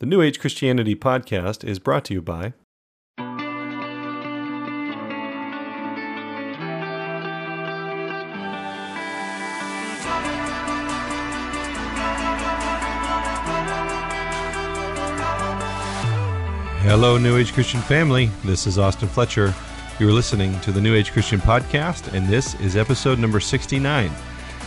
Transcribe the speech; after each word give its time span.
The 0.00 0.06
New 0.06 0.22
Age 0.22 0.38
Christianity 0.38 0.94
podcast 0.94 1.64
is 1.64 1.80
brought 1.80 2.04
to 2.04 2.14
you 2.14 2.22
by 2.22 2.52
Hello, 16.84 17.18
New 17.18 17.36
Age 17.36 17.52
Christian 17.52 17.80
family. 17.80 18.30
This 18.44 18.68
is 18.68 18.78
Austin 18.78 19.08
Fletcher. 19.08 19.52
You're 19.98 20.12
listening 20.12 20.60
to 20.60 20.70
the 20.70 20.80
New 20.80 20.94
Age 20.94 21.10
Christian 21.10 21.40
podcast, 21.40 22.12
and 22.14 22.28
this 22.28 22.54
is 22.60 22.76
episode 22.76 23.18
number 23.18 23.40
69. 23.40 24.12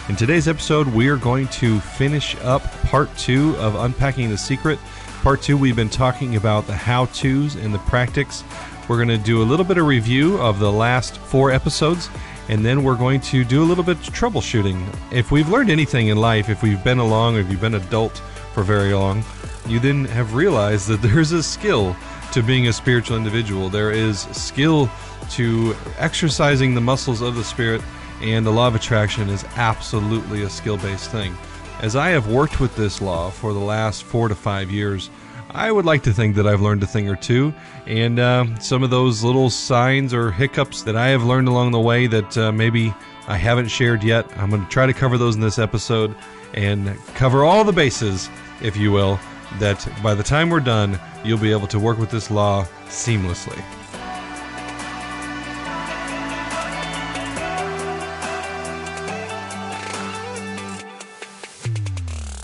In 0.10 0.16
today's 0.18 0.50
episode, 0.50 0.88
we 0.88 1.08
are 1.08 1.16
going 1.16 1.48
to 1.48 1.80
finish 1.80 2.36
up 2.42 2.64
part 2.88 3.16
two 3.18 3.56
of 3.56 3.76
Unpacking 3.76 4.30
the 4.30 4.38
Secret. 4.38 4.78
Part 5.22 5.44
two, 5.44 5.56
we've 5.56 5.76
been 5.76 5.88
talking 5.88 6.36
about 6.36 6.66
the 6.66 6.74
how 6.74 7.06
to's 7.06 7.54
and 7.54 7.72
the 7.72 7.78
practices. 7.78 8.44
We're 8.88 8.96
going 8.96 9.08
to 9.10 9.20
do 9.20 9.44
a 9.44 9.46
little 9.46 9.64
bit 9.64 9.78
of 9.78 9.86
review 9.86 10.40
of 10.40 10.58
the 10.58 10.72
last 10.72 11.20
four 11.20 11.52
episodes, 11.52 12.10
and 12.50 12.66
then 12.66 12.82
we're 12.84 12.96
going 12.96 13.22
to 13.22 13.44
do 13.44 13.62
a 13.62 13.66
little 13.66 13.84
bit 13.84 13.98
of 13.98 14.14
troubleshooting. 14.14 14.84
If 15.12 15.30
we've 15.30 15.48
learned 15.48 15.70
anything 15.70 16.08
in 16.08 16.18
life, 16.18 16.50
if 16.50 16.64
we've 16.64 16.84
been 16.84 16.98
along, 16.98 17.36
if 17.38 17.52
you've 17.52 17.62
been 17.62 17.76
adult 17.76 18.18
for 18.56 18.64
very 18.64 18.96
long, 18.96 19.24
you 19.68 19.80
then 19.80 20.06
have 20.06 20.34
realized 20.34 20.88
that 20.88 21.02
there's 21.04 21.34
a 21.34 21.44
skill 21.44 21.96
to 22.32 22.42
being 22.42 22.68
a 22.68 22.74
spiritual 22.74 23.16
individual. 23.16 23.70
There 23.70 23.92
is 23.92 24.22
skill 24.32 24.90
to 25.34 25.76
exercising 26.00 26.74
the 26.74 26.82
muscles 26.82 27.22
of 27.22 27.36
the 27.36 27.44
spirit, 27.44 27.84
and 28.22 28.44
the 28.44 28.52
law 28.52 28.68
of 28.68 28.74
attraction 28.74 29.30
is 29.30 29.46
absolutely 29.56 30.42
a 30.42 30.50
skill 30.50 30.78
based 30.78 31.12
thing. 31.12 31.38
As 31.82 31.96
I 31.96 32.10
have 32.10 32.28
worked 32.28 32.60
with 32.60 32.76
this 32.76 33.02
law 33.02 33.32
for 33.32 33.54
the 33.54 33.60
last 33.60 34.04
four 34.04 34.28
to 34.28 34.36
five 34.36 34.70
years, 34.70 35.10
I 35.50 35.72
would 35.72 35.84
like 35.84 36.04
to 36.04 36.14
think 36.14 36.36
that 36.36 36.46
I've 36.46 36.62
learned 36.62 36.84
a 36.84 36.86
thing 36.86 37.10
or 37.10 37.16
two, 37.16 37.56
and 37.88 38.20
uh, 38.20 38.60
some 38.60 38.84
of 38.84 38.92
those 38.92 39.24
little 39.24 39.50
signs 39.50 40.14
or 40.14 40.32
hiccups 40.32 40.84
that 40.84 40.96
I 40.96 41.08
have 41.08 41.24
learned 41.24 41.48
along 41.48 41.72
the 41.72 41.80
way 41.80 42.06
that 42.06 42.38
uh, 42.38 42.52
maybe 42.52 42.94
I 43.28 43.36
haven't 43.36 43.70
shared 43.70 44.04
yet, 44.04 44.30
I'm 44.38 44.52
going 44.52 44.64
to 44.64 44.70
try 44.70 44.86
to 44.86 44.94
cover 44.94 45.18
those 45.18 45.34
in 45.34 45.42
this 45.42 45.58
episode 45.58 46.16
and 46.54 46.96
cover 47.16 47.44
all 47.44 47.64
the 47.64 47.74
bases, 47.74 48.30
if 48.62 48.78
you 48.78 48.92
will, 48.92 49.20
that 49.58 49.86
by 50.04 50.14
the 50.14 50.24
time 50.24 50.52
we're 50.52 50.60
done, 50.60 51.00
you'll 51.24 51.40
be 51.40 51.52
able 51.52 51.68
to 51.68 51.80
work 51.80 51.98
with 51.98 52.12
this 52.12 52.30
law 52.30 52.64
seamlessly. 52.90 53.60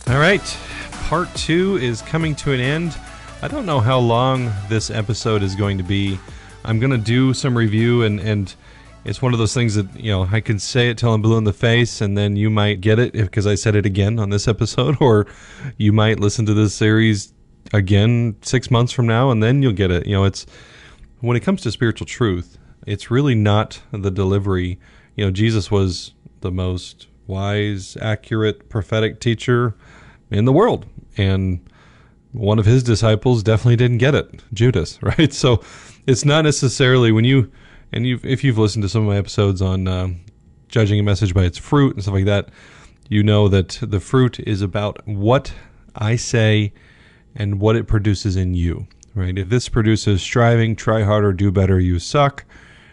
All 0.10 0.20
right, 0.20 0.58
part 1.10 1.28
two 1.36 1.76
is 1.80 2.02
coming 2.02 2.34
to 2.36 2.54
an 2.54 2.62
end. 2.62 2.98
I 3.42 3.50
don't 3.50 3.66
know 3.66 3.82
how 3.82 4.00
long 4.00 4.50
this 4.70 4.90
episode 4.90 5.44
is 5.44 5.54
going 5.54 5.78
to 5.80 5.84
be. 5.84 6.18
I'm 6.64 6.80
going 6.80 6.92
to 6.92 6.98
do 6.98 7.34
some 7.34 7.58
review, 7.58 8.04
and, 8.04 8.18
and 8.22 8.56
it's 9.04 9.22
one 9.22 9.34
of 9.34 9.40
those 9.40 9.54
things 9.54 9.76
that, 9.76 10.00
you 10.00 10.10
know, 10.10 10.26
I 10.32 10.40
can 10.40 10.60
say 10.60 10.90
it 10.90 10.98
till 10.98 11.14
I'm 11.14 11.22
blue 11.22 11.38
in 11.38 11.44
the 11.44 11.52
face, 11.52 12.00
and 12.00 12.18
then 12.18 12.38
you 12.38 12.50
might 12.50 12.80
get 12.80 13.00
it 13.00 13.12
because 13.12 13.46
I 13.46 13.56
said 13.56 13.76
it 13.76 13.86
again 13.86 14.18
on 14.18 14.30
this 14.30 14.48
episode, 14.48 14.96
or 15.02 15.28
you 15.76 15.92
might 15.92 16.22
listen 16.22 16.46
to 16.46 16.54
this 16.54 16.74
series 16.74 17.34
again 17.74 18.38
six 18.44 18.72
months 18.72 18.94
from 18.94 19.08
now, 19.08 19.30
and 19.30 19.44
then 19.44 19.62
you'll 19.62 19.74
get 19.74 19.92
it. 19.92 20.06
You 20.06 20.14
know, 20.14 20.24
it's 20.24 20.46
when 21.20 21.36
it 21.36 21.42
comes 21.42 21.62
to 21.64 21.72
spiritual 21.72 22.08
truth, 22.08 22.58
it's 22.86 23.12
really 23.12 23.36
not 23.36 23.82
the 23.92 24.10
delivery. 24.10 24.80
You 25.18 25.26
know, 25.26 25.32
Jesus 25.32 25.70
was 25.70 26.14
the 26.40 26.52
most 26.52 27.08
wise, 27.28 27.98
accurate, 28.00 28.70
prophetic 28.70 29.20
teacher 29.20 29.76
in 30.32 30.46
the 30.46 30.54
world. 30.54 30.86
And 31.18 31.68
one 32.32 32.60
of 32.60 32.66
his 32.66 32.84
disciples 32.84 33.44
definitely 33.44 33.78
didn't 33.78 33.98
get 33.98 34.16
it, 34.16 34.44
Judas, 34.54 35.00
right? 35.02 35.34
So 35.34 35.62
it's 36.06 36.26
not 36.26 36.44
necessarily 36.44 37.12
when 37.12 37.26
you, 37.26 37.52
and 37.92 38.06
you 38.06 38.20
if 38.24 38.44
you've 38.44 38.58
listened 38.58 38.84
to 38.84 38.90
some 38.90 39.04
of 39.04 39.08
my 39.08 39.18
episodes 39.18 39.62
on 39.62 39.88
uh, 39.88 40.10
judging 40.68 41.00
a 41.00 41.04
message 41.04 41.34
by 41.34 41.44
its 41.44 41.58
fruit 41.58 41.94
and 41.94 42.04
stuff 42.04 42.16
like 42.16 42.26
that, 42.26 42.50
you 43.10 43.24
know 43.24 43.48
that 43.48 43.80
the 43.82 44.00
fruit 44.00 44.40
is 44.42 44.62
about 44.62 45.06
what 45.08 45.54
I 45.96 46.16
say 46.18 46.74
and 47.36 47.60
what 47.60 47.76
it 47.76 47.88
produces 47.88 48.36
in 48.36 48.54
you, 48.54 48.88
right? 49.16 49.38
If 49.38 49.50
this 49.50 49.70
produces 49.70 50.22
striving, 50.22 50.76
try 50.76 51.04
harder, 51.04 51.32
do 51.32 51.52
better, 51.52 51.80
you 51.80 52.00
suck, 52.00 52.44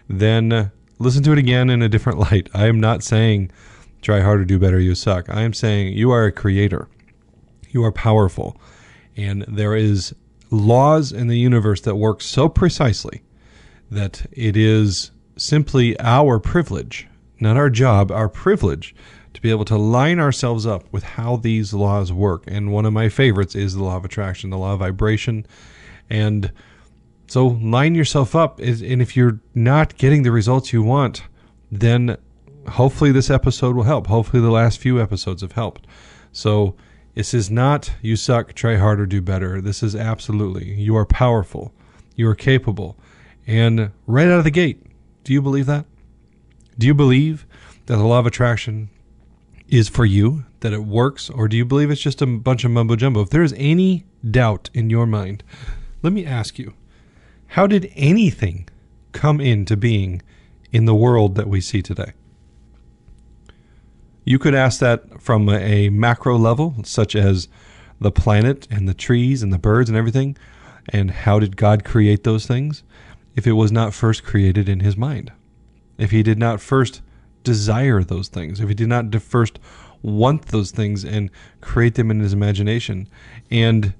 then 0.09 0.71
listen 0.99 1.23
to 1.25 1.33
it 1.33 1.39
again 1.39 1.71
in 1.71 1.83
a 1.83 1.89
different 1.89 2.19
light. 2.31 2.49
I 2.55 2.67
am 2.67 2.79
not 2.79 3.03
saying 3.03 3.51
try 4.03 4.21
harder, 4.21 4.45
do 4.45 4.59
better, 4.59 4.79
you 4.79 4.95
suck. 4.95 5.29
I 5.31 5.43
am 5.43 5.53
saying 5.53 5.95
you 5.95 6.11
are 6.11 6.27
a 6.27 6.33
creator. 6.33 6.89
You 7.75 7.85
are 7.85 7.93
powerful. 7.93 8.57
And 9.17 9.45
there 9.49 9.75
is 9.75 10.15
laws 10.51 11.11
in 11.13 11.27
the 11.27 11.39
universe 11.39 11.81
that 11.83 11.97
work 11.97 12.23
so 12.23 12.49
precisely 12.49 13.23
that 13.91 14.27
it 14.33 14.57
is 14.57 15.11
simply 15.37 15.99
our 15.99 16.39
privilege, 16.39 17.09
not 17.41 17.57
our 17.57 17.69
job, 17.69 18.13
our 18.13 18.29
privilege 18.29 18.95
to 19.35 19.43
be 19.43 19.51
able 19.51 19.65
to 19.65 19.77
line 19.77 20.21
ourselves 20.21 20.65
up 20.65 20.85
with 20.93 21.03
how 21.03 21.35
these 21.35 21.75
laws 21.75 22.13
work. 22.13 22.45
And 22.47 22.73
one 22.73 22.87
of 22.87 22.93
my 22.93 23.09
favorites 23.09 23.57
is 23.57 23.75
the 23.75 23.83
law 23.83 23.97
of 23.97 24.05
attraction, 24.05 24.51
the 24.51 24.59
law 24.59 24.75
of 24.75 24.79
vibration. 24.79 25.45
And 26.09 26.53
so 27.27 27.49
line 27.49 27.97
yourself 27.97 28.37
up. 28.37 28.61
And 28.61 29.03
if 29.03 29.17
you're 29.17 29.41
not 29.53 29.99
getting 29.99 30.23
the 30.23 30.31
results 30.31 30.73
you 30.73 30.85
want, 30.85 31.25
then 31.73 32.17
hopefully 32.69 33.11
this 33.11 33.31
episode 33.31 33.75
will 33.75 33.83
help. 33.83 34.07
Hopefully 34.07 34.41
the 34.41 34.51
last 34.51 34.79
few 34.79 35.03
episodes 35.03 35.43
have 35.43 35.53
helped. 35.53 35.89
So 36.31 36.77
this 37.15 37.33
is 37.33 37.51
not 37.51 37.93
you 38.03 38.17
suck, 38.17 38.55
try 38.55 38.77
harder, 38.77 39.07
do 39.07 39.23
better. 39.23 39.61
This 39.61 39.83
is 39.83 39.95
absolutely 39.95 40.75
you 40.75 40.97
are 40.97 41.07
powerful, 41.07 41.73
you 42.17 42.29
are 42.29 42.35
capable. 42.35 42.97
And 43.47 43.91
right 44.07 44.27
out 44.27 44.39
of 44.39 44.45
the 44.45 44.51
gate, 44.51 44.85
do 45.23 45.33
you 45.33 45.41
believe 45.41 45.67
that? 45.67 45.87
Do 46.79 46.87
you 46.87 46.95
believe 46.95 47.47
that 47.87 47.97
the 47.97 48.05
law 48.05 48.19
of 48.19 48.27
attraction 48.27 48.89
is 49.69 49.89
for 49.89 50.05
you, 50.05 50.45
that 50.61 50.73
it 50.73 50.85
works, 50.85 51.31
or 51.31 51.49
do 51.49 51.57
you 51.57 51.65
believe 51.65 51.91
it's 51.91 52.01
just 52.01 52.23
a 52.23 52.27
bunch 52.27 52.65
of 52.65 52.71
mumbo 52.71 52.97
jumbo? 52.97 53.21
If 53.21 53.31
there 53.31 53.43
is 53.43 53.55
any 53.57 54.05
doubt 54.29 54.71
in 54.75 54.91
your 54.91 55.07
mind, 55.07 55.45
let 56.03 56.13
me 56.13 56.27
ask 56.27 56.59
you 56.59 56.75
how 57.49 57.67
did 57.67 57.93
anything 57.95 58.69
come 59.13 59.41
into 59.41 59.77
being 59.77 60.23
in 60.73 60.87
the 60.87 60.95
world 60.95 61.37
that 61.37 61.49
we 61.49 61.61
see 61.61 61.83
today? 61.83 62.13
You 64.25 64.39
could 64.39 64.55
ask 64.55 64.81
that 64.81 65.21
from 65.21 65.49
a 65.49 65.91
macro 65.91 66.37
level, 66.39 66.77
such 66.85 67.15
as 67.15 67.49
the 68.01 68.11
planet 68.11 68.67
and 68.71 68.89
the 68.89 68.95
trees 68.95 69.43
and 69.43 69.53
the 69.53 69.59
birds 69.59 69.89
and 69.89 69.97
everything. 69.97 70.37
And 70.89 71.11
how 71.11 71.39
did 71.39 71.57
God 71.57 71.85
create 71.85 72.25
those 72.25 72.47
things? 72.47 72.83
If 73.37 73.47
it 73.47 73.53
was 73.53 73.73
not 73.73 73.95
first 73.95 74.25
created 74.25 74.69
in 74.69 74.81
his 74.81 74.97
mind, 74.97 75.33
if 75.99 76.11
he 76.11 76.23
did 76.23 76.39
not 76.39 76.61
first 76.61 77.03
desire 77.43 78.03
those 78.03 78.29
things, 78.29 78.61
if 78.61 78.69
he 78.69 78.75
did 78.75 78.89
not 78.89 79.15
first 79.23 79.59
want 80.03 80.47
those 80.47 80.71
things 80.71 81.05
and 81.05 81.31
create 81.61 81.95
them 81.95 82.11
in 82.11 82.21
his 82.21 82.33
imagination. 82.33 83.09
And 83.51 83.95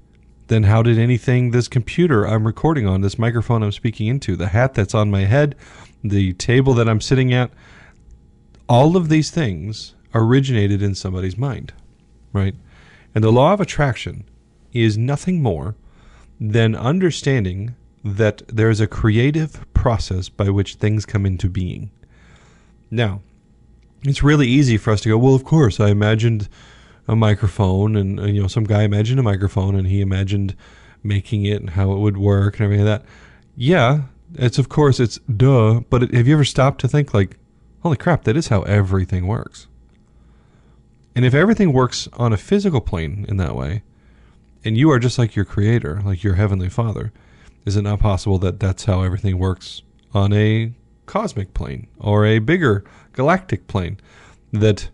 then 0.47 0.63
how 0.63 0.83
did 0.83 0.99
anything, 0.99 1.51
this 1.51 1.67
computer 1.67 2.27
I'm 2.27 2.45
recording 2.45 2.85
on, 2.85 3.01
this 3.01 3.17
microphone 3.17 3.63
I'm 3.63 3.71
speaking 3.71 4.07
into, 4.07 4.35
the 4.35 4.49
hat 4.49 4.75
that's 4.75 4.93
on 4.93 5.09
my 5.09 5.25
head, 5.25 5.55
the 6.03 6.33
table 6.33 6.75
that 6.75 6.87
I'm 6.87 7.01
sitting 7.01 7.33
at, 7.33 7.49
all 8.69 8.95
of 8.95 9.09
these 9.09 9.31
things 9.31 9.94
originated 10.15 10.81
in 10.81 10.95
somebody's 10.95 11.37
mind, 11.37 11.73
right? 12.33 12.55
And 13.13 13.23
the 13.23 13.31
law 13.31 13.53
of 13.53 13.61
attraction 13.61 14.23
is 14.73 14.97
nothing 14.97 15.43
more 15.43 15.75
than 16.39 16.75
understanding 16.75 17.75
that 18.03 18.41
there 18.47 18.69
is 18.69 18.79
a 18.79 18.87
creative 18.87 19.65
process 19.73 20.29
by 20.29 20.49
which 20.49 20.75
things 20.75 21.05
come 21.05 21.25
into 21.25 21.49
being. 21.49 21.91
Now, 22.89 23.21
it's 24.03 24.23
really 24.23 24.47
easy 24.47 24.77
for 24.77 24.91
us 24.91 25.01
to 25.01 25.09
go, 25.09 25.17
well, 25.17 25.35
of 25.35 25.43
course, 25.43 25.79
I 25.79 25.89
imagined 25.89 26.47
a 27.07 27.15
microphone, 27.15 27.95
and, 27.95 28.19
uh, 28.19 28.25
you 28.25 28.41
know, 28.41 28.47
some 28.47 28.63
guy 28.63 28.83
imagined 28.83 29.19
a 29.19 29.23
microphone, 29.23 29.75
and 29.75 29.87
he 29.87 30.01
imagined 30.01 30.55
making 31.03 31.45
it 31.45 31.61
and 31.61 31.71
how 31.71 31.91
it 31.91 31.99
would 31.99 32.17
work 32.17 32.55
and 32.55 32.65
everything 32.65 32.85
like 32.85 33.01
that. 33.01 33.09
Yeah, 33.55 34.03
it's 34.33 34.57
of 34.57 34.69
course 34.69 34.99
it's 34.99 35.19
duh, 35.19 35.81
but 35.89 36.13
have 36.13 36.27
you 36.27 36.33
ever 36.33 36.43
stopped 36.43 36.81
to 36.81 36.87
think 36.87 37.13
like, 37.13 37.37
holy 37.81 37.97
crap, 37.97 38.23
that 38.23 38.35
is 38.35 38.47
how 38.47 38.63
everything 38.63 39.27
works. 39.27 39.67
And 41.15 41.23
if 41.23 41.33
everything 41.33 41.71
works 41.71 42.09
on 42.13 42.33
a 42.33 42.37
physical 42.37 42.81
plane 42.81 43.25
in 43.29 43.37
that 43.37 43.55
way, 43.55 43.83
and 44.65 44.77
you 44.77 44.91
are 44.91 44.99
just 44.99 45.17
like 45.17 45.35
your 45.35 45.45
creator, 45.45 46.01
like 46.03 46.23
your 46.23 46.35
heavenly 46.35 46.69
father, 46.69 47.13
is 47.65 47.77
it 47.77 47.83
not 47.83 47.99
possible 47.99 48.37
that 48.39 48.59
that's 48.59 48.85
how 48.85 49.01
everything 49.01 49.39
works 49.39 49.81
on 50.13 50.33
a 50.33 50.73
cosmic 51.05 51.53
plane 51.53 51.87
or 51.99 52.25
a 52.25 52.39
bigger 52.39 52.83
galactic 53.13 53.67
plane? 53.67 53.97
That 54.51 54.89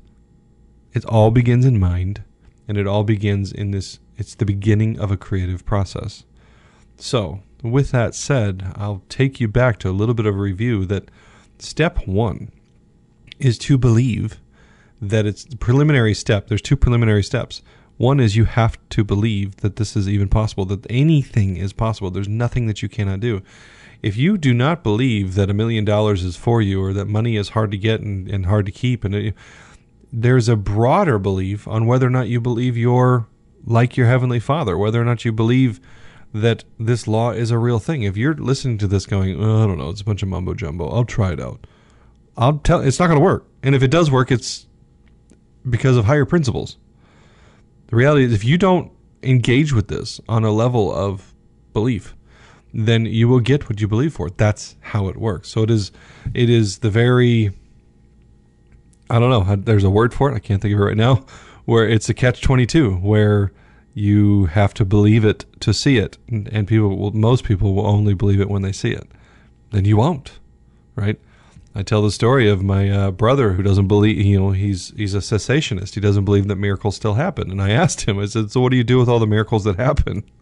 it 0.93 1.05
all 1.05 1.31
begins 1.31 1.65
in 1.65 1.79
mind 1.79 2.23
and 2.67 2.77
it 2.77 2.85
all 2.85 3.03
begins 3.03 3.51
in 3.51 3.71
this, 3.71 3.99
it's 4.17 4.35
the 4.35 4.45
beginning 4.45 4.99
of 4.99 5.11
a 5.11 5.17
creative 5.17 5.65
process. 5.65 6.23
So, 6.97 7.41
with 7.63 7.91
that 7.91 8.13
said, 8.13 8.73
I'll 8.75 9.03
take 9.09 9.39
you 9.39 9.47
back 9.47 9.79
to 9.79 9.89
a 9.89 9.91
little 9.91 10.15
bit 10.15 10.25
of 10.25 10.35
a 10.35 10.39
review 10.39 10.85
that 10.85 11.09
step 11.59 12.07
one 12.07 12.51
is 13.39 13.57
to 13.59 13.77
believe 13.77 14.39
that 15.01 15.25
it's 15.25 15.43
the 15.43 15.57
preliminary 15.57 16.13
step. 16.13 16.47
There's 16.47 16.61
two 16.61 16.77
preliminary 16.77 17.23
steps. 17.23 17.61
One 17.97 18.19
is 18.19 18.35
you 18.35 18.45
have 18.45 18.77
to 18.89 19.03
believe 19.03 19.57
that 19.57 19.75
this 19.75 19.95
is 19.95 20.07
even 20.07 20.29
possible, 20.29 20.65
that 20.65 20.85
anything 20.89 21.57
is 21.57 21.73
possible. 21.73 22.09
There's 22.09 22.27
nothing 22.27 22.67
that 22.67 22.81
you 22.81 22.89
cannot 22.89 23.19
do. 23.19 23.41
If 24.01 24.17
you 24.17 24.37
do 24.37 24.53
not 24.53 24.83
believe 24.83 25.35
that 25.35 25.49
a 25.49 25.53
million 25.53 25.85
dollars 25.85 26.23
is 26.23 26.35
for 26.35 26.61
you 26.61 26.83
or 26.83 26.93
that 26.93 27.05
money 27.05 27.35
is 27.35 27.49
hard 27.49 27.71
to 27.71 27.77
get 27.77 28.01
and, 28.01 28.27
and 28.27 28.47
hard 28.47 28.65
to 28.65 28.71
keep, 28.71 29.03
and 29.03 29.13
it, 29.13 29.35
there's 30.11 30.49
a 30.49 30.55
broader 30.55 31.19
belief 31.19 31.67
on 31.67 31.85
whether 31.85 32.07
or 32.07 32.11
not 32.11 32.27
you 32.27 32.41
believe 32.41 32.75
you're 32.75 33.27
like 33.65 33.95
your 33.95 34.07
Heavenly 34.07 34.39
Father, 34.39 34.77
whether 34.77 34.99
or 34.99 35.05
not 35.05 35.23
you 35.23 35.31
believe 35.31 35.79
that 36.33 36.63
this 36.79 37.07
law 37.07 37.31
is 37.31 37.51
a 37.51 37.57
real 37.57 37.79
thing. 37.79 38.03
If 38.03 38.17
you're 38.17 38.33
listening 38.33 38.77
to 38.79 38.87
this 38.87 39.05
going, 39.05 39.41
oh, 39.41 39.63
I 39.63 39.67
don't 39.67 39.77
know, 39.77 39.89
it's 39.89 40.01
a 40.01 40.05
bunch 40.05 40.23
of 40.23 40.29
mumbo 40.29 40.53
jumbo, 40.53 40.89
I'll 40.89 41.05
try 41.05 41.33
it 41.33 41.39
out. 41.39 41.67
I'll 42.37 42.57
tell 42.57 42.79
it's 42.79 42.99
not 42.99 43.07
going 43.07 43.19
to 43.19 43.23
work. 43.23 43.45
And 43.61 43.75
if 43.75 43.83
it 43.83 43.91
does 43.91 44.09
work, 44.09 44.31
it's 44.31 44.65
because 45.69 45.97
of 45.97 46.05
higher 46.05 46.25
principles. 46.25 46.77
The 47.87 47.95
reality 47.95 48.25
is, 48.25 48.33
if 48.33 48.43
you 48.43 48.57
don't 48.57 48.91
engage 49.23 49.73
with 49.73 49.87
this 49.87 50.19
on 50.27 50.43
a 50.43 50.51
level 50.51 50.93
of 50.93 51.33
belief, 51.73 52.15
then 52.73 53.05
you 53.05 53.27
will 53.27 53.41
get 53.41 53.69
what 53.69 53.81
you 53.81 53.87
believe 53.87 54.13
for. 54.13 54.29
That's 54.29 54.75
how 54.79 55.07
it 55.07 55.17
works. 55.17 55.49
So 55.49 55.63
it 55.63 55.69
is, 55.69 55.91
it 56.33 56.49
is 56.49 56.79
the 56.79 56.89
very, 56.89 57.51
I 59.09 59.19
don't 59.19 59.29
know. 59.29 59.55
There's 59.57 59.83
a 59.83 59.89
word 59.89 60.13
for 60.13 60.31
it. 60.31 60.35
I 60.35 60.39
can't 60.39 60.61
think 60.61 60.73
of 60.73 60.79
it 60.79 60.83
right 60.83 60.97
now. 60.97 61.25
Where 61.65 61.87
it's 61.87 62.09
a 62.09 62.13
catch 62.13 62.41
twenty 62.41 62.65
two, 62.65 62.95
where 62.95 63.51
you 63.93 64.45
have 64.45 64.73
to 64.73 64.85
believe 64.85 65.25
it 65.25 65.45
to 65.59 65.73
see 65.73 65.97
it, 65.97 66.17
and 66.29 66.67
people 66.67 66.97
will, 66.97 67.11
most 67.11 67.43
people 67.43 67.75
will 67.75 67.85
only 67.85 68.13
believe 68.13 68.39
it 68.39 68.49
when 68.49 68.61
they 68.61 68.71
see 68.71 68.91
it. 68.91 69.07
Then 69.71 69.85
you 69.85 69.97
won't, 69.97 70.39
right? 70.95 71.19
I 71.73 71.83
tell 71.83 72.01
the 72.01 72.11
story 72.11 72.49
of 72.49 72.61
my 72.61 72.89
uh, 72.89 73.11
brother 73.11 73.53
who 73.53 73.63
doesn't 73.63 73.87
believe, 73.87 74.17
you 74.17 74.39
know, 74.39 74.51
he's 74.51 74.93
he's 74.97 75.13
a 75.13 75.19
cessationist. 75.19 75.93
He 75.93 76.01
doesn't 76.01 76.25
believe 76.25 76.47
that 76.47 76.57
miracles 76.57 76.95
still 76.95 77.13
happen. 77.13 77.49
And 77.49 77.61
I 77.61 77.69
asked 77.83 78.01
him, 78.01 78.19
I 78.19 78.25
said, 78.25 78.51
"So 78.51 78.59
what 78.61 78.71
do 78.71 78.77
you 78.77 78.83
do 78.83 78.97
with 78.97 79.07
all 79.07 79.19
the 79.19 79.27
miracles 79.27 79.63
that 79.63 79.77
happen?" 79.77 80.23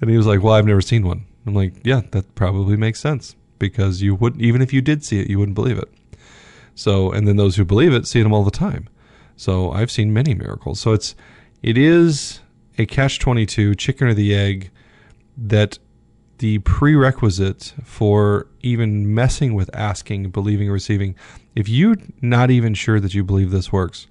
And 0.00 0.10
he 0.10 0.16
was 0.16 0.26
like, 0.26 0.42
"Well, 0.42 0.54
I've 0.54 0.66
never 0.66 0.80
seen 0.80 1.06
one." 1.06 1.24
I'm 1.46 1.54
like, 1.54 1.74
"Yeah, 1.84 2.02
that 2.10 2.34
probably 2.34 2.76
makes 2.76 3.00
sense 3.00 3.36
because 3.58 4.02
you 4.02 4.14
wouldn't, 4.14 4.42
even 4.42 4.62
if 4.62 4.72
you 4.72 4.80
did 4.80 5.04
see 5.04 5.20
it, 5.20 5.30
you 5.30 5.38
wouldn't 5.38 5.54
believe 5.54 5.78
it." 5.78 5.88
So, 6.74 7.12
and 7.12 7.26
then 7.26 7.36
those 7.36 7.56
who 7.56 7.64
believe 7.64 7.92
it 7.92 8.06
see 8.06 8.22
them 8.22 8.32
all 8.32 8.44
the 8.44 8.50
time. 8.50 8.88
So 9.36 9.70
I've 9.70 9.90
seen 9.90 10.12
many 10.12 10.34
miracles. 10.34 10.80
So 10.80 10.92
it's 10.92 11.14
it 11.62 11.78
is 11.78 12.40
a 12.78 12.86
catch 12.86 13.20
twenty 13.20 13.46
two, 13.46 13.74
chicken 13.76 14.08
or 14.08 14.14
the 14.14 14.34
egg, 14.34 14.70
that 15.36 15.78
the 16.38 16.58
prerequisite 16.60 17.74
for 17.84 18.46
even 18.62 19.14
messing 19.14 19.54
with 19.54 19.74
asking, 19.74 20.30
believing, 20.30 20.68
or 20.68 20.72
receiving. 20.72 21.14
If 21.54 21.68
you're 21.68 21.96
not 22.20 22.50
even 22.50 22.74
sure 22.74 23.00
that 23.00 23.14
you 23.14 23.24
believe 23.24 23.50
this 23.50 23.72
works, 23.72 24.06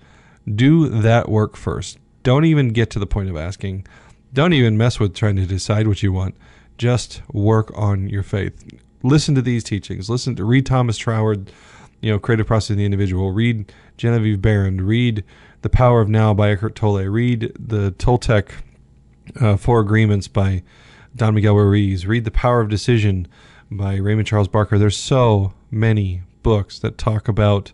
do 0.54 0.88
that 0.90 1.30
work 1.30 1.56
first. 1.56 1.98
Don't 2.24 2.46
even 2.46 2.70
get 2.70 2.90
to 2.92 3.00
the 3.00 3.08
point 3.08 3.30
of 3.30 3.38
asking. 3.38 3.88
Don't 4.34 4.54
even 4.54 4.78
mess 4.78 5.00
with 5.00 5.16
trying 5.16 5.38
to 5.38 5.46
decide 5.46 5.88
what 5.88 6.04
you 6.04 6.12
want. 6.12 6.36
Just 6.78 7.22
work 7.32 7.72
on 7.76 8.10
your 8.10 8.24
faith. 8.24 8.64
Listen 9.04 9.34
to 9.36 9.42
these 9.42 9.64
teachings. 9.64 10.10
Listen 10.10 10.36
to 10.36 10.44
read 10.44 10.66
Thomas 10.66 10.98
Troward, 10.98 11.50
you 12.02 12.12
know, 12.12 12.20
Creative 12.20 12.46
Process 12.46 12.72
of 12.72 12.78
the 12.78 12.86
Individual. 12.86 13.32
Read 13.32 13.72
Genevieve 13.96 14.42
Behrend. 14.42 14.82
Read 14.82 15.24
The 15.62 15.70
Power 15.70 16.02
of 16.02 16.10
Now 16.10 16.34
by 16.34 16.52
Eckhart 16.52 16.76
Tolle. 16.76 17.06
Read 17.06 17.54
the 17.58 17.92
Toltec 17.94 18.50
uh, 19.40 19.56
Four 19.58 19.80
Agreements 19.80 20.28
by 20.28 20.64
Don 21.18 21.34
Miguel 21.34 21.56
Ruiz. 21.56 22.06
Read 22.06 22.26
The 22.26 22.32
Power 22.32 22.62
of 22.62 22.70
Decision 22.70 23.28
by 23.72 23.96
Raymond 23.96 24.28
Charles 24.28 24.48
Barker. 24.48 24.78
There's 24.78 24.96
so 24.96 25.54
many 25.72 26.22
books 26.44 26.78
that 26.78 27.00
talk 27.00 27.28
about 27.28 27.72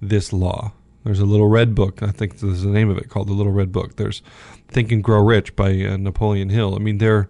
this 0.00 0.32
law. 0.32 0.72
There's 1.04 1.20
a 1.20 1.26
little 1.26 1.48
red 1.48 1.74
book, 1.74 2.02
I 2.02 2.10
think 2.10 2.34
this 2.34 2.44
is 2.44 2.62
the 2.62 2.70
name 2.70 2.88
of 2.88 2.96
it, 2.96 3.10
called 3.10 3.28
The 3.28 3.34
Little 3.34 3.52
Red 3.52 3.72
Book. 3.72 3.96
There's 3.96 4.22
Think 4.68 4.90
and 4.90 5.04
Grow 5.04 5.22
Rich 5.22 5.54
by 5.54 5.78
uh, 5.84 5.98
Napoleon 5.98 6.48
Hill. 6.48 6.74
I 6.74 6.78
mean, 6.78 6.96
they're, 6.96 7.28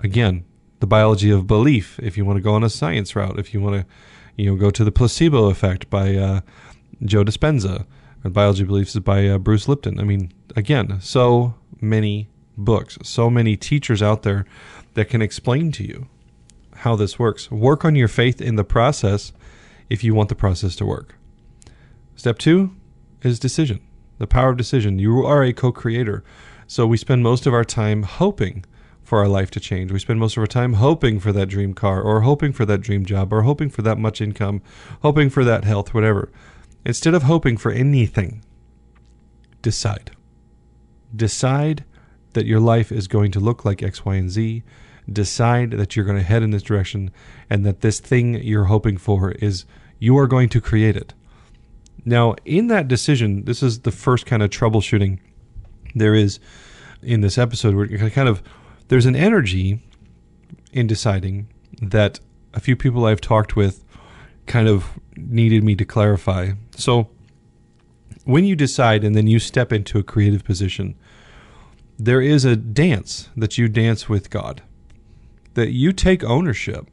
again, 0.00 0.44
the 0.80 0.88
biology 0.88 1.30
of 1.30 1.46
belief, 1.46 2.00
if 2.00 2.16
you 2.16 2.24
want 2.24 2.38
to 2.38 2.42
go 2.42 2.54
on 2.54 2.64
a 2.64 2.68
science 2.68 3.14
route, 3.14 3.38
if 3.38 3.54
you 3.54 3.60
want 3.60 3.76
to, 3.76 3.86
you 4.34 4.50
know, 4.50 4.56
go 4.56 4.70
to 4.70 4.82
the 4.82 4.92
placebo 4.92 5.50
effect 5.50 5.88
by 5.88 6.16
uh, 6.16 6.40
Joe 7.04 7.24
Dispenza, 7.24 7.86
and 8.24 8.34
biology 8.34 8.62
of 8.62 8.68
beliefs 8.68 8.96
is 8.96 9.02
by 9.02 9.28
uh, 9.28 9.38
Bruce 9.38 9.68
Lipton. 9.68 10.00
I 10.00 10.02
mean, 10.02 10.32
again, 10.56 11.00
so 11.00 11.54
many 11.80 12.28
books, 12.56 12.98
so 13.02 13.30
many 13.30 13.56
teachers 13.56 14.02
out 14.02 14.22
there 14.22 14.46
that 14.96 15.10
can 15.10 15.22
explain 15.22 15.70
to 15.72 15.84
you 15.84 16.08
how 16.78 16.96
this 16.96 17.18
works. 17.18 17.50
Work 17.50 17.84
on 17.84 17.94
your 17.94 18.08
faith 18.08 18.40
in 18.40 18.56
the 18.56 18.64
process 18.64 19.32
if 19.88 20.02
you 20.02 20.14
want 20.14 20.30
the 20.30 20.34
process 20.34 20.74
to 20.76 20.86
work. 20.86 21.14
Step 22.16 22.38
two 22.38 22.74
is 23.22 23.38
decision, 23.38 23.80
the 24.18 24.26
power 24.26 24.50
of 24.50 24.56
decision. 24.56 24.98
You 24.98 25.24
are 25.24 25.44
a 25.44 25.52
co 25.52 25.70
creator. 25.70 26.24
So 26.66 26.86
we 26.86 26.96
spend 26.96 27.22
most 27.22 27.46
of 27.46 27.54
our 27.54 27.64
time 27.64 28.02
hoping 28.02 28.64
for 29.02 29.20
our 29.20 29.28
life 29.28 29.50
to 29.52 29.60
change. 29.60 29.92
We 29.92 29.98
spend 29.98 30.18
most 30.18 30.36
of 30.36 30.40
our 30.40 30.46
time 30.48 30.74
hoping 30.74 31.20
for 31.20 31.30
that 31.30 31.46
dream 31.46 31.74
car 31.74 32.00
or 32.00 32.22
hoping 32.22 32.52
for 32.52 32.64
that 32.64 32.80
dream 32.80 33.04
job 33.04 33.32
or 33.32 33.42
hoping 33.42 33.68
for 33.68 33.82
that 33.82 33.98
much 33.98 34.20
income, 34.20 34.62
hoping 35.02 35.30
for 35.30 35.44
that 35.44 35.64
health, 35.64 35.92
whatever. 35.94 36.32
Instead 36.84 37.14
of 37.14 37.24
hoping 37.24 37.56
for 37.56 37.70
anything, 37.70 38.42
decide. 39.60 40.10
Decide 41.14 41.84
that 42.32 42.46
your 42.46 42.60
life 42.60 42.90
is 42.90 43.08
going 43.08 43.30
to 43.32 43.40
look 43.40 43.64
like 43.64 43.82
X, 43.82 44.04
Y, 44.04 44.14
and 44.14 44.30
Z 44.30 44.62
decide 45.10 45.72
that 45.72 45.94
you're 45.94 46.04
going 46.04 46.18
to 46.18 46.24
head 46.24 46.42
in 46.42 46.50
this 46.50 46.62
direction 46.62 47.10
and 47.48 47.64
that 47.64 47.80
this 47.80 48.00
thing 48.00 48.34
you're 48.42 48.64
hoping 48.64 48.96
for 48.96 49.32
is 49.32 49.64
you 49.98 50.18
are 50.18 50.26
going 50.26 50.48
to 50.48 50.60
create 50.60 50.96
it. 50.96 51.14
Now, 52.04 52.34
in 52.44 52.68
that 52.68 52.88
decision, 52.88 53.44
this 53.44 53.62
is 53.62 53.80
the 53.80 53.90
first 53.90 54.26
kind 54.26 54.42
of 54.42 54.50
troubleshooting 54.50 55.18
there 55.94 56.14
is 56.14 56.38
in 57.02 57.20
this 57.20 57.38
episode 57.38 57.74
where 57.74 57.86
kind 58.10 58.28
of 58.28 58.42
there's 58.88 59.06
an 59.06 59.16
energy 59.16 59.80
in 60.72 60.86
deciding 60.86 61.48
that 61.80 62.20
a 62.54 62.60
few 62.60 62.76
people 62.76 63.04
I've 63.04 63.20
talked 63.20 63.56
with 63.56 63.84
kind 64.46 64.68
of 64.68 64.98
needed 65.16 65.64
me 65.64 65.74
to 65.76 65.84
clarify. 65.84 66.52
So, 66.76 67.08
when 68.24 68.44
you 68.44 68.56
decide 68.56 69.04
and 69.04 69.14
then 69.14 69.28
you 69.28 69.38
step 69.38 69.72
into 69.72 69.98
a 69.98 70.02
creative 70.02 70.44
position, 70.44 70.96
there 71.96 72.20
is 72.20 72.44
a 72.44 72.56
dance 72.56 73.28
that 73.36 73.56
you 73.56 73.68
dance 73.68 74.08
with 74.08 74.30
God 74.30 74.62
that 75.56 75.72
you 75.72 75.90
take 75.90 76.22
ownership, 76.22 76.86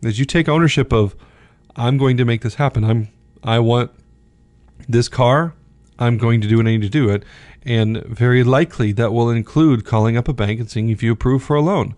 that 0.00 0.18
you 0.18 0.24
take 0.24 0.48
ownership 0.48 0.90
of, 0.92 1.14
I'm 1.76 1.98
going 1.98 2.16
to 2.16 2.24
make 2.24 2.40
this 2.40 2.54
happen. 2.54 2.82
I'm, 2.82 3.08
I 3.44 3.58
want 3.58 3.90
this 4.88 5.08
car. 5.08 5.52
I'm 5.98 6.16
going 6.16 6.40
to 6.40 6.48
do 6.48 6.56
what 6.56 6.66
I 6.66 6.70
need 6.70 6.82
to 6.82 6.88
do 6.88 7.10
it. 7.10 7.24
And 7.62 8.02
very 8.04 8.42
likely 8.42 8.92
that 8.92 9.12
will 9.12 9.28
include 9.28 9.84
calling 9.84 10.16
up 10.16 10.28
a 10.28 10.32
bank 10.32 10.60
and 10.60 10.70
seeing 10.70 10.88
if 10.88 11.02
you 11.02 11.12
approve 11.12 11.42
for 11.42 11.56
a 11.56 11.60
loan. 11.60 11.94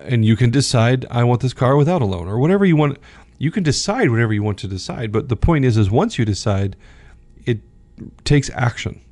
And 0.00 0.24
you 0.24 0.36
can 0.36 0.50
decide, 0.50 1.04
I 1.10 1.22
want 1.24 1.42
this 1.42 1.52
car 1.52 1.76
without 1.76 2.00
a 2.00 2.06
loan 2.06 2.28
or 2.28 2.38
whatever 2.38 2.64
you 2.64 2.76
want. 2.76 2.98
You 3.36 3.50
can 3.50 3.62
decide 3.62 4.10
whatever 4.10 4.32
you 4.32 4.42
want 4.42 4.58
to 4.60 4.68
decide. 4.68 5.12
But 5.12 5.28
the 5.28 5.36
point 5.36 5.66
is, 5.66 5.76
is 5.76 5.90
once 5.90 6.18
you 6.18 6.24
decide, 6.24 6.76
it 7.44 7.60
takes 8.24 8.48
action. 8.54 9.02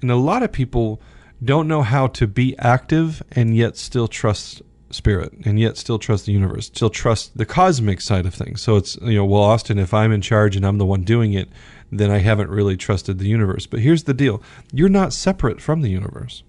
And 0.00 0.10
a 0.10 0.16
lot 0.16 0.42
of 0.42 0.52
people 0.52 1.02
don't 1.44 1.68
know 1.68 1.82
how 1.82 2.06
to 2.06 2.26
be 2.26 2.56
active 2.58 3.22
and 3.32 3.54
yet 3.54 3.76
still 3.76 4.08
trust 4.08 4.62
spirit 4.90 5.32
and 5.44 5.60
yet 5.60 5.76
still 5.76 5.98
trust 5.98 6.26
the 6.26 6.32
universe, 6.32 6.66
still 6.66 6.90
trust 6.90 7.36
the 7.36 7.46
cosmic 7.46 8.00
side 8.00 8.26
of 8.26 8.34
things. 8.34 8.60
So 8.60 8.76
it's, 8.76 8.96
you 9.02 9.16
know, 9.16 9.24
well, 9.24 9.42
Austin, 9.42 9.78
if 9.78 9.92
I'm 9.92 10.12
in 10.12 10.20
charge 10.20 10.56
and 10.56 10.64
I'm 10.64 10.78
the 10.78 10.86
one 10.86 11.02
doing 11.02 11.34
it, 11.34 11.48
then 11.90 12.10
I 12.10 12.18
haven't 12.18 12.50
really 12.50 12.76
trusted 12.76 13.18
the 13.18 13.28
universe. 13.28 13.66
But 13.66 13.80
here's 13.80 14.04
the 14.04 14.14
deal 14.14 14.42
you're 14.72 14.88
not 14.88 15.12
separate 15.12 15.60
from 15.60 15.82
the 15.82 15.90
universe, 15.90 16.42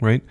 right? 0.00 0.22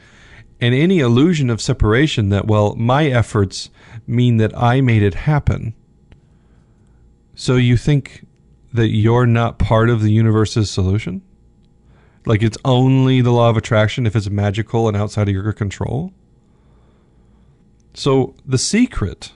And 0.62 0.76
any 0.76 1.00
illusion 1.00 1.50
of 1.50 1.62
separation 1.62 2.30
that, 2.30 2.48
well, 2.48 2.76
my 2.76 3.08
efforts 3.08 3.70
mean 4.06 4.38
that 4.38 4.58
I 4.58 4.82
made 4.82 5.04
it 5.04 5.14
happen. 5.14 5.74
So 7.34 7.56
you 7.56 7.78
think 7.78 8.26
that 8.74 8.90
you're 8.90 9.26
not 9.26 9.58
part 9.58 9.90
of 9.90 10.02
the 10.02 10.12
universe's 10.12 10.70
solution? 10.70 11.22
Like 12.26 12.44
it's 12.44 12.58
only 12.66 13.22
the 13.22 13.32
law 13.32 13.50
of 13.50 13.58
attraction 13.58 14.06
if 14.06 14.16
it's 14.16 14.30
magical 14.30 14.88
and 14.88 14.98
outside 14.98 15.30
of 15.30 15.34
your 15.34 15.54
control? 15.54 16.14
So 18.00 18.34
the 18.46 18.58
secret, 18.58 19.34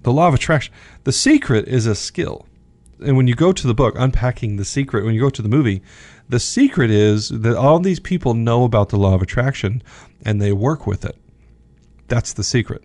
the 0.00 0.10
law 0.10 0.28
of 0.28 0.32
attraction, 0.32 0.72
the 1.04 1.12
secret 1.12 1.68
is 1.68 1.84
a 1.84 1.94
skill. 1.94 2.46
And 3.04 3.18
when 3.18 3.26
you 3.26 3.34
go 3.34 3.52
to 3.52 3.66
the 3.66 3.74
book, 3.74 3.94
unpacking 3.98 4.56
the 4.56 4.64
secret, 4.64 5.04
when 5.04 5.12
you 5.12 5.20
go 5.20 5.28
to 5.28 5.42
the 5.42 5.48
movie, 5.50 5.82
the 6.26 6.40
secret 6.40 6.90
is 6.90 7.28
that 7.28 7.54
all 7.54 7.78
these 7.78 8.00
people 8.00 8.32
know 8.32 8.64
about 8.64 8.88
the 8.88 8.96
law 8.96 9.14
of 9.14 9.20
attraction 9.20 9.82
and 10.24 10.40
they 10.40 10.54
work 10.54 10.86
with 10.86 11.04
it. 11.04 11.16
That's 12.08 12.32
the 12.32 12.42
secret. 12.42 12.82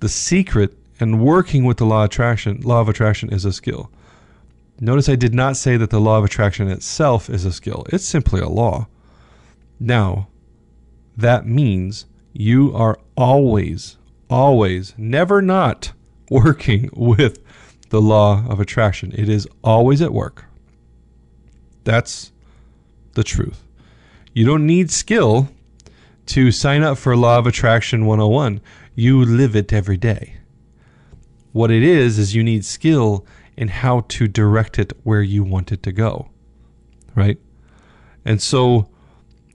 The 0.00 0.10
secret 0.10 0.76
and 1.00 1.24
working 1.24 1.64
with 1.64 1.78
the 1.78 1.86
law 1.86 2.04
of 2.04 2.10
attraction, 2.10 2.60
law 2.60 2.82
of 2.82 2.90
attraction 2.90 3.32
is 3.32 3.46
a 3.46 3.52
skill. 3.54 3.90
Notice 4.78 5.08
I 5.08 5.16
did 5.16 5.32
not 5.32 5.56
say 5.56 5.78
that 5.78 5.88
the 5.88 6.02
law 6.02 6.18
of 6.18 6.24
attraction 6.26 6.68
itself 6.68 7.30
is 7.30 7.46
a 7.46 7.52
skill. 7.52 7.86
It's 7.88 8.04
simply 8.04 8.42
a 8.42 8.48
law. 8.50 8.88
Now, 9.80 10.28
that 11.16 11.46
means 11.46 12.04
you 12.32 12.74
are 12.74 12.98
always, 13.16 13.96
always, 14.28 14.94
never 14.96 15.42
not 15.42 15.92
working 16.30 16.90
with 16.94 17.42
the 17.90 18.00
law 18.00 18.46
of 18.48 18.60
attraction. 18.60 19.12
It 19.14 19.28
is 19.28 19.46
always 19.62 20.00
at 20.00 20.12
work. 20.12 20.46
That's 21.84 22.32
the 23.14 23.24
truth. 23.24 23.62
You 24.32 24.46
don't 24.46 24.66
need 24.66 24.90
skill 24.90 25.48
to 26.26 26.50
sign 26.50 26.82
up 26.82 26.96
for 26.96 27.16
Law 27.16 27.38
of 27.38 27.46
Attraction 27.46 28.06
101. 28.06 28.60
You 28.94 29.24
live 29.24 29.54
it 29.54 29.72
every 29.72 29.96
day. 29.96 30.36
What 31.52 31.70
it 31.70 31.82
is, 31.82 32.18
is 32.18 32.34
you 32.34 32.42
need 32.42 32.64
skill 32.64 33.26
in 33.56 33.68
how 33.68 34.00
to 34.08 34.26
direct 34.26 34.78
it 34.78 34.92
where 35.02 35.22
you 35.22 35.44
want 35.44 35.72
it 35.72 35.82
to 35.82 35.92
go. 35.92 36.30
Right? 37.14 37.38
And 38.24 38.40
so, 38.40 38.88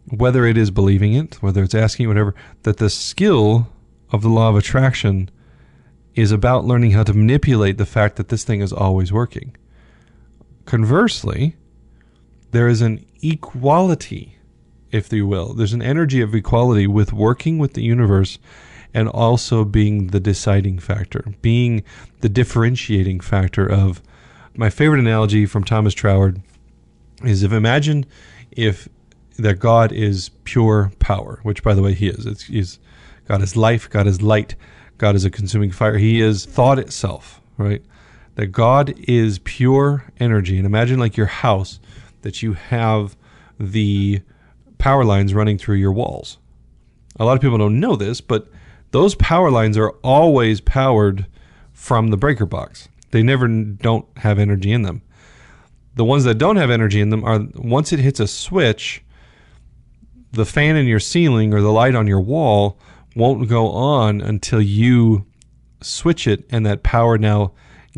whether 0.10 0.46
it 0.46 0.58
is 0.58 0.72
believing 0.72 1.14
it, 1.14 1.36
whether 1.42 1.64
it's 1.64 1.76
asking, 1.76 2.08
whatever, 2.08 2.34
that 2.64 2.78
the 2.78 2.90
skill 2.90 3.68
of 4.12 4.22
the 4.22 4.30
law 4.30 4.50
of 4.50 4.56
attraction 4.56 5.30
is 6.16 6.32
about 6.32 6.66
learning 6.66 6.92
how 6.92 7.04
to 7.04 7.14
manipulate 7.14 7.78
the 7.78 7.86
fact 7.86 8.16
that 8.16 8.30
this 8.30 8.44
thing 8.44 8.62
is 8.62 8.74
always 8.74 9.12
working. 9.12 9.56
Conversely, 10.66 11.56
there 12.52 12.68
is 12.68 12.82
an 12.82 13.06
equality, 13.22 14.38
if 14.92 15.12
you 15.12 15.28
will. 15.28 15.54
There's 15.54 15.74
an 15.74 15.82
energy 15.82 16.22
of 16.22 16.34
equality 16.34 16.88
with 16.88 17.14
working 17.14 17.58
with 17.58 17.74
the 17.74 17.84
universe 17.84 18.40
and 18.94 19.08
also 19.10 19.64
being 19.64 20.08
the 20.08 20.20
deciding 20.20 20.80
factor, 20.80 21.34
being 21.42 21.84
the 22.22 22.30
differentiating 22.30 23.20
factor 23.20 23.70
of 23.70 24.02
my 24.56 24.70
favorite 24.70 25.00
analogy 25.00 25.46
from 25.46 25.64
Thomas 25.64 25.94
Troward 25.94 26.42
is 27.24 27.44
if 27.44 27.52
imagine 27.52 28.06
if 28.52 28.90
that 29.38 29.60
God 29.60 29.92
is 29.92 30.30
pure 30.44 30.92
power, 31.00 31.40
which 31.44 31.64
by 31.64 31.74
the 31.74 31.82
way 31.82 31.94
he 31.94 32.08
is. 32.08 32.26
It's, 32.26 32.44
he's 32.44 32.80
God 33.26 33.42
is 33.42 33.56
life, 33.56 33.90
God 33.90 34.08
is 34.08 34.22
light, 34.22 34.56
God 34.98 35.16
is 35.16 35.26
a 35.26 35.30
consuming 35.30 35.72
fire. 35.72 35.98
He 35.98 36.22
is 36.22 36.46
thought 36.46 36.80
itself, 36.80 37.42
right? 37.58 37.84
That 38.36 38.48
God 38.48 38.94
is 38.98 39.40
pure 39.40 40.06
energy. 40.20 40.58
And 40.58 40.66
imagine 40.66 41.00
like 41.00 41.18
your 41.18 41.28
house 41.28 41.80
that 42.22 42.42
you 42.42 42.54
have 42.54 43.16
the 43.60 44.22
power 44.78 45.04
lines 45.04 45.34
running 45.34 45.58
through 45.58 45.76
your 45.76 45.92
walls. 45.92 46.38
A 47.20 47.26
lot 47.26 47.36
of 47.36 47.42
people 47.42 47.58
don't 47.58 47.80
know 47.80 47.96
this, 47.96 48.22
but 48.22 48.48
those 48.92 49.16
power 49.16 49.52
lines 49.52 49.78
are 49.78 49.92
always 50.04 50.62
powered 50.62 51.26
from 51.74 52.10
the 52.10 52.18
breaker 52.18 52.46
box. 52.46 52.90
They 53.12 53.24
never 53.24 53.48
don't 53.48 54.06
have 54.18 54.40
energy 54.40 54.72
in 54.72 54.84
them. 54.84 55.02
The 55.96 56.06
ones 56.06 56.26
that 56.26 56.38
don't 56.38 56.58
have 56.58 56.70
energy 56.70 57.02
in 57.02 57.10
them 57.10 57.24
are 57.24 57.48
once 57.56 57.92
it 57.92 58.00
hits 58.00 58.20
a 58.20 58.28
switch, 58.28 59.04
the 60.32 60.46
fan 60.46 60.76
in 60.76 60.86
your 60.86 61.00
ceiling 61.00 61.54
or 61.54 61.62
the 61.62 61.72
light 61.72 61.96
on 61.96 62.08
your 62.08 62.22
wall 62.22 62.78
won't 63.16 63.50
go 63.50 63.70
on 63.70 64.22
until 64.22 64.62
you 64.62 65.26
switch 65.82 66.28
it 66.28 66.46
and 66.50 66.66
that 66.66 66.84
power 66.84 67.18
now 67.18 67.52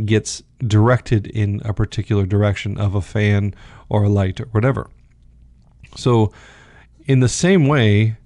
gets 0.05 0.43
directed 0.65 1.27
in 1.27 1.61
a 1.65 1.73
particular 1.73 2.25
direction 2.25 2.77
of 2.77 2.95
a 2.95 3.01
fan 3.01 3.53
or 3.89 4.03
a 4.03 4.09
light 4.09 4.39
or 4.39 4.45
whatever. 4.45 4.89
So, 5.95 6.31
in 7.05 7.21
the 7.21 7.29
same 7.29 7.67
way 7.67 8.17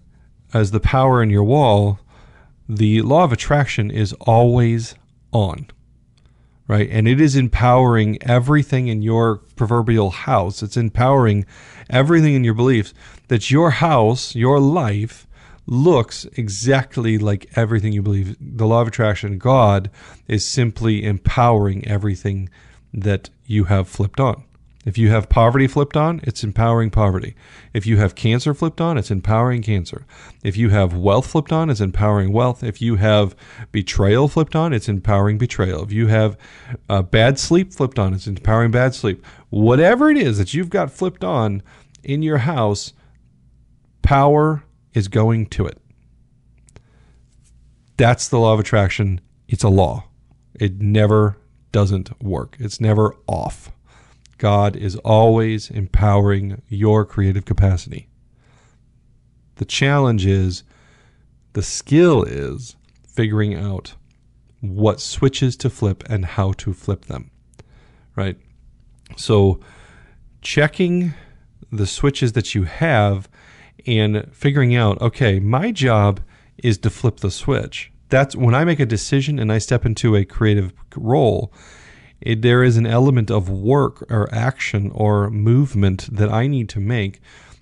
as 0.53 0.71
the 0.71 0.79
power 0.79 1.23
in 1.23 1.29
your 1.29 1.43
wall, 1.43 1.99
the 2.67 3.01
law 3.01 3.23
of 3.23 3.31
attraction 3.31 3.89
is 3.89 4.13
always 4.21 4.95
on, 5.31 5.67
right? 6.67 6.89
And 6.91 7.07
it 7.07 7.21
is 7.21 7.35
empowering 7.35 8.21
everything 8.21 8.87
in 8.87 9.01
your 9.01 9.37
proverbial 9.55 10.11
house. 10.11 10.61
It's 10.61 10.77
empowering 10.77 11.45
everything 11.89 12.35
in 12.35 12.43
your 12.43 12.53
beliefs 12.53 12.93
that 13.33 13.49
your 13.49 13.71
house, 13.71 14.35
your 14.35 14.59
life, 14.59 15.25
looks 15.65 16.25
exactly 16.33 17.17
like 17.17 17.49
everything 17.55 17.91
you 17.91 18.03
believe. 18.03 18.37
The 18.39 18.67
law 18.67 18.81
of 18.81 18.87
attraction, 18.87 19.39
God, 19.39 19.89
is 20.27 20.45
simply 20.45 21.03
empowering 21.03 21.83
everything 21.87 22.47
that 22.93 23.31
you 23.47 23.63
have 23.63 23.87
flipped 23.87 24.19
on. 24.19 24.43
If 24.85 24.99
you 24.99 25.09
have 25.09 25.29
poverty 25.29 25.65
flipped 25.65 25.97
on, 25.97 26.21
it's 26.21 26.43
empowering 26.43 26.91
poverty. 26.91 27.33
If 27.73 27.87
you 27.87 27.97
have 27.97 28.13
cancer 28.13 28.53
flipped 28.53 28.79
on, 28.79 28.99
it's 28.99 29.09
empowering 29.09 29.63
cancer. 29.63 30.05
If 30.43 30.55
you 30.55 30.69
have 30.69 30.93
wealth 30.95 31.25
flipped 31.25 31.51
on, 31.51 31.71
it's 31.71 31.81
empowering 31.81 32.33
wealth. 32.33 32.63
If 32.63 32.83
you 32.83 32.97
have 32.97 33.35
betrayal 33.71 34.27
flipped 34.27 34.55
on, 34.55 34.73
it's 34.73 34.87
empowering 34.87 35.39
betrayal. 35.39 35.81
If 35.81 35.91
you 35.91 36.05
have 36.05 36.37
uh, 36.87 37.01
bad 37.01 37.39
sleep 37.39 37.73
flipped 37.73 37.97
on, 37.97 38.13
it's 38.13 38.27
empowering 38.27 38.69
bad 38.69 38.93
sleep. 38.93 39.25
Whatever 39.49 40.11
it 40.11 40.17
is 40.17 40.37
that 40.37 40.53
you've 40.53 40.69
got 40.69 40.91
flipped 40.91 41.23
on 41.23 41.63
in 42.03 42.21
your 42.21 42.37
house, 42.37 42.93
power 44.03 44.63
is 44.93 45.07
going 45.07 45.47
to 45.47 45.65
it. 45.65 45.81
That's 47.97 48.27
the 48.27 48.37
law 48.37 48.53
of 48.53 48.59
attraction. 48.59 49.21
It's 49.47 49.63
a 49.63 49.69
law. 49.69 50.05
It 50.59 50.79
never 50.79 51.37
doesn't 51.71 52.21
work. 52.21 52.55
It's 52.59 52.79
never 52.79 53.15
off. 53.27 53.71
God 54.37 54.75
is 54.75 54.95
always 54.97 55.69
empowering 55.69 56.61
your 56.67 57.05
creative 57.05 57.45
capacity. 57.45 58.09
The 59.55 59.65
challenge 59.65 60.25
is, 60.25 60.63
the 61.53 61.63
skill 61.63 62.23
is 62.23 62.75
figuring 63.07 63.55
out 63.55 63.95
what 64.59 64.99
switches 64.99 65.55
to 65.57 65.69
flip 65.69 66.03
and 66.09 66.25
how 66.25 66.53
to 66.53 66.73
flip 66.73 67.05
them. 67.05 67.31
Right? 68.15 68.37
So, 69.17 69.59
checking 70.41 71.13
the 71.71 71.87
switches 71.87 72.33
that 72.33 72.53
you 72.53 72.63
have 72.63 73.29
and 73.85 74.27
figuring 74.31 74.75
out, 74.75 75.01
okay, 75.01 75.39
my 75.39 75.71
job 75.71 76.21
is 76.57 76.77
to 76.79 76.89
flip 76.89 77.17
the 77.17 77.31
switch. 77.31 77.91
That's 78.09 78.35
when 78.35 78.53
I 78.53 78.63
make 78.63 78.79
a 78.79 78.85
decision 78.85 79.39
and 79.39 79.51
I 79.51 79.57
step 79.57 79.85
into 79.85 80.15
a 80.15 80.25
creative 80.25 80.73
role. 80.95 81.51
It, 82.21 82.41
there 82.41 82.63
is 82.63 82.77
an 82.77 82.85
element 82.85 83.29
of 83.29 83.49
work 83.49 84.09
or 84.09 84.33
action 84.33 84.91
or 84.93 85.29
movement 85.29 86.07
that 86.15 86.31
I 86.31 86.47
need 86.47 86.69
to 86.69 86.79
make 86.79 87.19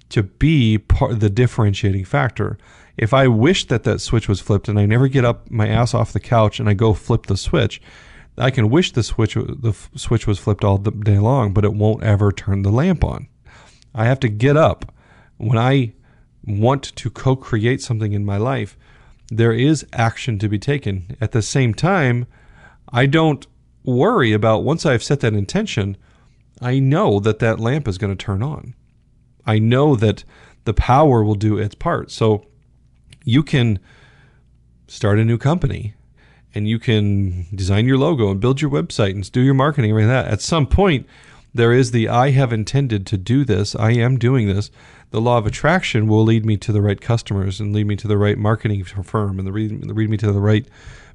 to 0.10 0.24
be 0.24 0.78
part 0.78 1.20
the 1.20 1.30
differentiating 1.30 2.06
factor. 2.06 2.58
If 2.98 3.14
I 3.14 3.28
wish 3.28 3.66
that 3.68 3.84
that 3.84 4.02
switch 4.02 4.28
was 4.28 4.42
flipped 4.42 4.68
and 4.68 4.78
I 4.78 4.86
never 4.86 5.08
get 5.08 5.26
up 5.26 5.50
my 5.50 5.68
ass 5.68 5.94
off 5.94 6.14
the 6.14 6.20
couch 6.20 6.60
and 6.60 6.70
I 6.70 6.74
go 6.74 6.94
flip 6.94 7.26
the 7.28 7.38
switch, 7.38 7.82
I 8.38 8.52
can 8.52 8.70
wish 8.70 8.92
the 8.92 9.04
switch 9.04 9.36
the 9.36 9.74
switch 9.96 10.28
was 10.28 10.40
flipped 10.40 10.64
all 10.64 10.78
day 10.78 11.18
long, 11.18 11.54
but 11.54 11.66
it 11.66 11.74
won't 11.74 12.04
ever 12.04 12.32
turn 12.32 12.62
the 12.62 12.72
lamp 12.72 13.04
on. 13.04 13.28
I 13.96 14.06
have 14.06 14.20
to 14.22 14.30
get 14.30 14.58
up 14.58 14.94
when 15.38 15.58
I 15.58 15.94
want 16.46 16.84
to 16.84 17.10
co 17.10 17.36
create 17.36 17.82
something 17.82 18.14
in 18.14 18.26
my 18.26 18.38
life, 18.38 18.78
there 19.30 19.54
is 19.54 19.86
action 19.94 20.40
to 20.40 20.50
be 20.50 20.60
taken. 20.60 21.16
At 21.22 21.32
the 21.32 21.42
same 21.42 21.74
time, 21.74 22.28
I 22.92 23.06
don't 23.06 23.46
worry 23.84 24.34
about 24.34 24.64
once 24.64 24.86
I've 24.86 25.04
set 25.04 25.22
that 25.22 25.34
intention, 25.34 25.98
I 26.62 26.80
know 26.80 27.20
that 27.20 27.40
that 27.40 27.60
lamp 27.60 27.88
is 27.88 27.98
going 27.98 28.16
to 28.16 28.26
turn 28.26 28.44
on. 28.44 28.76
I 29.46 29.60
know 29.60 29.96
that 29.96 30.24
the 30.66 30.74
power 30.74 31.24
will 31.24 31.36
do 31.36 31.58
its 31.58 31.76
part. 31.76 32.12
So 32.12 32.46
you 33.24 33.44
can 33.44 33.80
start 34.88 35.20
a 35.20 35.26
new 35.26 35.38
company 35.38 35.96
and 36.54 36.68
you 36.68 36.78
can 36.78 37.48
design 37.56 37.88
your 37.88 37.98
logo 37.98 38.30
and 38.30 38.40
build 38.40 38.62
your 38.62 38.70
website 38.70 39.12
and 39.12 39.32
do 39.32 39.42
your 39.42 39.54
marketing 39.54 39.92
and 39.92 40.00
everything 40.00 40.16
like 40.16 40.26
that. 40.26 40.34
At 40.34 40.42
some 40.42 40.68
point, 40.68 41.08
there 41.54 41.74
is 41.74 41.92
the 41.92 42.08
I 42.08 42.32
have 42.32 42.54
intended 42.54 43.06
to 43.08 43.18
do 43.18 43.44
this, 43.44 43.76
I 43.76 43.92
am 43.92 44.18
doing 44.18 44.48
this 44.48 44.70
the 45.12 45.22
law 45.22 45.38
of 45.38 45.46
attraction 45.46 46.08
will 46.08 46.24
lead 46.24 46.46
me 46.46 46.58
to 46.58 46.72
the 46.72 46.82
right 46.82 47.00
customers 47.00 47.60
and 47.60 47.74
lead 47.74 47.86
me 47.86 47.96
to 47.98 48.08
the 48.08 48.18
right 48.18 48.38
marketing 48.38 48.84
firm 48.84 49.38
and 49.38 49.48
the 49.48 49.52
lead, 49.52 50.10
me 50.10 50.18
to 50.18 50.32
the 50.32 50.40
right 50.40 50.66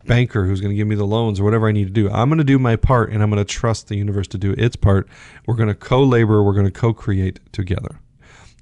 banker 0.04 0.46
who's 0.46 0.60
going 0.60 0.70
to 0.70 0.76
give 0.76 0.86
me 0.86 0.94
the 0.94 1.06
loans 1.06 1.40
or 1.40 1.44
whatever 1.44 1.66
I 1.66 1.72
need 1.72 1.86
to 1.86 1.92
do. 1.92 2.10
I'm 2.10 2.28
going 2.28 2.38
to 2.38 2.44
do 2.44 2.58
my 2.58 2.76
part 2.76 3.10
and 3.10 3.22
I'm 3.22 3.30
going 3.30 3.44
to 3.44 3.52
trust 3.52 3.88
the 3.88 3.96
universe 3.96 4.28
to 4.28 4.38
do 4.38 4.54
its 4.56 4.76
part. 4.76 5.08
We're 5.46 5.56
going 5.56 5.68
to 5.68 5.74
co-labor, 5.74 6.42
we're 6.42 6.52
going 6.52 6.66
to 6.66 6.72
co-create 6.72 7.40
together. 7.52 7.98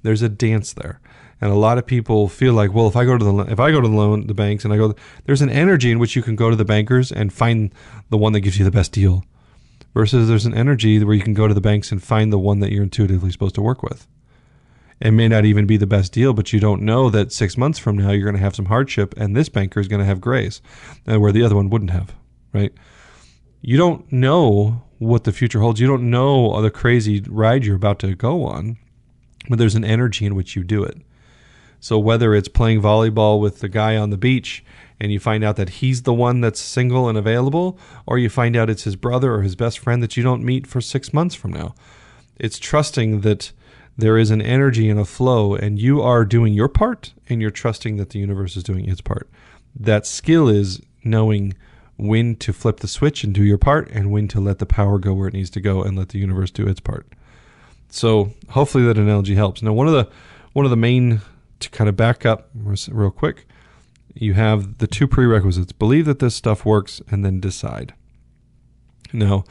There's 0.01 0.21
a 0.21 0.29
dance 0.29 0.73
there. 0.73 0.99
And 1.41 1.51
a 1.51 1.55
lot 1.55 1.77
of 1.77 1.85
people 1.85 2.29
feel 2.29 2.53
like, 2.53 2.73
well, 2.73 2.87
if 2.87 2.95
I 2.95 3.03
go 3.03 3.17
to 3.17 3.23
the 3.23 3.37
if 3.51 3.59
I 3.59 3.71
go 3.71 3.81
to 3.81 3.87
the 3.87 3.93
loan 3.93 4.25
the 4.27 4.33
banks 4.33 4.63
and 4.63 4.73
I 4.73 4.77
go 4.77 4.95
there's 5.25 5.41
an 5.41 5.49
energy 5.49 5.91
in 5.91 5.99
which 5.99 6.15
you 6.15 6.21
can 6.21 6.37
go 6.37 6.49
to 6.49 6.55
the 6.55 6.65
bankers 6.65 7.11
and 7.11 7.31
find 7.31 7.73
the 8.09 8.17
one 8.17 8.31
that 8.33 8.39
gives 8.39 8.57
you 8.57 8.63
the 8.63 8.71
best 8.71 8.93
deal 8.93 9.25
versus 9.93 10.29
there's 10.29 10.45
an 10.45 10.53
energy 10.53 11.03
where 11.03 11.13
you 11.13 11.21
can 11.21 11.33
go 11.33 11.47
to 11.47 11.53
the 11.53 11.61
banks 11.61 11.91
and 11.91 12.01
find 12.01 12.31
the 12.31 12.39
one 12.39 12.61
that 12.61 12.71
you're 12.71 12.83
intuitively 12.83 13.31
supposed 13.31 13.55
to 13.55 13.61
work 13.61 13.83
with 13.83 14.07
it 15.01 15.11
may 15.11 15.27
not 15.27 15.45
even 15.45 15.65
be 15.65 15.77
the 15.77 15.87
best 15.87 16.13
deal, 16.13 16.33
but 16.33 16.53
you 16.53 16.59
don't 16.59 16.81
know 16.81 17.09
that 17.09 17.31
six 17.31 17.57
months 17.57 17.79
from 17.79 17.97
now 17.97 18.11
you're 18.11 18.23
going 18.23 18.37
to 18.37 18.41
have 18.41 18.55
some 18.55 18.65
hardship 18.65 19.13
and 19.17 19.35
this 19.35 19.49
banker 19.49 19.79
is 19.79 19.87
going 19.87 19.99
to 19.99 20.05
have 20.05 20.21
grace, 20.21 20.61
uh, 21.07 21.19
where 21.19 21.31
the 21.31 21.43
other 21.43 21.55
one 21.55 21.69
wouldn't 21.69 21.91
have, 21.91 22.15
right? 22.53 22.73
You 23.61 23.77
don't 23.77 24.09
know 24.11 24.83
what 24.99 25.25
the 25.25 25.33
future 25.33 25.59
holds. 25.59 25.81
You 25.81 25.87
don't 25.87 26.09
know 26.09 26.61
the 26.61 26.71
crazy 26.71 27.21
ride 27.27 27.65
you're 27.65 27.75
about 27.75 27.99
to 27.99 28.15
go 28.15 28.45
on, 28.45 28.77
but 29.49 29.59
there's 29.59 29.75
an 29.75 29.83
energy 29.83 30.25
in 30.25 30.35
which 30.35 30.55
you 30.55 30.63
do 30.63 30.83
it. 30.83 30.97
So 31.79 31.99
whether 31.99 32.33
it's 32.33 32.47
playing 32.47 32.81
volleyball 32.81 33.39
with 33.39 33.59
the 33.59 33.69
guy 33.69 33.97
on 33.97 34.09
the 34.09 34.17
beach 34.17 34.63
and 34.99 35.11
you 35.11 35.19
find 35.19 35.43
out 35.43 35.57
that 35.57 35.69
he's 35.69 36.03
the 36.03 36.13
one 36.13 36.41
that's 36.41 36.59
single 36.59 37.09
and 37.09 37.17
available, 37.17 37.77
or 38.07 38.17
you 38.17 38.29
find 38.29 38.55
out 38.55 38.69
it's 38.69 38.85
his 38.85 38.95
brother 38.95 39.33
or 39.33 39.41
his 39.41 39.55
best 39.55 39.77
friend 39.79 40.01
that 40.01 40.15
you 40.15 40.23
don't 40.23 40.43
meet 40.43 40.65
for 40.65 40.79
six 40.79 41.13
months 41.13 41.35
from 41.35 41.51
now, 41.51 41.75
it's 42.39 42.57
trusting 42.57 43.21
that 43.21 43.51
there 43.97 44.17
is 44.17 44.31
an 44.31 44.41
energy 44.41 44.89
and 44.89 44.99
a 44.99 45.05
flow, 45.05 45.55
and 45.55 45.79
you 45.79 46.01
are 46.01 46.25
doing 46.25 46.53
your 46.53 46.67
part 46.67 47.13
and 47.29 47.41
you're 47.41 47.51
trusting 47.51 47.97
that 47.97 48.09
the 48.09 48.19
universe 48.19 48.57
is 48.57 48.63
doing 48.63 48.89
its 48.89 49.01
part. 49.01 49.29
That 49.75 50.05
skill 50.05 50.47
is 50.49 50.81
knowing 51.03 51.53
when 51.97 52.35
to 52.35 52.51
flip 52.51 52.81
the 52.81 52.87
switch 52.87 53.23
and 53.23 53.33
do 53.33 53.43
your 53.43 53.57
part 53.57 53.89
and 53.89 54.11
when 54.11 54.27
to 54.29 54.39
let 54.39 54.59
the 54.59 54.65
power 54.65 54.99
go 54.99 55.13
where 55.13 55.27
it 55.27 55.33
needs 55.33 55.49
to 55.51 55.61
go 55.61 55.81
and 55.81 55.97
let 55.97 56.09
the 56.09 56.19
universe 56.19 56.51
do 56.51 56.67
its 56.67 56.81
part. 56.81 57.07
So 57.89 58.33
hopefully 58.49 58.83
that 58.85 58.97
analogy 58.97 59.35
helps. 59.35 59.61
Now, 59.61 59.71
one 59.71 59.87
of 59.87 59.93
the 59.93 60.09
one 60.51 60.65
of 60.65 60.71
the 60.71 60.77
main 60.77 61.21
to 61.59 61.69
kind 61.69 61.89
of 61.89 61.95
back 61.95 62.25
up 62.25 62.49
real 62.53 63.11
quick, 63.11 63.47
you 64.13 64.33
have 64.33 64.79
the 64.79 64.87
two 64.87 65.07
prerequisites: 65.07 65.71
believe 65.71 66.05
that 66.05 66.19
this 66.19 66.35
stuff 66.35 66.65
works, 66.65 67.01
and 67.09 67.23
then 67.23 67.39
decide. 67.39 67.93
Now, 69.13 69.45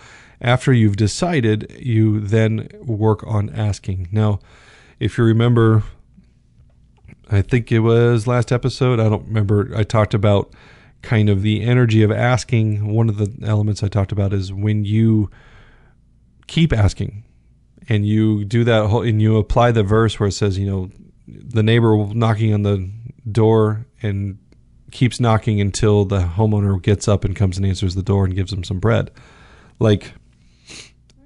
after 0.45 0.73
you've 0.73 0.97
decided, 0.97 1.75
you 1.81 2.21
then 2.21 2.69
work 2.83 3.27
on 3.27 3.51
asking. 3.51 4.09
Now, 4.13 4.41
if 5.01 5.19
you 5.19 5.25
remember, 5.25 5.83
I 7.31 7.43
think 7.43 7.73
it 7.73 7.81
was 7.81 8.27
last 8.27 8.53
episode. 8.53 9.01
I 9.01 9.09
don't 9.09 9.27
remember. 9.27 9.73
I 9.75 9.83
talked 9.83 10.15
about 10.15 10.53
kind 11.03 11.29
of 11.29 11.43
the 11.43 11.63
energy 11.63 12.03
of 12.03 12.13
asking. 12.13 12.93
One 12.93 13.09
of 13.09 13.17
the 13.17 13.35
elements 13.47 13.83
I 13.83 13.89
talked 13.89 14.13
about 14.13 14.33
is 14.33 14.53
when 14.53 14.85
you 14.85 15.31
keep 16.47 16.73
asking 16.73 17.25
and 17.89 18.07
you 18.07 18.45
do 18.45 18.65
that 18.65 18.87
whole, 18.89 19.03
and 19.03 19.21
you 19.21 19.39
apply 19.39 19.73
the 19.73 19.83
verse 19.83 20.21
where 20.21 20.29
it 20.29 20.33
says, 20.33 20.59
you 20.59 20.67
know, 20.67 20.91
the 21.27 21.63
neighbor 21.63 21.97
knocking 22.15 22.53
on 22.53 22.63
the 22.63 22.91
door 23.31 23.87
and 24.03 24.39
keeps 24.91 25.19
knocking 25.19 25.61
until 25.61 26.05
the 26.05 26.21
homeowner 26.21 26.81
gets 26.81 27.09
up 27.09 27.25
and 27.25 27.35
comes 27.35 27.57
and 27.57 27.67
answers 27.67 27.95
the 27.95 28.03
door 28.03 28.25
and 28.25 28.35
gives 28.35 28.53
him 28.53 28.63
some 28.63 28.79
bread. 28.79 29.11
Like, 29.79 30.13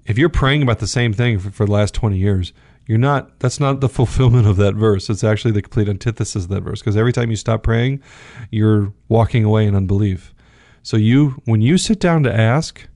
if 0.08 0.18
you're 0.18 0.28
praying 0.28 0.62
about 0.62 0.80
the 0.80 0.86
same 0.86 1.12
thing 1.12 1.38
for, 1.38 1.50
for 1.50 1.66
the 1.66 1.72
last 1.72 1.94
20 1.94 2.16
years, 2.16 2.52
you're 2.86 2.98
not, 2.98 3.38
that's 3.38 3.60
not 3.60 3.80
the 3.80 3.88
fulfillment 3.88 4.46
of 4.46 4.56
that 4.56 4.74
verse. 4.74 5.08
It's 5.08 5.22
actually 5.22 5.52
the 5.52 5.62
complete 5.62 5.88
antithesis 5.88 6.44
of 6.44 6.50
that 6.50 6.62
verse. 6.62 6.80
Because 6.80 6.96
every 6.96 7.12
time 7.12 7.30
you 7.30 7.36
stop 7.36 7.62
praying, 7.62 8.02
you're 8.50 8.92
walking 9.08 9.44
away 9.44 9.66
in 9.66 9.76
unbelief. 9.76 10.34
So 10.82 10.96
you, 10.96 11.40
when 11.44 11.60
you 11.60 11.76
sit 11.76 12.00
down 12.00 12.22
to 12.22 12.34
ask, 12.34 12.88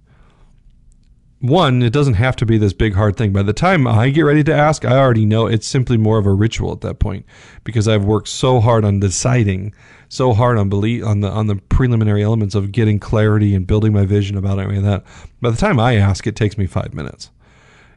one, 1.43 1.83
it 1.83 1.93
doesn't 1.93 2.15
have 2.15 2.37
to 2.37 2.47
be 2.47 2.57
this 2.57 2.73
big 2.73 2.95
hard 2.95 3.17
thing. 3.17 3.33
By 3.33 3.43
the 3.43 3.53
time 3.53 3.85
I 3.85 4.11
get 4.11 4.23
ready 4.23 4.45
to 4.45 4.55
ask, 4.55 4.85
I 4.85 4.97
already 4.97 5.27
know 5.27 5.47
it's 5.47 5.67
simply 5.67 5.97
more 5.97 6.19
of 6.19 6.25
a 6.25 6.33
ritual 6.33 6.71
at 6.71 6.83
that 6.83 7.01
point 7.01 7.27
because 7.65 7.89
I've 7.89 8.05
worked 8.05 8.29
so 8.29 8.61
hard 8.61 8.85
on 8.85 9.01
deciding, 9.01 9.75
so 10.09 10.35
hard 10.35 10.57
on 10.57 10.69
belief 10.69 11.05
on 11.05 11.19
the 11.19 11.29
on 11.29 11.49
the 11.49 11.57
preliminary 11.57 12.23
elements 12.23 12.55
of 12.55 12.71
getting 12.71 13.01
clarity 13.01 13.57
and 13.57 13.67
building 13.67 13.93
my 13.93 14.07
vision 14.07 14.37
about 14.37 14.61
it 14.61 14.69
and 14.69 14.87
that. 14.87 15.05
By 15.41 15.51
the 15.51 15.57
time 15.57 15.81
I 15.81 15.97
ask, 15.97 16.29
it 16.29 16.37
takes 16.37 16.57
me 16.57 16.67
five 16.67 16.95
minutes. 16.95 17.31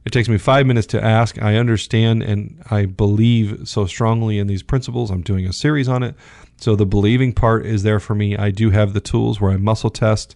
It 0.06 0.12
takes 0.12 0.28
me 0.28 0.40
five 0.40 0.66
minutes 0.66 0.88
to 0.88 1.04
ask. 1.04 1.40
I 1.40 1.56
understand 1.58 2.24
and 2.24 2.60
I 2.72 2.88
believe 2.88 3.68
so 3.68 3.86
strongly 3.86 4.40
in 4.40 4.48
these 4.48 4.64
principles. 4.64 5.12
I'm 5.12 5.22
doing 5.22 5.46
a 5.46 5.54
series 5.54 5.88
on 5.88 6.02
it. 6.02 6.16
So 6.58 6.75
the 6.75 6.86
believing 6.88 7.32
part 7.32 7.66
is 7.66 7.84
there 7.84 8.00
for 8.00 8.16
me. 8.16 8.36
I 8.36 8.50
do 8.50 8.72
have 8.72 8.94
the 8.94 9.02
tools 9.02 9.40
where 9.40 9.52
I 9.52 9.58
muscle 9.58 9.92
test 9.92 10.36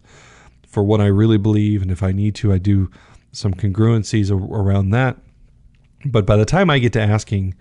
for 0.70 0.84
what 0.84 1.02
I 1.02 1.08
really 1.08 1.38
believe. 1.38 1.82
And 1.82 1.92
if 1.92 2.04
I 2.04 2.12
need 2.12 2.36
to, 2.36 2.54
I 2.54 2.58
do 2.58 2.90
some 3.32 3.54
congruencies 3.54 4.32
around 4.32 4.92
that. 4.92 5.18
But 6.06 6.26
by 6.26 6.38
the 6.38 6.46
time 6.46 6.70
I 6.70 6.80
get 6.80 6.94
to 6.94 7.02
asking, 7.02 7.56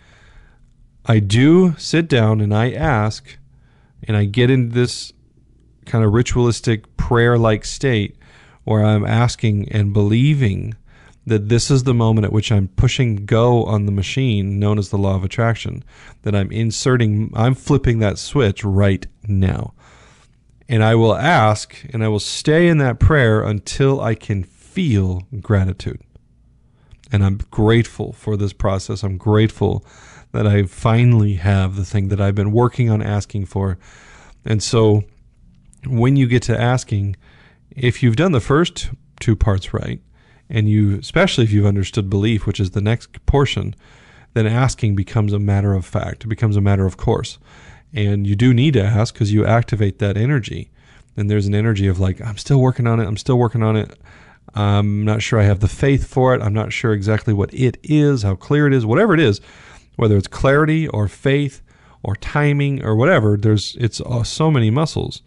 I 1.06 1.18
do 1.18 1.74
sit 1.78 2.08
down 2.08 2.40
and 2.40 2.54
I 2.54 2.70
ask, 2.70 3.36
and 4.04 4.16
I 4.16 4.26
get 4.26 4.50
into 4.50 4.74
this 4.74 5.12
kind 5.86 6.04
of 6.04 6.12
ritualistic 6.12 6.96
prayer 6.96 7.38
like 7.38 7.64
state 7.64 8.16
where 8.64 8.84
I'm 8.84 9.06
asking 9.06 9.72
and 9.72 9.94
believing 9.94 10.74
that 11.26 11.48
this 11.48 11.70
is 11.70 11.84
the 11.84 11.94
moment 11.94 12.26
at 12.26 12.32
which 12.32 12.52
I'm 12.52 12.68
pushing 12.68 13.26
go 13.26 13.64
on 13.64 13.86
the 13.86 13.92
machine 13.92 14.58
known 14.58 14.78
as 14.78 14.90
the 14.90 14.98
law 14.98 15.14
of 15.16 15.24
attraction, 15.24 15.82
that 16.22 16.34
I'm 16.34 16.50
inserting, 16.52 17.32
I'm 17.34 17.54
flipping 17.54 17.98
that 17.98 18.18
switch 18.18 18.64
right 18.64 19.06
now. 19.26 19.74
And 20.68 20.84
I 20.84 20.94
will 20.94 21.14
ask 21.14 21.76
and 21.92 22.04
I 22.04 22.08
will 22.08 22.20
stay 22.20 22.68
in 22.68 22.78
that 22.78 23.00
prayer 23.00 23.42
until 23.42 24.00
I 24.00 24.14
can 24.14 24.42
feel 24.44 25.22
gratitude. 25.40 26.00
And 27.10 27.24
I'm 27.24 27.38
grateful 27.50 28.12
for 28.12 28.36
this 28.36 28.52
process. 28.52 29.02
I'm 29.02 29.16
grateful 29.16 29.84
that 30.32 30.46
I 30.46 30.64
finally 30.64 31.34
have 31.34 31.76
the 31.76 31.84
thing 31.84 32.08
that 32.08 32.20
I've 32.20 32.34
been 32.34 32.52
working 32.52 32.90
on 32.90 33.00
asking 33.00 33.46
for. 33.46 33.78
And 34.44 34.62
so 34.62 35.04
when 35.86 36.16
you 36.16 36.26
get 36.26 36.42
to 36.44 36.60
asking, 36.60 37.16
if 37.70 38.02
you've 38.02 38.16
done 38.16 38.32
the 38.32 38.40
first 38.40 38.90
two 39.20 39.36
parts 39.36 39.72
right, 39.72 40.00
and 40.50 40.68
you, 40.68 40.98
especially 40.98 41.44
if 41.44 41.52
you've 41.52 41.66
understood 41.66 42.10
belief, 42.10 42.46
which 42.46 42.60
is 42.60 42.70
the 42.70 42.80
next 42.80 43.24
portion, 43.26 43.74
then 44.34 44.46
asking 44.46 44.94
becomes 44.94 45.32
a 45.32 45.38
matter 45.38 45.74
of 45.74 45.84
fact. 45.84 46.24
It 46.24 46.28
becomes 46.28 46.56
a 46.56 46.60
matter 46.60 46.86
of 46.86 46.96
course. 46.96 47.38
And 47.92 48.26
you 48.26 48.36
do 48.36 48.52
need 48.52 48.74
to 48.74 48.82
ask 48.82 49.14
because 49.14 49.32
you 49.32 49.46
activate 49.46 49.98
that 49.98 50.16
energy. 50.16 50.70
And 51.16 51.30
there's 51.30 51.46
an 51.46 51.54
energy 51.54 51.86
of 51.86 51.98
like, 51.98 52.20
I'm 52.20 52.36
still 52.36 52.60
working 52.60 52.86
on 52.86 53.00
it. 53.00 53.06
I'm 53.06 53.16
still 53.16 53.38
working 53.38 53.62
on 53.62 53.76
it. 53.76 53.98
I'm 54.54 55.04
not 55.04 55.22
sure 55.22 55.40
I 55.40 55.44
have 55.44 55.60
the 55.60 55.68
faith 55.68 56.06
for 56.06 56.34
it. 56.34 56.42
I'm 56.42 56.54
not 56.54 56.72
sure 56.72 56.92
exactly 56.92 57.34
what 57.34 57.52
it 57.52 57.76
is, 57.82 58.22
how 58.22 58.34
clear 58.34 58.66
it 58.66 58.72
is, 58.72 58.86
whatever 58.86 59.14
it 59.14 59.20
is, 59.20 59.40
whether 59.96 60.16
it's 60.16 60.28
clarity 60.28 60.88
or 60.88 61.08
faith 61.08 61.60
or 62.02 62.16
timing 62.16 62.84
or 62.84 62.94
whatever. 62.94 63.36
There's 63.36 63.76
it's 63.80 64.00
uh, 64.00 64.22
so 64.22 64.50
many 64.50 64.70
muscles. 64.70 65.22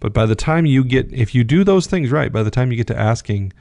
But 0.00 0.12
by 0.12 0.26
the 0.26 0.34
time 0.34 0.66
you 0.66 0.84
get, 0.84 1.12
if 1.12 1.34
you 1.34 1.44
do 1.44 1.64
those 1.64 1.86
things 1.86 2.10
right, 2.10 2.32
by 2.32 2.42
the 2.42 2.50
time 2.50 2.70
you 2.70 2.76
get 2.76 2.88
to 2.88 2.98
asking, 2.98 3.52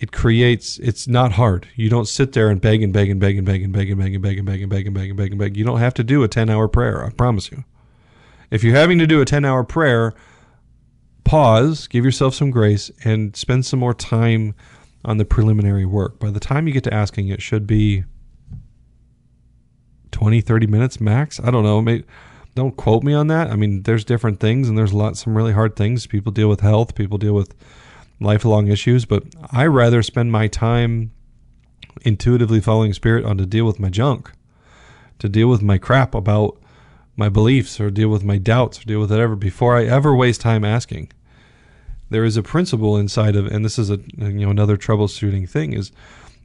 it 0.00 0.12
creates 0.12 0.78
it's 0.78 1.06
not 1.06 1.32
hard. 1.32 1.68
You 1.76 1.90
don't 1.90 2.08
sit 2.08 2.32
there 2.32 2.48
and 2.48 2.58
beg 2.58 2.82
and 2.82 2.90
beg 2.90 3.10
and 3.10 3.20
beg 3.20 3.36
and 3.36 3.44
beg 3.44 3.62
and 3.62 3.72
beg 3.72 3.90
and 3.90 4.00
beg 4.00 4.14
and 4.14 4.22
beg 4.22 4.38
and 4.40 4.48
beg 4.48 4.66
and 4.66 4.70
beg 4.70 4.86
and 4.86 4.96
beg 4.96 5.08
and 5.08 5.16
beg 5.16 5.30
and 5.30 5.38
beg. 5.38 5.56
You 5.58 5.64
don't 5.64 5.78
have 5.78 5.94
to 5.94 6.02
do 6.02 6.22
a 6.22 6.28
10 6.28 6.48
hour 6.48 6.68
prayer, 6.68 7.04
I 7.04 7.10
promise 7.10 7.50
you. 7.50 7.64
If 8.50 8.64
you're 8.64 8.74
having 8.74 8.98
to 8.98 9.06
do 9.06 9.20
a 9.20 9.26
10 9.26 9.44
hour 9.44 9.62
prayer, 9.62 10.14
pause, 11.24 11.86
give 11.86 12.02
yourself 12.02 12.34
some 12.34 12.50
grace, 12.50 12.90
and 13.04 13.36
spend 13.36 13.66
some 13.66 13.78
more 13.78 13.92
time 13.92 14.54
on 15.04 15.18
the 15.18 15.26
preliminary 15.26 15.84
work. 15.84 16.18
By 16.18 16.30
the 16.30 16.40
time 16.40 16.66
you 16.66 16.72
get 16.72 16.84
to 16.84 16.94
asking, 16.94 17.28
it 17.28 17.42
should 17.42 17.66
be 17.66 18.04
20, 20.12 20.40
30 20.40 20.66
minutes 20.66 20.98
max. 20.98 21.38
I 21.40 21.50
don't 21.50 21.62
know. 21.62 21.82
Maybe, 21.82 22.04
don't 22.54 22.76
quote 22.76 23.02
me 23.02 23.12
on 23.12 23.26
that. 23.26 23.50
I 23.50 23.56
mean, 23.56 23.82
there's 23.82 24.04
different 24.04 24.40
things, 24.40 24.66
and 24.66 24.78
there's 24.78 24.92
a 24.92 24.96
lot, 24.96 25.18
some 25.18 25.36
really 25.36 25.52
hard 25.52 25.76
things. 25.76 26.06
People 26.06 26.32
deal 26.32 26.48
with 26.48 26.60
health, 26.60 26.94
people 26.94 27.18
deal 27.18 27.34
with 27.34 27.54
lifelong 28.20 28.68
issues, 28.68 29.04
but 29.04 29.24
I 29.50 29.66
rather 29.66 30.02
spend 30.02 30.30
my 30.30 30.46
time 30.46 31.12
intuitively 32.02 32.60
following 32.60 32.92
spirit 32.92 33.24
on 33.24 33.38
to 33.38 33.46
deal 33.46 33.64
with 33.64 33.80
my 33.80 33.88
junk, 33.88 34.30
to 35.18 35.28
deal 35.28 35.48
with 35.48 35.62
my 35.62 35.78
crap 35.78 36.14
about 36.14 36.60
my 37.16 37.28
beliefs 37.28 37.80
or 37.80 37.90
deal 37.90 38.08
with 38.08 38.24
my 38.24 38.38
doubts 38.38 38.80
or 38.80 38.84
deal 38.84 39.00
with 39.00 39.10
whatever 39.10 39.36
before 39.36 39.76
I 39.76 39.84
ever 39.86 40.14
waste 40.14 40.40
time 40.40 40.64
asking. 40.64 41.10
There 42.08 42.24
is 42.24 42.36
a 42.36 42.42
principle 42.42 42.96
inside 42.96 43.36
of, 43.36 43.46
and 43.46 43.64
this 43.64 43.78
is 43.78 43.90
a 43.90 43.98
you 44.16 44.44
know 44.44 44.50
another 44.50 44.76
troubleshooting 44.76 45.48
thing 45.48 45.72
is 45.72 45.92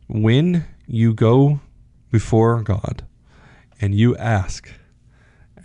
when 0.07 0.65
you 0.85 1.13
go 1.13 1.59
before 2.11 2.61
God 2.61 3.03
and 3.81 3.95
you 3.95 4.15
ask, 4.17 4.71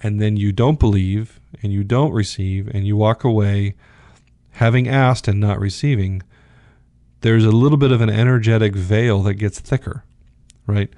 and 0.02 0.20
then 0.20 0.36
you 0.36 0.52
don't 0.52 0.78
believe 0.78 1.40
and 1.62 1.72
you 1.72 1.84
don't 1.84 2.12
receive 2.12 2.68
and 2.68 2.86
you 2.86 2.96
walk 2.96 3.24
away 3.24 3.74
having 4.60 4.86
asked 4.86 5.26
and 5.26 5.40
not 5.40 5.58
receiving, 5.58 6.22
there's 7.22 7.46
a 7.46 7.50
little 7.50 7.78
bit 7.78 7.90
of 7.90 8.02
an 8.02 8.10
energetic 8.10 8.76
veil 8.76 9.22
that 9.22 9.34
gets 9.34 9.58
thicker, 9.58 10.04
right? 10.66 10.90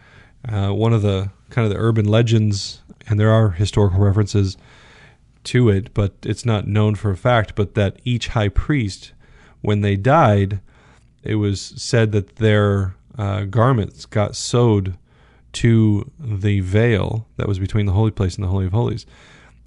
Uh, 0.45 0.71
one 0.71 0.93
of 0.93 1.03
the 1.03 1.31
kind 1.51 1.65
of 1.65 1.73
the 1.73 1.79
urban 1.79 2.05
legends, 2.05 2.83
and 3.07 3.21
there 3.21 3.31
are 3.31 3.51
historical 3.51 4.01
references 4.01 4.57
to 5.45 5.69
it, 5.69 5.95
but 5.95 6.15
it's 6.25 6.45
not 6.45 6.67
known 6.67 6.97
for 6.97 7.13
a 7.13 7.17
fact, 7.17 7.55
but 7.55 7.75
that 7.75 8.01
each 8.05 8.29
high 8.29 8.49
priest, 8.49 9.13
when 9.61 9.81
they 9.81 9.95
died, 9.95 10.61
it 11.23 11.37
was 11.37 11.61
said 11.61 12.11
that 12.11 12.37
their 12.37 12.97
uh, 13.17 13.45
garments 13.45 14.07
got 14.07 14.35
sewed 14.35 14.97
to 15.53 16.11
the 16.19 16.59
veil 16.59 17.29
that 17.37 17.47
was 17.47 17.61
between 17.61 17.87
the 17.87 17.93
holy 17.93 18.11
place 18.11 18.35
and 18.35 18.43
the 18.43 18.49
holy 18.49 18.67
of 18.67 18.73
holies 18.73 19.07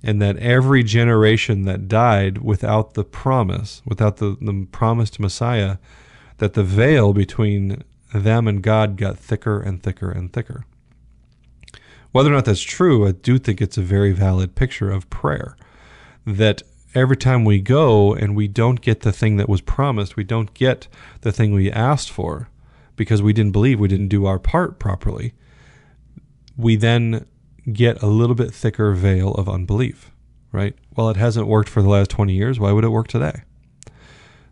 and 0.05 0.21
that 0.21 0.37
every 0.37 0.83
generation 0.83 1.63
that 1.63 1.87
died 1.87 2.37
without 2.37 2.93
the 2.93 3.03
promise, 3.03 3.81
without 3.85 4.17
the, 4.17 4.37
the 4.39 4.67
promised 4.71 5.19
Messiah, 5.19 5.77
that 6.37 6.53
the 6.53 6.63
veil 6.63 7.11
between 7.11 7.83
them 8.13 8.47
and 8.47 8.61
God 8.61 8.97
got 8.97 9.17
thicker 9.17 9.59
and 9.59 9.81
thicker 9.81 10.11
and 10.11 10.31
thicker. 10.31 10.63
Whether 12.11 12.29
or 12.29 12.35
not 12.35 12.45
that's 12.45 12.61
true, 12.61 13.07
I 13.07 13.13
do 13.13 13.39
think 13.39 13.61
it's 13.61 13.79
a 13.79 13.81
very 13.81 14.11
valid 14.11 14.53
picture 14.53 14.91
of 14.91 15.09
prayer. 15.09 15.57
That 16.23 16.61
every 16.93 17.17
time 17.17 17.43
we 17.43 17.59
go 17.59 18.13
and 18.13 18.35
we 18.35 18.47
don't 18.47 18.81
get 18.81 19.01
the 19.01 19.11
thing 19.11 19.37
that 19.37 19.49
was 19.49 19.61
promised, 19.61 20.15
we 20.15 20.23
don't 20.23 20.53
get 20.53 20.87
the 21.21 21.31
thing 21.31 21.51
we 21.51 21.71
asked 21.71 22.11
for 22.11 22.47
because 22.95 23.23
we 23.23 23.33
didn't 23.33 23.53
believe, 23.53 23.79
we 23.79 23.87
didn't 23.87 24.07
do 24.09 24.27
our 24.27 24.39
part 24.39 24.77
properly, 24.77 25.33
we 26.55 26.75
then 26.75 27.25
get 27.71 28.01
a 28.01 28.07
little 28.07 28.35
bit 28.35 28.53
thicker 28.53 28.93
veil 28.93 29.31
of 29.33 29.49
unbelief, 29.49 30.11
right? 30.51 30.75
Well, 30.95 31.09
it 31.09 31.17
hasn't 31.17 31.47
worked 31.47 31.69
for 31.69 31.81
the 31.81 31.89
last 31.89 32.09
20 32.11 32.33
years. 32.33 32.59
Why 32.59 32.71
would 32.71 32.83
it 32.83 32.89
work 32.89 33.07
today? 33.07 33.43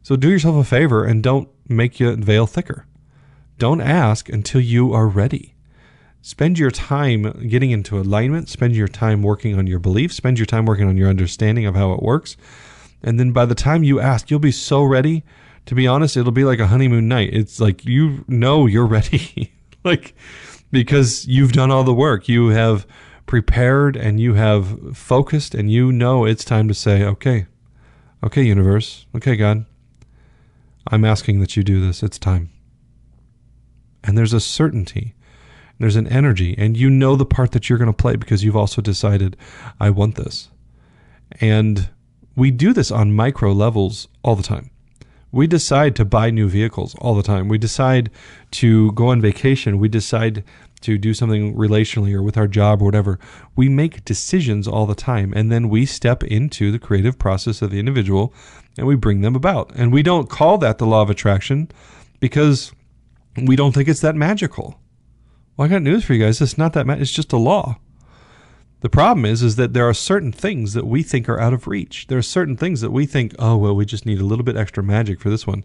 So 0.01 0.15
do 0.15 0.29
yourself 0.29 0.55
a 0.55 0.63
favor 0.63 1.05
and 1.05 1.23
don't 1.23 1.49
make 1.69 1.99
your 1.99 2.15
veil 2.15 2.45
thicker. 2.45 2.85
Don't 3.57 3.81
ask 3.81 4.29
until 4.29 4.61
you 4.61 4.93
are 4.93 5.07
ready. 5.07 5.53
Spend 6.21 6.57
your 6.57 6.71
time 6.71 7.47
getting 7.47 7.71
into 7.71 7.99
alignment. 7.99 8.49
Spend 8.49 8.75
your 8.75 8.87
time 8.87 9.21
working 9.21 9.57
on 9.57 9.67
your 9.67 9.79
beliefs. 9.79 10.15
Spend 10.15 10.39
your 10.39 10.45
time 10.45 10.65
working 10.65 10.87
on 10.87 10.97
your 10.97 11.09
understanding 11.09 11.65
of 11.65 11.75
how 11.75 11.93
it 11.93 12.01
works. 12.01 12.37
And 13.03 13.19
then 13.19 13.31
by 13.31 13.45
the 13.45 13.55
time 13.55 13.83
you 13.83 13.99
ask, 13.99 14.31
you'll 14.31 14.39
be 14.39 14.51
so 14.51 14.83
ready. 14.83 15.23
To 15.65 15.75
be 15.75 15.87
honest, 15.87 16.17
it'll 16.17 16.31
be 16.31 16.45
like 16.45 16.59
a 16.59 16.67
honeymoon 16.67 17.07
night. 17.07 17.29
It's 17.33 17.59
like 17.59 17.85
you 17.85 18.23
know 18.27 18.65
you're 18.65 18.85
ready. 18.85 19.51
like 19.83 20.15
because 20.73 21.25
you've 21.27 21.53
done 21.53 21.71
all 21.71 21.85
the 21.85 21.93
work. 21.93 22.27
You 22.27 22.49
have 22.49 22.85
prepared 23.25 23.95
and 23.95 24.19
you 24.19 24.33
have 24.33 24.97
focused 24.97 25.55
and 25.55 25.71
you 25.71 25.91
know 25.93 26.25
it's 26.25 26.43
time 26.43 26.67
to 26.67 26.73
say, 26.73 27.03
okay, 27.03 27.45
okay, 28.23 28.43
universe, 28.43 29.05
okay, 29.15 29.37
God, 29.37 29.65
I'm 30.87 31.05
asking 31.05 31.39
that 31.39 31.55
you 31.55 31.63
do 31.63 31.79
this. 31.79 32.03
It's 32.03 32.17
time. 32.17 32.49
And 34.03 34.17
there's 34.17 34.33
a 34.33 34.41
certainty, 34.41 35.15
there's 35.79 35.95
an 35.95 36.07
energy, 36.07 36.55
and 36.57 36.75
you 36.75 36.89
know 36.89 37.15
the 37.15 37.25
part 37.25 37.51
that 37.51 37.69
you're 37.69 37.77
going 37.77 37.93
to 37.93 37.93
play 37.93 38.17
because 38.17 38.43
you've 38.43 38.57
also 38.57 38.81
decided, 38.81 39.37
I 39.79 39.91
want 39.91 40.15
this. 40.15 40.49
And 41.39 41.89
we 42.35 42.51
do 42.51 42.73
this 42.73 42.91
on 42.91 43.13
micro 43.13 43.53
levels 43.53 44.07
all 44.23 44.35
the 44.35 44.43
time. 44.43 44.71
We 45.33 45.47
decide 45.47 45.95
to 45.95 46.05
buy 46.05 46.29
new 46.29 46.47
vehicles 46.47 46.95
all 46.99 47.15
the 47.15 47.23
time. 47.23 47.49
We 47.49 47.57
decide 47.57 48.11
to 48.51 48.91
go 48.91 49.07
on 49.07 49.19
vacation. 49.19 49.79
We 49.79 49.89
decide 49.89 50.43
to 50.81 50.97
do 50.99 51.15
something 51.15 51.55
relationally 51.55 52.13
or 52.13 52.21
with 52.21 52.37
our 52.37 52.47
job 52.47 52.83
or 52.83 52.85
whatever. 52.85 53.17
We 53.55 53.67
make 53.67 54.05
decisions 54.05 54.67
all 54.67 54.85
the 54.85 54.93
time 54.93 55.33
and 55.35 55.51
then 55.51 55.69
we 55.69 55.87
step 55.87 56.23
into 56.23 56.71
the 56.71 56.77
creative 56.77 57.17
process 57.17 57.63
of 57.63 57.71
the 57.71 57.79
individual 57.79 58.31
and 58.77 58.85
we 58.85 58.95
bring 58.95 59.21
them 59.21 59.35
about. 59.35 59.71
And 59.75 59.91
we 59.91 60.03
don't 60.03 60.29
call 60.29 60.59
that 60.59 60.77
the 60.77 60.85
law 60.85 61.01
of 61.01 61.09
attraction 61.09 61.69
because 62.19 62.71
we 63.35 63.55
don't 63.55 63.73
think 63.73 63.89
it's 63.89 64.01
that 64.01 64.15
magical. 64.15 64.79
Well, 65.57 65.65
I 65.65 65.69
got 65.69 65.81
news 65.81 66.05
for 66.05 66.13
you 66.13 66.23
guys. 66.23 66.41
It's 66.41 66.59
not 66.59 66.73
that 66.73 66.85
ma- 66.85 66.93
it's 66.93 67.11
just 67.11 67.33
a 67.33 67.37
law. 67.37 67.79
The 68.83 68.89
problem 68.89 69.25
is 69.25 69.41
is 69.41 69.55
that 69.55 69.71
there 69.71 69.87
are 69.87 69.93
certain 69.93 70.33
things 70.33 70.73
that 70.73 70.85
we 70.85 71.03
think 71.03 71.29
are 71.29 71.39
out 71.39 71.53
of 71.53 71.67
reach. 71.67 72.07
There 72.07 72.17
are 72.17 72.21
certain 72.21 72.57
things 72.57 72.81
that 72.81 72.91
we 72.91 73.05
think, 73.05 73.33
"Oh, 73.39 73.55
well, 73.55 73.73
we 73.73 73.85
just 73.85 74.05
need 74.05 74.19
a 74.19 74.25
little 74.25 74.43
bit 74.43 74.57
extra 74.57 74.83
magic 74.83 75.21
for 75.21 75.29
this 75.29 75.47
one." 75.47 75.63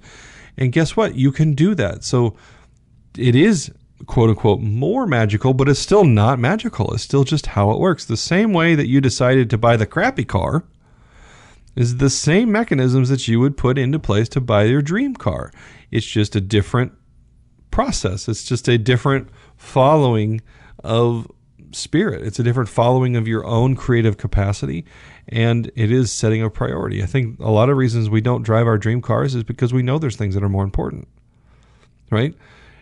And 0.56 0.70
guess 0.70 0.96
what? 0.96 1.16
You 1.16 1.32
can 1.32 1.54
do 1.54 1.74
that. 1.74 2.04
So 2.04 2.36
it 3.16 3.34
is 3.34 3.72
quote 4.06 4.30
unquote 4.30 4.60
more 4.60 5.04
magical, 5.04 5.52
but 5.52 5.68
it's 5.68 5.80
still 5.80 6.04
not 6.04 6.38
magical. 6.38 6.94
It's 6.94 7.02
still 7.02 7.24
just 7.24 7.46
how 7.46 7.72
it 7.72 7.80
works. 7.80 8.04
The 8.04 8.16
same 8.16 8.52
way 8.52 8.76
that 8.76 8.86
you 8.86 9.00
decided 9.00 9.50
to 9.50 9.58
buy 9.58 9.76
the 9.76 9.84
crappy 9.84 10.24
car 10.24 10.62
is 11.74 11.96
the 11.96 12.10
same 12.10 12.52
mechanisms 12.52 13.08
that 13.08 13.26
you 13.26 13.40
would 13.40 13.56
put 13.56 13.78
into 13.78 13.98
place 13.98 14.28
to 14.28 14.40
buy 14.40 14.62
your 14.62 14.80
dream 14.80 15.16
car. 15.16 15.50
It's 15.90 16.06
just 16.06 16.36
a 16.36 16.40
different 16.40 16.92
process. 17.72 18.28
It's 18.28 18.44
just 18.44 18.68
a 18.68 18.78
different 18.78 19.28
following 19.56 20.40
of 20.84 21.26
spirit. 21.72 22.22
It's 22.22 22.38
a 22.38 22.42
different 22.42 22.68
following 22.68 23.16
of 23.16 23.28
your 23.28 23.44
own 23.44 23.76
creative 23.76 24.16
capacity 24.16 24.84
and 25.28 25.70
it 25.76 25.92
is 25.92 26.10
setting 26.10 26.42
a 26.42 26.50
priority. 26.50 27.02
I 27.02 27.06
think 27.06 27.38
a 27.38 27.50
lot 27.50 27.68
of 27.68 27.76
reasons 27.76 28.08
we 28.08 28.20
don't 28.20 28.42
drive 28.42 28.66
our 28.66 28.78
dream 28.78 29.02
cars 29.02 29.34
is 29.34 29.44
because 29.44 29.72
we 29.72 29.82
know 29.82 29.98
there's 29.98 30.16
things 30.16 30.34
that 30.34 30.42
are 30.42 30.48
more 30.48 30.64
important. 30.64 31.08
Right? 32.10 32.34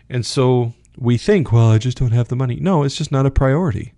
And 0.09 0.25
so 0.25 0.73
we 0.97 1.17
think, 1.17 1.51
well, 1.51 1.69
I 1.69 1.77
just 1.77 1.97
don't 1.97 2.11
have 2.11 2.29
the 2.29 2.35
money. 2.35 2.57
No, 2.61 2.83
it's 2.83 2.95
just 2.95 3.11
not 3.11 3.25
a 3.25 3.31
priority. 3.31 3.93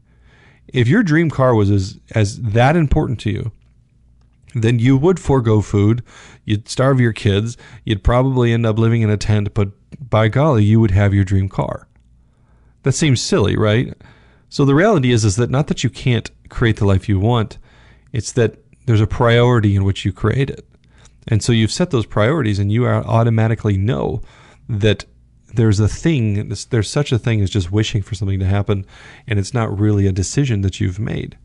If 0.67 0.87
your 0.87 1.03
dream 1.03 1.29
car 1.29 1.55
was 1.55 1.69
as, 1.69 1.99
as 2.11 2.41
that 2.41 2.75
important 2.75 3.19
to 3.21 3.31
you, 3.31 3.51
then 4.55 4.79
you 4.79 4.97
would 4.97 5.19
forego 5.19 5.61
food. 5.61 6.03
You'd 6.45 6.67
starve 6.67 6.99
your 6.99 7.13
kids. 7.13 7.57
You'd 7.85 8.03
probably 8.03 8.51
end 8.51 8.65
up 8.65 8.79
living 8.79 9.01
in 9.01 9.09
a 9.09 9.17
tent, 9.17 9.53
but 9.53 9.69
by 10.09 10.27
golly, 10.27 10.63
you 10.63 10.79
would 10.79 10.91
have 10.91 11.13
your 11.13 11.23
dream 11.23 11.49
car. 11.49 11.87
That 12.83 12.93
seems 12.93 13.21
silly, 13.21 13.55
right? 13.55 13.93
So 14.49 14.65
the 14.65 14.75
reality 14.75 15.11
is 15.11 15.23
is 15.23 15.35
that 15.35 15.51
not 15.51 15.67
that 15.67 15.83
you 15.83 15.89
can't 15.89 16.29
create 16.49 16.77
the 16.77 16.85
life 16.85 17.07
you 17.07 17.19
want, 17.19 17.59
it's 18.11 18.31
that 18.33 18.57
there's 18.85 19.01
a 19.01 19.07
priority 19.07 19.75
in 19.75 19.83
which 19.83 20.03
you 20.03 20.11
create 20.11 20.49
it. 20.49 20.67
And 21.27 21.43
so 21.43 21.51
you've 21.51 21.71
set 21.71 21.91
those 21.91 22.07
priorities 22.07 22.57
and 22.57 22.71
you 22.71 22.87
automatically 22.87 23.77
know 23.77 24.21
that 24.67 25.05
there's 25.53 25.79
a 25.79 25.87
thing, 25.87 26.49
there's 26.69 26.89
such 26.89 27.11
a 27.11 27.19
thing 27.19 27.41
as 27.41 27.49
just 27.49 27.71
wishing 27.71 28.01
for 28.01 28.15
something 28.15 28.39
to 28.39 28.45
happen, 28.45 28.85
and 29.27 29.37
it's 29.37 29.53
not 29.53 29.77
really 29.79 30.07
a 30.07 30.11
decision 30.11 30.61
that 30.61 30.79
you've 30.79 30.99
made. 30.99 31.37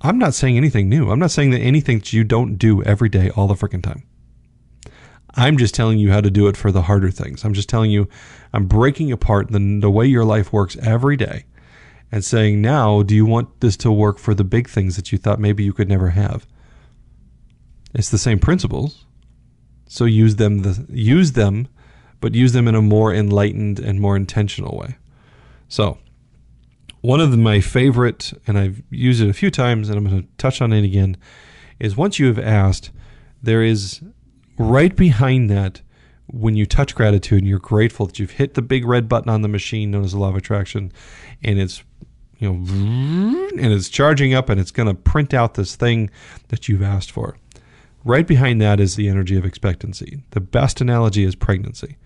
I'm 0.00 0.18
not 0.18 0.34
saying 0.34 0.56
anything 0.56 0.88
new. 0.88 1.10
I'm 1.10 1.18
not 1.18 1.30
saying 1.30 1.50
that 1.50 1.60
anything 1.60 1.98
that 1.98 2.12
you 2.12 2.24
don't 2.24 2.56
do 2.56 2.82
every 2.82 3.08
day 3.08 3.30
all 3.30 3.48
the 3.48 3.54
freaking 3.54 3.82
time. 3.82 4.04
I'm 5.36 5.56
just 5.56 5.74
telling 5.74 5.98
you 5.98 6.12
how 6.12 6.20
to 6.20 6.30
do 6.30 6.46
it 6.46 6.56
for 6.56 6.70
the 6.70 6.82
harder 6.82 7.10
things. 7.10 7.44
I'm 7.44 7.54
just 7.54 7.68
telling 7.68 7.90
you, 7.90 8.08
I'm 8.52 8.66
breaking 8.66 9.10
apart 9.10 9.50
the, 9.50 9.78
the 9.80 9.90
way 9.90 10.06
your 10.06 10.24
life 10.24 10.52
works 10.52 10.76
every 10.76 11.16
day 11.16 11.44
and 12.14 12.24
saying, 12.24 12.62
now, 12.62 13.02
do 13.02 13.12
you 13.12 13.26
want 13.26 13.60
this 13.60 13.76
to 13.78 13.90
work 13.90 14.18
for 14.20 14.34
the 14.34 14.44
big 14.44 14.68
things 14.68 14.94
that 14.94 15.10
you 15.10 15.18
thought 15.18 15.40
maybe 15.40 15.64
you 15.64 15.72
could 15.72 15.88
never 15.88 16.10
have? 16.10 16.46
It's 17.92 18.10
the 18.10 18.18
same 18.18 18.38
principles. 18.38 19.04
So 19.86 20.04
use 20.04 20.36
them, 20.36 20.60
the, 20.60 20.86
use 20.88 21.32
them 21.32 21.66
but 22.20 22.36
use 22.36 22.52
them 22.52 22.68
in 22.68 22.76
a 22.76 22.82
more 22.82 23.12
enlightened 23.12 23.80
and 23.80 24.00
more 24.00 24.14
intentional 24.14 24.78
way. 24.78 24.96
So, 25.66 25.98
one 27.00 27.20
of 27.20 27.32
the, 27.32 27.36
my 27.36 27.60
favorite, 27.60 28.32
and 28.46 28.56
I've 28.56 28.82
used 28.90 29.20
it 29.20 29.28
a 29.28 29.34
few 29.34 29.50
times, 29.50 29.88
and 29.88 29.98
I'm 29.98 30.06
going 30.08 30.22
to 30.22 30.28
touch 30.38 30.62
on 30.62 30.72
it 30.72 30.84
again, 30.84 31.16
is 31.80 31.96
once 31.96 32.20
you 32.20 32.28
have 32.28 32.38
asked, 32.38 32.92
there 33.42 33.62
is 33.62 34.00
right 34.56 34.94
behind 34.94 35.50
that 35.50 35.82
when 36.34 36.56
you 36.56 36.66
touch 36.66 36.94
gratitude 36.94 37.38
and 37.38 37.48
you're 37.48 37.58
grateful 37.58 38.06
that 38.06 38.18
you've 38.18 38.32
hit 38.32 38.54
the 38.54 38.62
big 38.62 38.84
red 38.84 39.08
button 39.08 39.30
on 39.30 39.42
the 39.42 39.48
machine 39.48 39.90
known 39.90 40.04
as 40.04 40.12
the 40.12 40.18
law 40.18 40.28
of 40.28 40.36
attraction, 40.36 40.92
and 41.42 41.58
it's 41.58 41.82
you 42.38 42.52
know, 42.52 43.48
and 43.58 43.72
it's 43.72 43.88
charging 43.88 44.34
up 44.34 44.48
and 44.48 44.60
it's 44.60 44.72
going 44.72 44.88
to 44.88 44.94
print 44.94 45.32
out 45.32 45.54
this 45.54 45.76
thing 45.76 46.10
that 46.48 46.68
you've 46.68 46.82
asked 46.82 47.10
for. 47.10 47.36
Right 48.04 48.26
behind 48.26 48.60
that 48.60 48.80
is 48.80 48.96
the 48.96 49.08
energy 49.08 49.36
of 49.36 49.44
expectancy. 49.44 50.20
The 50.30 50.40
best 50.40 50.80
analogy 50.80 51.24
is 51.24 51.34
pregnancy. 51.34 51.96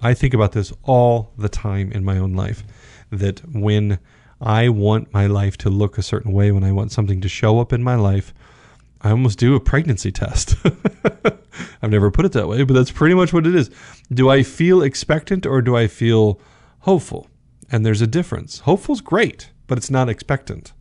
I 0.00 0.14
think 0.14 0.34
about 0.34 0.52
this 0.52 0.72
all 0.82 1.32
the 1.38 1.48
time 1.48 1.92
in 1.92 2.04
my 2.04 2.18
own 2.18 2.34
life 2.34 2.64
that 3.10 3.40
when 3.54 3.98
I 4.40 4.68
want 4.68 5.12
my 5.12 5.26
life 5.26 5.56
to 5.58 5.70
look 5.70 5.98
a 5.98 6.02
certain 6.02 6.32
way, 6.32 6.50
when 6.50 6.64
I 6.64 6.72
want 6.72 6.92
something 6.92 7.20
to 7.20 7.28
show 7.28 7.60
up 7.60 7.72
in 7.72 7.82
my 7.82 7.94
life, 7.94 8.34
I 9.02 9.10
almost 9.10 9.38
do 9.38 9.54
a 9.54 9.60
pregnancy 9.60 10.10
test. 10.10 10.56
I've 11.82 11.90
never 11.90 12.10
put 12.10 12.24
it 12.24 12.32
that 12.32 12.48
way, 12.48 12.62
but 12.64 12.74
that's 12.74 12.90
pretty 12.90 13.14
much 13.14 13.32
what 13.32 13.46
it 13.46 13.54
is. 13.54 13.70
Do 14.12 14.30
I 14.30 14.42
feel 14.42 14.82
expectant 14.82 15.46
or 15.46 15.62
do 15.62 15.76
I 15.76 15.86
feel 15.86 16.40
hopeful? 16.80 17.28
And 17.70 17.84
there's 17.84 18.02
a 18.02 18.06
difference. 18.06 18.60
Hopeful's 18.60 19.00
great, 19.00 19.50
but 19.66 19.78
it's 19.78 19.90
not 19.90 20.08
expectant. 20.08 20.72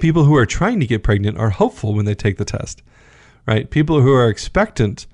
People 0.00 0.24
who 0.24 0.36
are 0.36 0.46
trying 0.46 0.78
to 0.80 0.86
get 0.86 1.02
pregnant 1.02 1.38
are 1.38 1.50
hopeful 1.50 1.94
when 1.94 2.04
they 2.04 2.14
take 2.14 2.38
the 2.38 2.44
test, 2.44 2.82
right? 3.46 3.68
People 3.68 4.00
who 4.00 4.12
are 4.12 4.28
expectant 4.28 5.06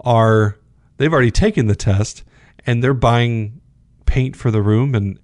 are, 0.00 0.56
they've 0.96 1.12
already 1.12 1.32
taken 1.32 1.66
the 1.66 1.74
test 1.74 2.22
and 2.64 2.82
they're 2.82 2.94
buying 2.94 3.60
paint 4.06 4.36
for 4.36 4.50
the 4.50 4.62
room 4.62 4.94
and 4.94 5.18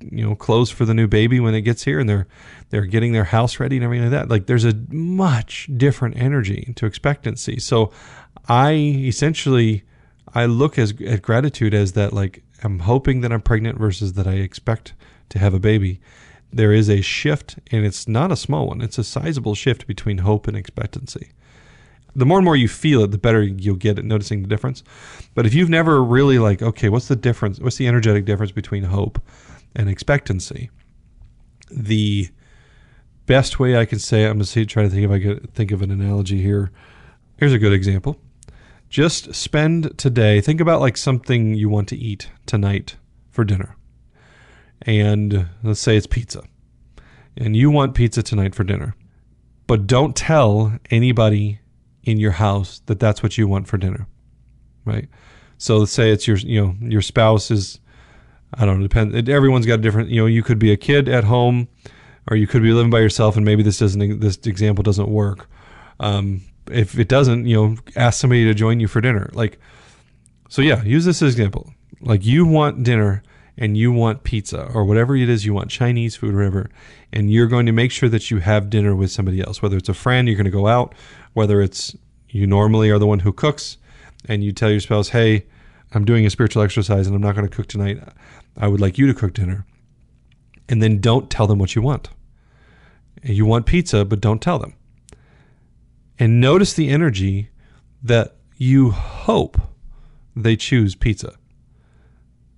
you 0.00 0.26
know 0.26 0.34
clothes 0.34 0.70
for 0.70 0.84
the 0.84 0.94
new 0.94 1.06
baby 1.06 1.40
when 1.40 1.54
it 1.54 1.60
gets 1.62 1.84
here 1.84 2.00
and 2.00 2.08
they're 2.08 2.26
they're 2.70 2.86
getting 2.86 3.12
their 3.12 3.24
house 3.24 3.60
ready 3.60 3.76
and 3.76 3.84
everything 3.84 4.10
like 4.10 4.18
that 4.18 4.28
like 4.28 4.46
there's 4.46 4.64
a 4.64 4.74
much 4.88 5.68
different 5.76 6.16
energy 6.16 6.72
to 6.76 6.86
expectancy 6.86 7.58
so 7.58 7.92
i 8.48 8.72
essentially 8.72 9.82
i 10.34 10.44
look 10.44 10.78
as 10.78 10.94
at 11.06 11.22
gratitude 11.22 11.74
as 11.74 11.92
that 11.92 12.12
like 12.12 12.42
i'm 12.62 12.80
hoping 12.80 13.20
that 13.20 13.32
i'm 13.32 13.40
pregnant 13.40 13.78
versus 13.78 14.14
that 14.14 14.26
i 14.26 14.34
expect 14.34 14.94
to 15.28 15.38
have 15.38 15.54
a 15.54 15.60
baby 15.60 16.00
there 16.52 16.72
is 16.72 16.88
a 16.88 17.00
shift 17.00 17.58
and 17.70 17.84
it's 17.84 18.08
not 18.08 18.32
a 18.32 18.36
small 18.36 18.66
one 18.66 18.80
it's 18.80 18.98
a 18.98 19.04
sizable 19.04 19.54
shift 19.54 19.86
between 19.86 20.18
hope 20.18 20.48
and 20.48 20.56
expectancy 20.56 21.32
the 22.16 22.26
more 22.26 22.38
and 22.38 22.44
more 22.44 22.56
you 22.56 22.68
feel 22.68 23.02
it, 23.04 23.10
the 23.10 23.18
better 23.18 23.42
you'll 23.42 23.76
get 23.76 23.98
at 23.98 24.04
noticing 24.04 24.42
the 24.42 24.48
difference. 24.48 24.82
But 25.34 25.46
if 25.46 25.54
you've 25.54 25.68
never 25.68 26.02
really 26.02 26.38
like, 26.38 26.62
okay, 26.62 26.88
what's 26.88 27.08
the 27.08 27.16
difference? 27.16 27.60
What's 27.60 27.76
the 27.76 27.86
energetic 27.86 28.24
difference 28.24 28.52
between 28.52 28.84
hope 28.84 29.22
and 29.76 29.88
expectancy? 29.88 30.70
The 31.70 32.28
best 33.26 33.60
way 33.60 33.76
I 33.76 33.84
can 33.84 33.98
say 33.98 34.24
it, 34.24 34.28
I'm 34.28 34.38
to 34.38 34.44
see, 34.44 34.66
try 34.66 34.82
to 34.82 34.90
think 34.90 35.04
if 35.04 35.10
I 35.10 35.20
could 35.20 35.54
think 35.54 35.70
of 35.70 35.82
an 35.82 35.90
analogy 35.90 36.42
here. 36.42 36.72
Here's 37.36 37.52
a 37.52 37.58
good 37.58 37.72
example. 37.72 38.20
Just 38.90 39.32
spend 39.36 39.96
today, 39.96 40.40
think 40.40 40.60
about 40.60 40.80
like 40.80 40.96
something 40.96 41.54
you 41.54 41.68
want 41.68 41.88
to 41.88 41.96
eat 41.96 42.28
tonight 42.44 42.96
for 43.30 43.44
dinner. 43.44 43.76
And 44.82 45.48
let's 45.62 45.78
say 45.78 45.96
it's 45.96 46.08
pizza. 46.08 46.42
And 47.36 47.56
you 47.56 47.70
want 47.70 47.94
pizza 47.94 48.22
tonight 48.22 48.52
for 48.54 48.64
dinner. 48.64 48.96
But 49.68 49.86
don't 49.86 50.16
tell 50.16 50.76
anybody 50.90 51.60
in 52.02 52.18
your 52.18 52.32
house 52.32 52.82
that 52.86 52.98
that's 52.98 53.22
what 53.22 53.38
you 53.38 53.46
want 53.46 53.68
for 53.68 53.78
dinner, 53.78 54.08
right? 54.84 55.08
So 55.56 55.78
let's 55.78 55.92
say 55.92 56.10
it's 56.10 56.26
your 56.26 56.38
you 56.38 56.60
know 56.60 56.74
your 56.80 57.02
spouse 57.02 57.52
is 57.52 57.78
I 58.54 58.64
don't 58.64 58.80
know 58.80 58.88
depend 58.88 59.28
everyone's 59.28 59.66
got 59.66 59.78
a 59.78 59.82
different 59.82 60.08
you 60.08 60.20
know 60.20 60.26
you 60.26 60.42
could 60.42 60.58
be 60.58 60.72
a 60.72 60.76
kid 60.76 61.08
at 61.08 61.22
home 61.24 61.68
or 62.28 62.36
you 62.36 62.48
could 62.48 62.62
be 62.62 62.72
living 62.72 62.90
by 62.90 62.98
yourself 62.98 63.36
and 63.36 63.44
maybe 63.44 63.62
this 63.62 63.78
doesn't 63.78 64.18
this 64.18 64.38
example 64.38 64.82
doesn't 64.82 65.08
work. 65.08 65.48
Um, 66.00 66.40
if 66.72 66.98
it 66.98 67.08
doesn't, 67.08 67.46
you 67.46 67.56
know, 67.56 67.76
ask 67.96 68.20
somebody 68.20 68.44
to 68.44 68.54
join 68.54 68.80
you 68.80 68.88
for 68.88 69.00
dinner. 69.00 69.30
Like, 69.32 69.58
so 70.48 70.62
yeah, 70.62 70.82
use 70.82 71.04
this 71.04 71.22
as 71.22 71.34
an 71.34 71.40
example. 71.40 71.72
Like 72.00 72.24
you 72.24 72.46
want 72.46 72.82
dinner 72.82 73.22
and 73.56 73.76
you 73.76 73.92
want 73.92 74.24
pizza 74.24 74.70
or 74.72 74.84
whatever 74.84 75.14
it 75.14 75.28
is 75.28 75.44
you 75.44 75.52
want, 75.52 75.70
Chinese 75.70 76.16
food, 76.16 76.34
or 76.34 76.38
whatever, 76.38 76.70
and 77.12 77.30
you're 77.30 77.46
going 77.46 77.66
to 77.66 77.72
make 77.72 77.92
sure 77.92 78.08
that 78.08 78.30
you 78.30 78.38
have 78.38 78.70
dinner 78.70 78.94
with 78.94 79.10
somebody 79.10 79.40
else, 79.40 79.60
whether 79.60 79.76
it's 79.76 79.88
a 79.88 79.94
friend, 79.94 80.26
you're 80.26 80.36
going 80.36 80.44
to 80.44 80.50
go 80.50 80.66
out, 80.66 80.94
whether 81.34 81.60
it's 81.60 81.94
you 82.28 82.46
normally 82.46 82.90
are 82.90 82.98
the 82.98 83.06
one 83.06 83.20
who 83.20 83.32
cooks 83.32 83.76
and 84.26 84.42
you 84.42 84.52
tell 84.52 84.70
your 84.70 84.80
spouse, 84.80 85.10
hey, 85.10 85.46
I'm 85.92 86.04
doing 86.04 86.24
a 86.24 86.30
spiritual 86.30 86.62
exercise 86.62 87.06
and 87.06 87.14
I'm 87.14 87.22
not 87.22 87.34
going 87.34 87.48
to 87.48 87.54
cook 87.54 87.66
tonight. 87.66 87.98
I 88.56 88.68
would 88.68 88.80
like 88.80 88.98
you 88.98 89.06
to 89.06 89.14
cook 89.14 89.34
dinner. 89.34 89.66
And 90.68 90.82
then 90.82 91.00
don't 91.00 91.28
tell 91.28 91.46
them 91.48 91.58
what 91.58 91.74
you 91.74 91.82
want. 91.82 92.10
You 93.22 93.44
want 93.44 93.66
pizza, 93.66 94.04
but 94.04 94.20
don't 94.20 94.40
tell 94.40 94.58
them. 94.58 94.74
And 96.20 96.40
notice 96.40 96.74
the 96.74 96.90
energy 96.90 97.48
that 98.02 98.36
you 98.56 98.90
hope 98.90 99.58
they 100.36 100.54
choose 100.54 100.94
pizza. 100.94 101.34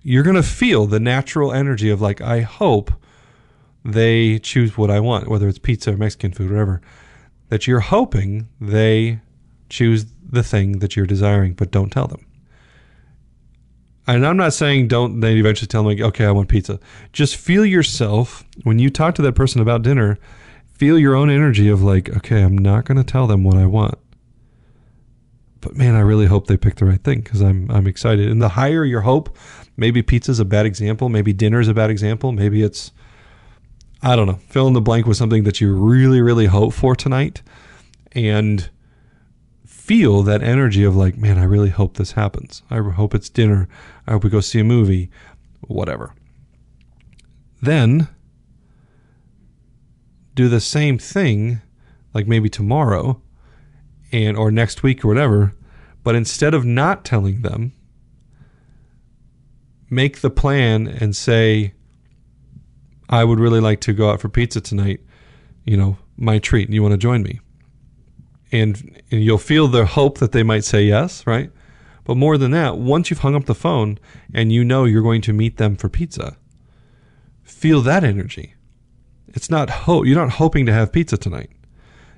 You're 0.01 0.23
going 0.23 0.35
to 0.35 0.43
feel 0.43 0.85
the 0.85 0.99
natural 0.99 1.53
energy 1.53 1.89
of, 1.89 2.01
like, 2.01 2.19
I 2.19 2.41
hope 2.41 2.91
they 3.85 4.37
choose 4.39 4.77
what 4.77 4.91
I 4.91 4.99
want, 4.99 5.29
whether 5.29 5.47
it's 5.47 5.59
pizza 5.59 5.93
or 5.93 5.97
Mexican 5.97 6.33
food, 6.33 6.51
whatever, 6.51 6.81
that 7.47 7.65
you're 7.65 7.79
hoping 7.79 8.49
they 8.59 9.21
choose 9.69 10.05
the 10.29 10.43
thing 10.43 10.79
that 10.79 10.97
you're 10.97 11.05
desiring, 11.05 11.53
but 11.53 11.71
don't 11.71 11.89
tell 11.89 12.07
them. 12.07 12.25
And 14.05 14.27
I'm 14.27 14.35
not 14.35 14.53
saying 14.53 14.89
don't 14.89 15.21
they 15.21 15.37
eventually 15.37 15.67
tell 15.67 15.83
them, 15.83 15.97
like, 15.97 16.01
okay, 16.01 16.25
I 16.25 16.31
want 16.31 16.49
pizza. 16.49 16.81
Just 17.13 17.37
feel 17.37 17.65
yourself 17.65 18.43
when 18.63 18.77
you 18.77 18.89
talk 18.89 19.15
to 19.15 19.21
that 19.21 19.35
person 19.35 19.61
about 19.61 19.83
dinner, 19.83 20.19
feel 20.83 20.99
your 20.99 21.15
own 21.15 21.29
energy 21.29 21.69
of 21.69 21.81
like, 21.81 22.09
okay, 22.09 22.41
I'm 22.41 22.57
not 22.57 22.83
going 22.83 22.97
to 22.97 23.05
tell 23.05 23.25
them 23.25 23.45
what 23.45 23.55
I 23.55 23.65
want. 23.65 23.97
But 25.61 25.77
man, 25.77 25.95
I 25.95 26.01
really 26.01 26.25
hope 26.25 26.47
they 26.47 26.57
pick 26.57 26.75
the 26.75 26.83
right 26.83 27.01
thing 27.01 27.21
because 27.21 27.39
I'm 27.39 27.71
I'm 27.71 27.87
excited. 27.87 28.29
And 28.29 28.41
the 28.41 28.49
higher 28.49 28.83
your 28.83 28.99
hope, 28.99 29.37
maybe 29.77 30.03
pizza's 30.03 30.41
a 30.41 30.45
bad 30.45 30.65
example, 30.65 31.07
maybe 31.07 31.31
dinner's 31.31 31.69
a 31.69 31.73
bad 31.73 31.89
example, 31.89 32.33
maybe 32.33 32.61
it's 32.61 32.91
I 34.01 34.17
don't 34.17 34.27
know, 34.27 34.41
fill 34.49 34.67
in 34.67 34.73
the 34.73 34.81
blank 34.81 35.05
with 35.05 35.15
something 35.15 35.45
that 35.45 35.61
you 35.61 35.73
really, 35.73 36.19
really 36.19 36.47
hope 36.47 36.73
for 36.73 36.97
tonight 36.97 37.41
and 38.11 38.69
feel 39.65 40.21
that 40.23 40.43
energy 40.43 40.83
of 40.83 40.97
like, 40.97 41.15
man, 41.15 41.37
I 41.37 41.45
really 41.45 41.69
hope 41.69 41.95
this 41.95 42.11
happens. 42.11 42.61
I 42.69 42.79
hope 42.79 43.15
it's 43.15 43.29
dinner. 43.29 43.69
I 44.05 44.11
hope 44.11 44.25
we 44.25 44.29
go 44.29 44.41
see 44.41 44.59
a 44.59 44.65
movie, 44.65 45.09
whatever. 45.61 46.13
Then 47.61 48.09
do 50.35 50.47
the 50.47 50.59
same 50.59 50.97
thing, 50.97 51.61
like 52.13 52.27
maybe 52.27 52.49
tomorrow 52.49 53.21
and 54.11 54.37
or 54.37 54.51
next 54.51 54.83
week 54.83 55.03
or 55.03 55.07
whatever, 55.07 55.53
but 56.03 56.15
instead 56.15 56.53
of 56.53 56.65
not 56.65 57.05
telling 57.05 57.41
them, 57.41 57.73
make 59.89 60.21
the 60.21 60.29
plan 60.29 60.87
and 60.87 61.15
say, 61.15 61.73
I 63.09 63.23
would 63.23 63.39
really 63.39 63.59
like 63.59 63.79
to 63.81 63.93
go 63.93 64.09
out 64.09 64.21
for 64.21 64.29
pizza 64.29 64.59
tonight. 64.59 65.01
You 65.65 65.77
know, 65.77 65.97
my 66.17 66.39
treat. 66.39 66.67
And 66.67 66.73
you 66.73 66.81
want 66.81 66.93
to 66.93 66.97
join 66.97 67.23
me? 67.23 67.39
And, 68.51 69.01
and 69.11 69.23
you'll 69.23 69.37
feel 69.37 69.67
the 69.67 69.85
hope 69.85 70.19
that 70.19 70.31
they 70.31 70.43
might 70.43 70.63
say 70.63 70.83
yes, 70.83 71.25
right? 71.25 71.51
But 72.03 72.17
more 72.17 72.37
than 72.37 72.51
that, 72.51 72.77
once 72.77 73.09
you've 73.09 73.19
hung 73.19 73.35
up 73.35 73.45
the 73.45 73.55
phone 73.55 73.97
and 74.33 74.51
you 74.51 74.63
know 74.63 74.83
you're 74.83 75.01
going 75.01 75.21
to 75.21 75.33
meet 75.33 75.57
them 75.57 75.75
for 75.75 75.89
pizza, 75.89 76.37
feel 77.43 77.81
that 77.81 78.03
energy. 78.03 78.52
It's 79.33 79.49
not 79.49 79.69
hope. 79.69 80.05
You're 80.05 80.15
not 80.15 80.33
hoping 80.33 80.65
to 80.67 80.73
have 80.73 80.91
pizza 80.91 81.17
tonight. 81.17 81.49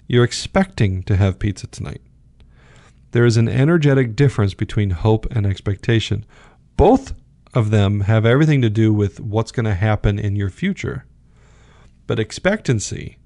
You're 0.08 0.23
expecting 0.23 1.04
to 1.04 1.15
have 1.15 1.39
pizza 1.39 1.67
tonight. 1.67 2.01
There 3.12 3.25
is 3.25 3.38
an 3.38 3.47
energetic 3.47 4.15
difference 4.15 4.54
between 4.54 4.89
hope 4.89 5.25
and 5.32 5.45
expectation. 5.45 6.25
Both 6.75 7.13
of 7.54 7.71
them 7.71 8.01
have 8.01 8.25
everything 8.25 8.62
to 8.62 8.69
do 8.69 8.93
with 8.93 9.21
what's 9.21 9.54
going 9.54 9.65
to 9.65 9.73
happen 9.73 10.19
in 10.19 10.36
your 10.36 10.49
future. 10.49 11.06
But 12.08 12.19
expectancy 12.19 13.17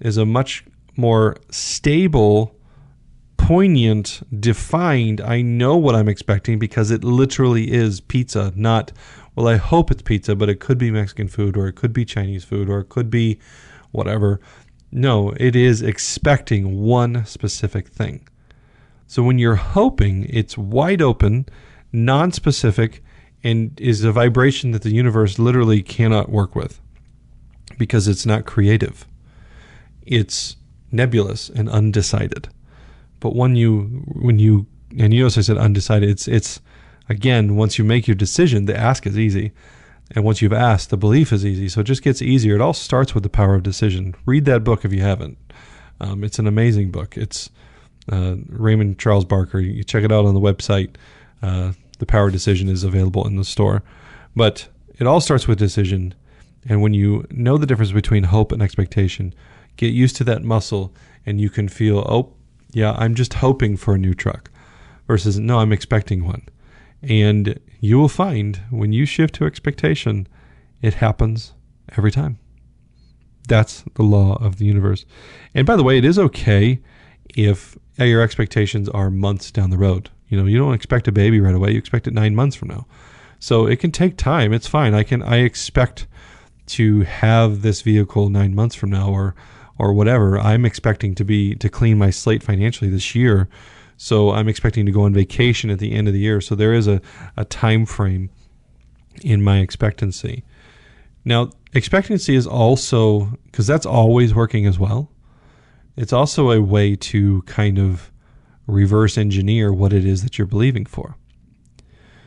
is 0.00 0.16
a 0.16 0.26
much 0.26 0.64
more 0.96 1.36
stable, 1.50 2.56
poignant, 3.36 4.22
defined. 4.40 5.20
I 5.20 5.42
know 5.42 5.76
what 5.76 5.94
I'm 5.94 6.08
expecting 6.08 6.58
because 6.58 6.90
it 6.90 7.04
literally 7.04 7.72
is 7.72 8.00
pizza, 8.00 8.52
not, 8.54 8.92
well, 9.34 9.48
I 9.48 9.56
hope 9.56 9.90
it's 9.90 10.02
pizza, 10.02 10.34
but 10.34 10.48
it 10.48 10.60
could 10.60 10.78
be 10.78 10.90
Mexican 10.90 11.28
food 11.28 11.56
or 11.56 11.68
it 11.68 11.74
could 11.74 11.92
be 11.92 12.04
Chinese 12.04 12.44
food 12.44 12.68
or 12.68 12.80
it 12.80 12.88
could 12.88 13.10
be 13.10 13.38
whatever. 13.92 14.40
No, 14.90 15.30
it 15.38 15.56
is 15.56 15.82
expecting 15.82 16.80
one 16.80 17.24
specific 17.26 17.88
thing. 17.88 18.26
So 19.06 19.22
when 19.22 19.38
you're 19.38 19.56
hoping, 19.56 20.26
it's 20.28 20.58
wide 20.58 21.02
open, 21.02 21.46
non 21.92 22.32
specific, 22.32 23.02
and 23.44 23.78
is 23.80 24.02
a 24.02 24.12
vibration 24.12 24.72
that 24.72 24.82
the 24.82 24.92
universe 24.92 25.38
literally 25.38 25.82
cannot 25.82 26.28
work 26.28 26.56
with 26.56 26.80
because 27.78 28.08
it's 28.08 28.26
not 28.26 28.46
creative. 28.46 29.06
It's 30.02 30.56
nebulous 30.90 31.48
and 31.48 31.68
undecided. 31.68 32.48
But 33.20 33.34
when 33.34 33.56
you 33.56 34.04
when 34.06 34.38
you 34.38 34.66
and 34.98 35.12
you 35.12 35.22
notice 35.22 35.38
I 35.38 35.42
said 35.42 35.58
undecided, 35.58 36.08
it's 36.08 36.28
it's 36.28 36.60
again 37.08 37.56
once 37.56 37.78
you 37.78 37.84
make 37.84 38.06
your 38.06 38.14
decision, 38.14 38.66
the 38.66 38.76
ask 38.76 39.06
is 39.06 39.18
easy. 39.18 39.52
And 40.14 40.24
once 40.24 40.40
you've 40.40 40.52
asked, 40.52 40.90
the 40.90 40.96
belief 40.96 41.32
is 41.32 41.44
easy. 41.44 41.68
So 41.68 41.80
it 41.80 41.84
just 41.84 42.02
gets 42.02 42.22
easier. 42.22 42.54
It 42.54 42.60
all 42.60 42.72
starts 42.72 43.12
with 43.12 43.24
the 43.24 43.28
power 43.28 43.56
of 43.56 43.64
decision. 43.64 44.14
Read 44.24 44.44
that 44.44 44.62
book 44.62 44.84
if 44.84 44.92
you 44.92 45.00
haven't. 45.00 45.36
Um, 46.00 46.22
it's 46.22 46.38
an 46.38 46.46
amazing 46.46 46.92
book. 46.92 47.16
It's 47.16 47.50
uh, 48.10 48.36
Raymond 48.48 48.98
Charles 48.98 49.24
Barker. 49.24 49.58
You 49.58 49.82
check 49.82 50.04
it 50.04 50.12
out 50.12 50.24
on 50.24 50.34
the 50.34 50.40
website. 50.40 50.94
Uh, 51.42 51.72
the 51.98 52.06
power 52.06 52.30
decision 52.30 52.68
is 52.68 52.84
available 52.84 53.26
in 53.26 53.36
the 53.36 53.44
store. 53.44 53.82
But 54.36 54.68
it 54.98 55.06
all 55.06 55.20
starts 55.20 55.48
with 55.48 55.58
decision. 55.58 56.14
And 56.68 56.82
when 56.82 56.94
you 56.94 57.26
know 57.30 57.58
the 57.58 57.66
difference 57.66 57.92
between 57.92 58.24
hope 58.24 58.52
and 58.52 58.62
expectation, 58.62 59.34
get 59.76 59.92
used 59.92 60.16
to 60.16 60.24
that 60.24 60.44
muscle 60.44 60.94
and 61.24 61.40
you 61.40 61.50
can 61.50 61.68
feel, 61.68 61.98
oh, 61.98 62.32
yeah, 62.72 62.92
I'm 62.92 63.14
just 63.14 63.34
hoping 63.34 63.76
for 63.76 63.94
a 63.94 63.98
new 63.98 64.14
truck 64.14 64.50
versus, 65.06 65.38
no, 65.38 65.58
I'm 65.58 65.72
expecting 65.72 66.24
one. 66.24 66.48
And 67.02 67.60
you 67.80 67.98
will 67.98 68.08
find 68.08 68.60
when 68.70 68.92
you 68.92 69.06
shift 69.06 69.34
to 69.36 69.44
expectation, 69.44 70.26
it 70.82 70.94
happens 70.94 71.54
every 71.96 72.10
time. 72.10 72.38
That's 73.48 73.84
the 73.94 74.02
law 74.02 74.36
of 74.42 74.56
the 74.56 74.64
universe. 74.64 75.04
And 75.54 75.66
by 75.66 75.76
the 75.76 75.84
way, 75.84 75.98
it 75.98 76.04
is 76.04 76.18
okay 76.18 76.80
if 77.34 77.78
uh, 78.00 78.04
your 78.04 78.22
expectations 78.22 78.88
are 78.88 79.10
months 79.10 79.50
down 79.50 79.70
the 79.70 79.78
road. 79.78 80.10
You 80.28 80.38
know, 80.38 80.46
you 80.46 80.58
don't 80.58 80.74
expect 80.74 81.06
a 81.06 81.12
baby 81.12 81.40
right 81.40 81.54
away. 81.54 81.70
You 81.70 81.78
expect 81.78 82.06
it 82.06 82.14
nine 82.14 82.34
months 82.34 82.56
from 82.56 82.68
now. 82.68 82.86
So 83.38 83.66
it 83.66 83.76
can 83.76 83.92
take 83.92 84.16
time. 84.16 84.52
It's 84.52 84.66
fine. 84.66 84.94
I 84.94 85.02
can 85.02 85.22
I 85.22 85.38
expect 85.38 86.06
to 86.66 87.02
have 87.02 87.62
this 87.62 87.82
vehicle 87.82 88.28
nine 88.28 88.54
months 88.54 88.74
from 88.74 88.90
now 88.90 89.10
or 89.10 89.34
or 89.78 89.92
whatever. 89.92 90.38
I'm 90.38 90.64
expecting 90.64 91.14
to 91.16 91.24
be 91.24 91.54
to 91.56 91.68
clean 91.68 91.98
my 91.98 92.10
slate 92.10 92.42
financially 92.42 92.90
this 92.90 93.14
year. 93.14 93.48
So 93.96 94.30
I'm 94.30 94.48
expecting 94.48 94.86
to 94.86 94.92
go 94.92 95.02
on 95.02 95.14
vacation 95.14 95.70
at 95.70 95.78
the 95.78 95.92
end 95.92 96.06
of 96.08 96.14
the 96.14 96.20
year. 96.20 96.40
So 96.40 96.54
there 96.54 96.74
is 96.74 96.86
a, 96.86 97.00
a 97.36 97.44
time 97.44 97.86
frame 97.86 98.30
in 99.22 99.42
my 99.42 99.58
expectancy. 99.60 100.44
Now, 101.24 101.50
expectancy 101.72 102.36
is 102.36 102.46
also 102.46 103.32
because 103.46 103.66
that's 103.66 103.86
always 103.86 104.34
working 104.34 104.66
as 104.66 104.78
well. 104.78 105.10
It's 105.96 106.12
also 106.12 106.50
a 106.50 106.60
way 106.60 106.94
to 106.96 107.42
kind 107.42 107.78
of 107.78 108.12
reverse 108.66 109.16
engineer 109.16 109.72
what 109.72 109.92
it 109.92 110.04
is 110.04 110.22
that 110.22 110.38
you're 110.38 110.46
believing 110.46 110.84
for. 110.84 111.16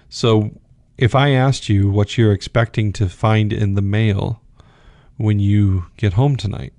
So, 0.10 0.52
if 0.98 1.16
I 1.16 1.30
asked 1.30 1.70
you 1.70 1.90
what 1.90 2.18
you're 2.18 2.34
expecting 2.34 2.92
to 2.94 3.08
find 3.08 3.54
in 3.54 3.76
the 3.76 3.82
mail 3.82 4.42
when 5.16 5.40
you 5.40 5.86
get 5.96 6.14
home 6.14 6.36
tonight, 6.36 6.74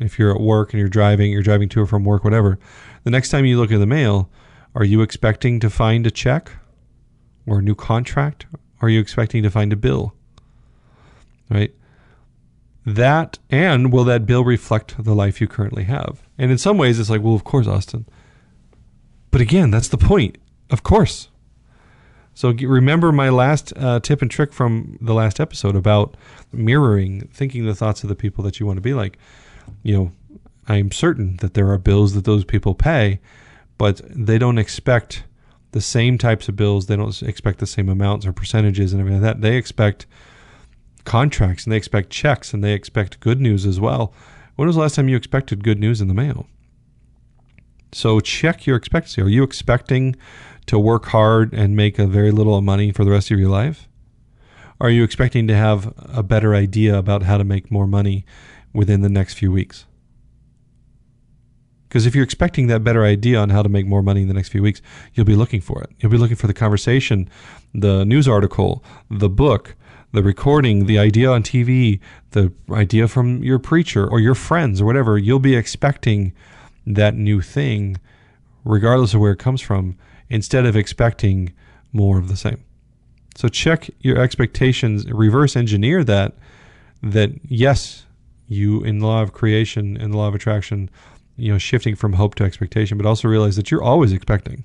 if 0.00 0.18
you're 0.18 0.34
at 0.34 0.40
work 0.40 0.72
and 0.72 0.80
you're 0.80 0.88
driving, 0.88 1.32
you're 1.32 1.42
driving 1.42 1.68
to 1.70 1.80
or 1.80 1.86
from 1.86 2.04
work, 2.04 2.24
whatever, 2.24 2.58
the 3.04 3.10
next 3.10 3.30
time 3.30 3.44
you 3.44 3.58
look 3.58 3.70
in 3.70 3.80
the 3.80 3.86
mail, 3.86 4.30
are 4.74 4.84
you 4.84 5.02
expecting 5.02 5.60
to 5.60 5.70
find 5.70 6.06
a 6.06 6.10
check 6.10 6.50
or 7.46 7.58
a 7.58 7.62
new 7.62 7.74
contract? 7.74 8.46
Are 8.80 8.88
you 8.88 9.00
expecting 9.00 9.42
to 9.42 9.50
find 9.50 9.72
a 9.72 9.76
bill? 9.76 10.14
Right? 11.48 11.74
That, 12.84 13.38
and 13.50 13.92
will 13.92 14.04
that 14.04 14.26
bill 14.26 14.44
reflect 14.44 15.02
the 15.02 15.14
life 15.14 15.40
you 15.40 15.48
currently 15.48 15.84
have? 15.84 16.22
And 16.38 16.50
in 16.50 16.58
some 16.58 16.78
ways, 16.78 16.98
it's 16.98 17.10
like, 17.10 17.22
well, 17.22 17.34
of 17.34 17.44
course, 17.44 17.66
Austin. 17.66 18.06
But 19.30 19.40
again, 19.40 19.70
that's 19.70 19.88
the 19.88 19.98
point. 19.98 20.38
Of 20.70 20.82
course. 20.82 21.28
So 22.34 22.50
remember 22.52 23.12
my 23.12 23.30
last 23.30 23.72
uh, 23.76 23.98
tip 24.00 24.20
and 24.20 24.30
trick 24.30 24.52
from 24.52 24.98
the 25.00 25.14
last 25.14 25.40
episode 25.40 25.74
about 25.74 26.16
mirroring, 26.52 27.28
thinking 27.32 27.64
the 27.64 27.74
thoughts 27.74 28.02
of 28.02 28.10
the 28.10 28.14
people 28.14 28.44
that 28.44 28.60
you 28.60 28.66
want 28.66 28.76
to 28.76 28.82
be 28.82 28.92
like. 28.92 29.18
You 29.82 29.96
know, 29.96 30.12
I'm 30.68 30.90
certain 30.90 31.36
that 31.38 31.54
there 31.54 31.70
are 31.70 31.78
bills 31.78 32.14
that 32.14 32.24
those 32.24 32.44
people 32.44 32.74
pay, 32.74 33.20
but 33.78 34.00
they 34.04 34.38
don't 34.38 34.58
expect 34.58 35.24
the 35.72 35.80
same 35.80 36.18
types 36.18 36.48
of 36.48 36.56
bills. 36.56 36.86
They 36.86 36.96
don't 36.96 37.22
expect 37.22 37.58
the 37.58 37.66
same 37.66 37.88
amounts 37.88 38.26
or 38.26 38.32
percentages 38.32 38.92
and 38.92 39.00
everything 39.00 39.22
like 39.22 39.34
that. 39.34 39.40
They 39.42 39.56
expect 39.56 40.06
contracts 41.04 41.64
and 41.64 41.72
they 41.72 41.76
expect 41.76 42.10
checks 42.10 42.52
and 42.52 42.64
they 42.64 42.72
expect 42.72 43.20
good 43.20 43.40
news 43.40 43.64
as 43.64 43.78
well. 43.78 44.12
When 44.56 44.66
was 44.66 44.76
the 44.76 44.82
last 44.82 44.94
time 44.94 45.08
you 45.08 45.16
expected 45.16 45.62
good 45.62 45.78
news 45.78 46.00
in 46.00 46.08
the 46.08 46.14
mail? 46.14 46.46
So 47.92 48.20
check 48.20 48.66
your 48.66 48.76
expectancy. 48.76 49.22
Are 49.22 49.28
you 49.28 49.42
expecting 49.42 50.16
to 50.66 50.78
work 50.78 51.06
hard 51.06 51.52
and 51.52 51.76
make 51.76 51.98
a 51.98 52.06
very 52.06 52.32
little 52.32 52.60
money 52.60 52.90
for 52.90 53.04
the 53.04 53.10
rest 53.10 53.30
of 53.30 53.38
your 53.38 53.48
life? 53.48 53.88
Are 54.80 54.90
you 54.90 55.04
expecting 55.04 55.46
to 55.46 55.54
have 55.54 55.94
a 55.96 56.22
better 56.22 56.54
idea 56.54 56.98
about 56.98 57.22
how 57.22 57.38
to 57.38 57.44
make 57.44 57.70
more 57.70 57.86
money 57.86 58.26
within 58.76 59.00
the 59.00 59.08
next 59.08 59.34
few 59.34 59.50
weeks? 59.50 59.86
Because 61.88 62.04
if 62.06 62.14
you're 62.14 62.24
expecting 62.24 62.66
that 62.66 62.84
better 62.84 63.04
idea 63.04 63.38
on 63.38 63.50
how 63.50 63.62
to 63.62 63.68
make 63.68 63.86
more 63.86 64.02
money 64.02 64.22
in 64.22 64.28
the 64.28 64.34
next 64.34 64.50
few 64.50 64.62
weeks, 64.62 64.82
you'll 65.14 65.26
be 65.26 65.36
looking 65.36 65.60
for 65.60 65.82
it. 65.82 65.90
You'll 65.98 66.12
be 66.12 66.18
looking 66.18 66.36
for 66.36 66.46
the 66.46 66.54
conversation, 66.54 67.28
the 67.72 68.04
news 68.04 68.28
article, 68.28 68.84
the 69.10 69.28
book, 69.28 69.74
the 70.12 70.22
recording, 70.22 70.86
the 70.86 70.98
idea 70.98 71.30
on 71.30 71.42
TV, 71.42 72.00
the 72.32 72.52
idea 72.70 73.08
from 73.08 73.42
your 73.42 73.58
preacher 73.58 74.06
or 74.06 74.18
your 74.20 74.34
friends 74.34 74.80
or 74.80 74.84
whatever. 74.84 75.16
You'll 75.16 75.38
be 75.38 75.54
expecting 75.54 76.32
that 76.86 77.14
new 77.14 77.40
thing, 77.40 77.98
regardless 78.64 79.14
of 79.14 79.20
where 79.20 79.32
it 79.32 79.38
comes 79.38 79.60
from, 79.60 79.96
instead 80.28 80.66
of 80.66 80.76
expecting 80.76 81.52
more 81.92 82.18
of 82.18 82.28
the 82.28 82.36
same. 82.36 82.62
So 83.36 83.48
check 83.48 83.90
your 84.00 84.18
expectations, 84.18 85.10
reverse 85.10 85.56
engineer 85.56 86.02
that, 86.04 86.34
that 87.02 87.30
yes, 87.46 88.05
you 88.48 88.82
in 88.82 88.98
the 88.98 89.06
law 89.06 89.22
of 89.22 89.32
creation 89.32 89.96
and 89.96 90.12
the 90.12 90.16
law 90.16 90.28
of 90.28 90.34
attraction, 90.34 90.90
you 91.36 91.52
know, 91.52 91.58
shifting 91.58 91.96
from 91.96 92.14
hope 92.14 92.34
to 92.36 92.44
expectation, 92.44 92.96
but 92.96 93.06
also 93.06 93.28
realize 93.28 93.56
that 93.56 93.70
you're 93.70 93.82
always 93.82 94.12
expecting. 94.12 94.64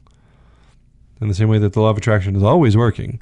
In 1.19 1.27
the 1.27 1.33
same 1.33 1.49
way 1.49 1.59
that 1.59 1.73
the 1.73 1.81
law 1.81 1.89
of 1.89 1.97
attraction 1.97 2.35
is 2.35 2.43
always 2.43 2.75
working. 2.75 3.21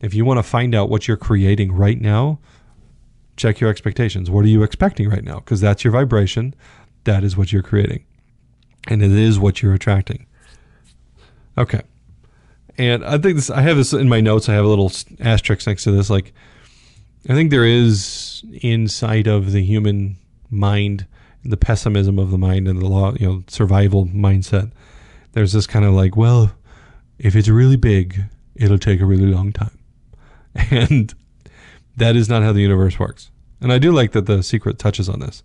If 0.00 0.14
you 0.14 0.24
want 0.24 0.38
to 0.38 0.42
find 0.42 0.74
out 0.74 0.88
what 0.88 1.08
you're 1.08 1.16
creating 1.16 1.72
right 1.72 2.00
now, 2.00 2.38
check 3.36 3.58
your 3.58 3.70
expectations. 3.70 4.30
What 4.30 4.44
are 4.44 4.48
you 4.48 4.62
expecting 4.62 5.08
right 5.08 5.24
now? 5.24 5.36
Because 5.36 5.60
that's 5.60 5.82
your 5.82 5.92
vibration. 5.92 6.54
That 7.04 7.24
is 7.24 7.36
what 7.36 7.52
you're 7.52 7.62
creating. 7.62 8.04
And 8.88 9.02
it 9.02 9.10
is 9.10 9.38
what 9.38 9.62
you're 9.62 9.74
attracting. 9.74 10.26
Okay. 11.58 11.82
And 12.78 13.04
I 13.04 13.18
think 13.18 13.36
this, 13.36 13.50
I 13.50 13.62
have 13.62 13.76
this 13.76 13.92
in 13.92 14.08
my 14.08 14.20
notes. 14.20 14.48
I 14.48 14.54
have 14.54 14.64
a 14.64 14.68
little 14.68 14.92
asterisk 15.20 15.66
next 15.66 15.84
to 15.84 15.90
this. 15.90 16.08
Like, 16.08 16.32
I 17.28 17.34
think 17.34 17.50
there 17.50 17.66
is 17.66 18.42
inside 18.62 19.26
of 19.26 19.52
the 19.52 19.62
human 19.62 20.16
mind, 20.50 21.06
the 21.44 21.56
pessimism 21.56 22.18
of 22.18 22.30
the 22.30 22.38
mind 22.38 22.66
and 22.66 22.80
the 22.80 22.86
law, 22.86 23.12
you 23.14 23.26
know, 23.26 23.44
survival 23.46 24.06
mindset. 24.06 24.72
There's 25.32 25.52
this 25.52 25.66
kind 25.66 25.84
of 25.84 25.92
like, 25.92 26.16
well, 26.16 26.52
if 27.18 27.36
it's 27.36 27.48
really 27.48 27.76
big, 27.76 28.22
it'll 28.56 28.78
take 28.78 29.00
a 29.00 29.06
really 29.06 29.26
long 29.26 29.52
time. 29.52 29.76
And 30.70 31.14
that 31.96 32.16
is 32.16 32.28
not 32.28 32.42
how 32.42 32.52
the 32.52 32.60
universe 32.60 32.98
works. 32.98 33.30
And 33.60 33.72
I 33.72 33.78
do 33.78 33.92
like 33.92 34.12
that 34.12 34.26
the 34.26 34.42
secret 34.42 34.78
touches 34.78 35.08
on 35.08 35.20
this. 35.20 35.42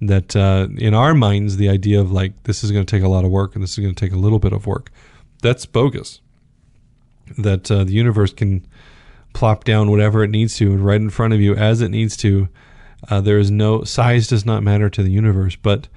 That 0.00 0.34
uh, 0.34 0.68
in 0.78 0.94
our 0.94 1.12
minds, 1.12 1.56
the 1.56 1.68
idea 1.68 2.00
of 2.00 2.10
like, 2.10 2.44
this 2.44 2.64
is 2.64 2.70
going 2.70 2.86
to 2.86 2.96
take 2.96 3.02
a 3.02 3.08
lot 3.08 3.24
of 3.24 3.30
work 3.30 3.54
and 3.54 3.62
this 3.62 3.72
is 3.72 3.78
going 3.78 3.94
to 3.94 4.00
take 4.00 4.14
a 4.14 4.18
little 4.18 4.38
bit 4.38 4.52
of 4.52 4.66
work, 4.66 4.90
that's 5.42 5.66
bogus. 5.66 6.20
That 7.36 7.70
uh, 7.70 7.84
the 7.84 7.92
universe 7.92 8.32
can 8.32 8.66
plop 9.32 9.64
down 9.64 9.90
whatever 9.90 10.22
it 10.22 10.30
needs 10.30 10.56
to 10.56 10.76
right 10.76 11.00
in 11.00 11.10
front 11.10 11.32
of 11.32 11.40
you 11.40 11.54
as 11.54 11.80
it 11.80 11.90
needs 11.90 12.16
to. 12.18 12.48
Uh, 13.08 13.20
there 13.20 13.38
is 13.38 13.50
no 13.50 13.82
size 13.84 14.26
does 14.26 14.44
not 14.44 14.62
matter 14.62 14.90
to 14.90 15.02
the 15.02 15.10
universe, 15.10 15.56
but 15.56 15.88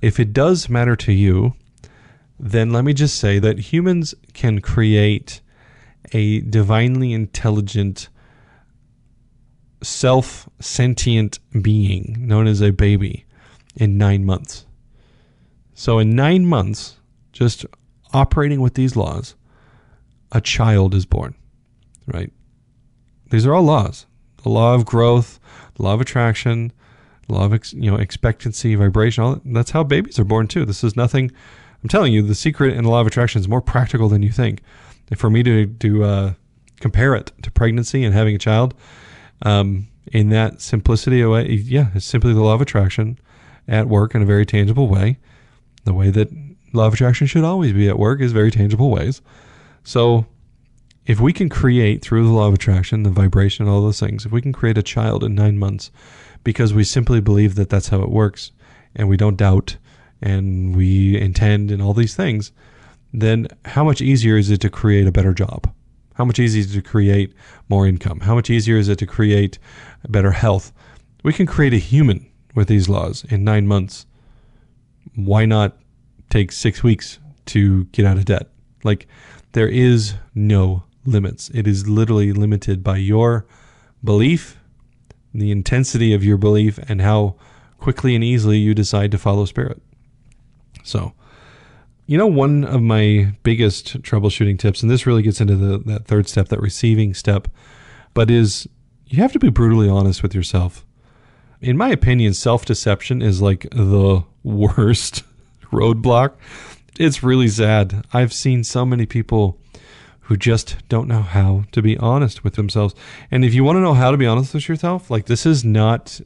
if 0.00 0.18
it 0.18 0.32
does 0.32 0.68
matter 0.68 0.96
to 0.96 1.12
you, 1.12 1.54
then 2.38 2.72
let 2.72 2.84
me 2.84 2.94
just 2.94 3.18
say 3.18 3.38
that 3.38 3.58
humans 3.58 4.14
can 4.32 4.60
create 4.60 5.40
a 6.12 6.40
divinely 6.40 7.12
intelligent, 7.12 8.08
self 9.82 10.48
sentient 10.58 11.38
being 11.62 12.16
known 12.18 12.46
as 12.46 12.60
a 12.60 12.70
baby 12.72 13.26
in 13.76 13.98
nine 13.98 14.24
months. 14.24 14.66
So, 15.74 15.98
in 15.98 16.16
nine 16.16 16.46
months, 16.46 16.96
just 17.32 17.64
operating 18.12 18.60
with 18.60 18.74
these 18.74 18.96
laws, 18.96 19.34
a 20.32 20.40
child 20.40 20.94
is 20.94 21.06
born, 21.06 21.34
right? 22.06 22.32
These 23.30 23.46
are 23.46 23.54
all 23.54 23.62
laws. 23.62 24.06
The 24.42 24.48
law 24.48 24.74
of 24.74 24.84
growth, 24.84 25.38
the 25.74 25.82
law 25.82 25.94
of 25.94 26.00
attraction, 26.00 26.72
the 27.26 27.34
law 27.34 27.44
of 27.44 27.54
ex, 27.54 27.72
you 27.72 27.90
know 27.90 27.96
expectancy, 27.96 28.74
vibration. 28.74 29.24
All 29.24 29.34
that, 29.34 29.42
that's 29.44 29.70
how 29.70 29.84
babies 29.84 30.18
are 30.18 30.24
born 30.24 30.48
too. 30.48 30.64
This 30.64 30.84
is 30.84 30.96
nothing. 30.96 31.30
I'm 31.82 31.88
telling 31.88 32.12
you, 32.12 32.22
the 32.22 32.34
secret 32.34 32.76
in 32.76 32.84
the 32.84 32.90
law 32.90 33.00
of 33.00 33.06
attraction 33.06 33.40
is 33.40 33.48
more 33.48 33.62
practical 33.62 34.08
than 34.08 34.22
you 34.22 34.30
think. 34.30 34.62
For 35.16 35.30
me 35.30 35.42
to 35.42 35.66
to 35.66 36.04
uh, 36.04 36.32
compare 36.80 37.14
it 37.14 37.32
to 37.42 37.50
pregnancy 37.50 38.04
and 38.04 38.14
having 38.14 38.34
a 38.34 38.38
child, 38.38 38.74
um, 39.42 39.88
in 40.12 40.30
that 40.30 40.60
simplicity 40.60 41.24
way, 41.24 41.48
yeah, 41.48 41.88
it's 41.94 42.04
simply 42.04 42.32
the 42.32 42.42
law 42.42 42.54
of 42.54 42.60
attraction 42.60 43.18
at 43.68 43.86
work 43.86 44.14
in 44.14 44.22
a 44.22 44.26
very 44.26 44.46
tangible 44.46 44.88
way. 44.88 45.18
The 45.84 45.94
way 45.94 46.10
that 46.10 46.28
law 46.72 46.86
of 46.86 46.94
attraction 46.94 47.26
should 47.26 47.44
always 47.44 47.72
be 47.72 47.88
at 47.88 47.98
work 47.98 48.20
is 48.20 48.32
very 48.32 48.50
tangible 48.50 48.90
ways. 48.90 49.22
So 49.84 50.26
if 51.10 51.18
we 51.18 51.32
can 51.32 51.48
create 51.48 52.02
through 52.02 52.24
the 52.24 52.30
law 52.30 52.46
of 52.46 52.54
attraction, 52.54 53.02
the 53.02 53.10
vibration, 53.10 53.66
all 53.66 53.82
those 53.82 53.98
things, 53.98 54.24
if 54.24 54.30
we 54.30 54.40
can 54.40 54.52
create 54.52 54.78
a 54.78 54.82
child 54.82 55.24
in 55.24 55.34
nine 55.34 55.58
months 55.58 55.90
because 56.44 56.72
we 56.72 56.84
simply 56.84 57.20
believe 57.20 57.56
that 57.56 57.68
that's 57.68 57.88
how 57.88 58.00
it 58.00 58.10
works 58.10 58.52
and 58.94 59.08
we 59.08 59.16
don't 59.16 59.36
doubt 59.36 59.76
and 60.22 60.76
we 60.76 61.20
intend 61.20 61.72
and 61.72 61.82
all 61.82 61.94
these 61.94 62.14
things, 62.14 62.52
then 63.12 63.48
how 63.64 63.82
much 63.82 64.00
easier 64.00 64.36
is 64.36 64.50
it 64.50 64.60
to 64.60 64.70
create 64.70 65.08
a 65.08 65.10
better 65.10 65.34
job? 65.34 65.68
How 66.14 66.24
much 66.24 66.38
easier 66.38 66.60
is 66.60 66.76
it 66.76 66.80
to 66.80 66.88
create 66.88 67.34
more 67.68 67.88
income? 67.88 68.20
How 68.20 68.36
much 68.36 68.48
easier 68.48 68.76
is 68.76 68.88
it 68.88 69.00
to 69.00 69.06
create 69.06 69.58
better 70.08 70.30
health? 70.30 70.72
We 71.24 71.32
can 71.32 71.46
create 71.46 71.74
a 71.74 71.78
human 71.78 72.30
with 72.54 72.68
these 72.68 72.88
laws 72.88 73.24
in 73.30 73.42
nine 73.42 73.66
months. 73.66 74.06
Why 75.16 75.44
not 75.44 75.76
take 76.28 76.52
six 76.52 76.84
weeks 76.84 77.18
to 77.46 77.86
get 77.86 78.06
out 78.06 78.16
of 78.16 78.26
debt? 78.26 78.46
Like, 78.84 79.08
there 79.54 79.68
is 79.68 80.14
no 80.36 80.84
limits. 81.04 81.50
It 81.54 81.66
is 81.66 81.88
literally 81.88 82.32
limited 82.32 82.82
by 82.82 82.98
your 82.98 83.46
belief, 84.02 84.58
the 85.32 85.50
intensity 85.50 86.12
of 86.12 86.24
your 86.24 86.36
belief, 86.36 86.78
and 86.88 87.00
how 87.00 87.36
quickly 87.78 88.14
and 88.14 88.22
easily 88.22 88.58
you 88.58 88.74
decide 88.74 89.10
to 89.10 89.18
follow 89.18 89.44
spirit. 89.44 89.80
So, 90.82 91.12
you 92.06 92.18
know, 92.18 92.26
one 92.26 92.64
of 92.64 92.82
my 92.82 93.34
biggest 93.42 94.02
troubleshooting 94.02 94.58
tips, 94.58 94.82
and 94.82 94.90
this 94.90 95.06
really 95.06 95.22
gets 95.22 95.40
into 95.40 95.56
the, 95.56 95.78
that 95.78 96.06
third 96.06 96.28
step, 96.28 96.48
that 96.48 96.60
receiving 96.60 97.14
step, 97.14 97.48
but 98.14 98.30
is 98.30 98.68
you 99.06 99.22
have 99.22 99.32
to 99.32 99.38
be 99.38 99.50
brutally 99.50 99.88
honest 99.88 100.22
with 100.22 100.34
yourself. 100.34 100.84
In 101.60 101.76
my 101.76 101.90
opinion, 101.90 102.34
self 102.34 102.64
deception 102.64 103.22
is 103.22 103.42
like 103.42 103.68
the 103.70 104.24
worst 104.42 105.22
roadblock. 105.72 106.32
It's 106.98 107.22
really 107.22 107.48
sad. 107.48 108.04
I've 108.12 108.32
seen 108.32 108.64
so 108.64 108.84
many 108.84 109.06
people 109.06 109.59
who 110.30 110.36
just 110.36 110.76
don't 110.88 111.08
know 111.08 111.22
how 111.22 111.64
to 111.72 111.82
be 111.82 111.98
honest 111.98 112.44
with 112.44 112.54
themselves. 112.54 112.94
And 113.32 113.44
if 113.44 113.52
you 113.52 113.64
want 113.64 113.74
to 113.74 113.80
know 113.80 113.94
how 113.94 114.12
to 114.12 114.16
be 114.16 114.28
honest 114.28 114.54
with 114.54 114.68
yourself, 114.68 115.10
like 115.10 115.26
this 115.26 115.44
is 115.44 115.64
not 115.64 116.20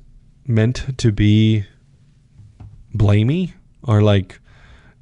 meant 0.46 0.98
to 0.98 1.10
be 1.10 1.64
blamey 2.94 3.54
or 3.82 4.02
like 4.02 4.40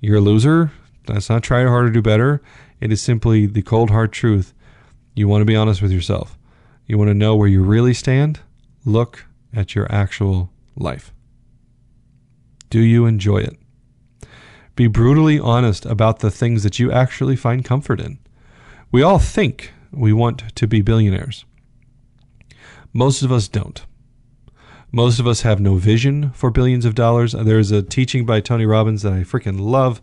you're 0.00 0.18
a 0.18 0.20
loser. 0.20 0.70
That's 1.08 1.28
not 1.28 1.42
try 1.42 1.64
harder, 1.64 1.88
to 1.88 1.94
do 1.94 2.00
better. 2.00 2.42
It 2.80 2.92
is 2.92 3.02
simply 3.02 3.46
the 3.46 3.62
cold 3.62 3.90
hard 3.90 4.12
truth. 4.12 4.54
You 5.16 5.26
want 5.26 5.40
to 5.40 5.46
be 5.46 5.56
honest 5.56 5.82
with 5.82 5.90
yourself. 5.90 6.38
You 6.86 6.96
want 6.96 7.08
to 7.08 7.14
know 7.14 7.34
where 7.34 7.48
you 7.48 7.60
really 7.64 7.94
stand? 7.94 8.38
Look 8.84 9.26
at 9.52 9.74
your 9.74 9.90
actual 9.90 10.52
life. 10.76 11.12
Do 12.70 12.78
you 12.78 13.06
enjoy 13.06 13.38
it? 13.38 13.58
Be 14.76 14.86
brutally 14.86 15.40
honest 15.40 15.86
about 15.86 16.20
the 16.20 16.30
things 16.30 16.62
that 16.62 16.78
you 16.78 16.92
actually 16.92 17.34
find 17.34 17.64
comfort 17.64 18.00
in. 18.00 18.20
We 18.92 19.02
all 19.02 19.18
think 19.18 19.72
we 19.90 20.12
want 20.12 20.55
to 20.55 20.66
be 20.66 20.83
billionaires. 20.83 21.46
Most 22.92 23.22
of 23.22 23.33
us 23.33 23.48
don't. 23.48 23.85
Most 24.92 25.18
of 25.18 25.26
us 25.26 25.40
have 25.40 25.59
no 25.59 25.76
vision 25.76 26.31
for 26.33 26.50
billions 26.50 26.85
of 26.85 26.94
dollars. 26.94 27.33
There's 27.33 27.70
a 27.70 27.83
teaching 27.83 28.26
by 28.26 28.40
Tony 28.40 28.66
Robbins 28.66 29.00
that 29.00 29.14
I 29.14 29.20
freaking 29.20 29.59
love 29.59 30.02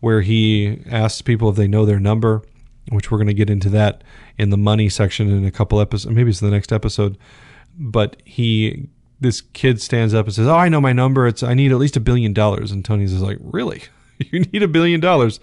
where 0.00 0.20
he 0.20 0.82
asks 0.90 1.22
people 1.22 1.48
if 1.48 1.56
they 1.56 1.66
know 1.66 1.86
their 1.86 1.98
number, 1.98 2.42
which 2.90 3.10
we're 3.10 3.16
going 3.16 3.26
to 3.28 3.34
get 3.34 3.48
into 3.48 3.70
that 3.70 4.04
in 4.36 4.50
the 4.50 4.58
money 4.58 4.90
section 4.90 5.30
in 5.30 5.46
a 5.46 5.50
couple 5.50 5.80
episodes. 5.80 6.14
Maybe 6.14 6.28
it's 6.28 6.40
the 6.40 6.50
next 6.50 6.74
episode. 6.74 7.16
But 7.78 8.20
he, 8.26 8.90
this 9.18 9.40
kid 9.40 9.80
stands 9.80 10.12
up 10.12 10.26
and 10.26 10.34
says, 10.34 10.46
Oh, 10.46 10.56
I 10.56 10.68
know 10.68 10.82
my 10.82 10.92
number. 10.92 11.26
It's, 11.26 11.42
I 11.42 11.54
need 11.54 11.72
at 11.72 11.78
least 11.78 11.96
a 11.96 12.00
billion 12.00 12.34
dollars. 12.34 12.70
And 12.70 12.84
Tony's 12.84 13.14
is 13.14 13.22
like, 13.22 13.38
Really? 13.40 13.84
You 14.18 14.40
need 14.40 14.62
a 14.62 14.68
billion 14.68 14.98
dollars? 15.00 15.40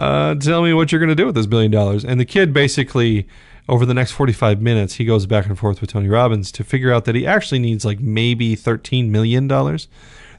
Uh, 0.00 0.34
tell 0.34 0.62
me 0.62 0.72
what 0.72 0.90
you're 0.90 0.98
going 0.98 1.10
to 1.10 1.14
do 1.14 1.26
with 1.26 1.34
this 1.34 1.46
billion 1.46 1.70
dollars. 1.70 2.06
And 2.06 2.18
the 2.18 2.24
kid 2.24 2.54
basically, 2.54 3.28
over 3.68 3.84
the 3.84 3.92
next 3.92 4.12
45 4.12 4.62
minutes, 4.62 4.94
he 4.94 5.04
goes 5.04 5.26
back 5.26 5.44
and 5.44 5.58
forth 5.58 5.82
with 5.82 5.90
Tony 5.90 6.08
Robbins 6.08 6.50
to 6.52 6.64
figure 6.64 6.90
out 6.90 7.04
that 7.04 7.14
he 7.14 7.26
actually 7.26 7.58
needs 7.58 7.84
like 7.84 8.00
maybe 8.00 8.56
13 8.56 9.12
million 9.12 9.46
dollars. 9.46 9.88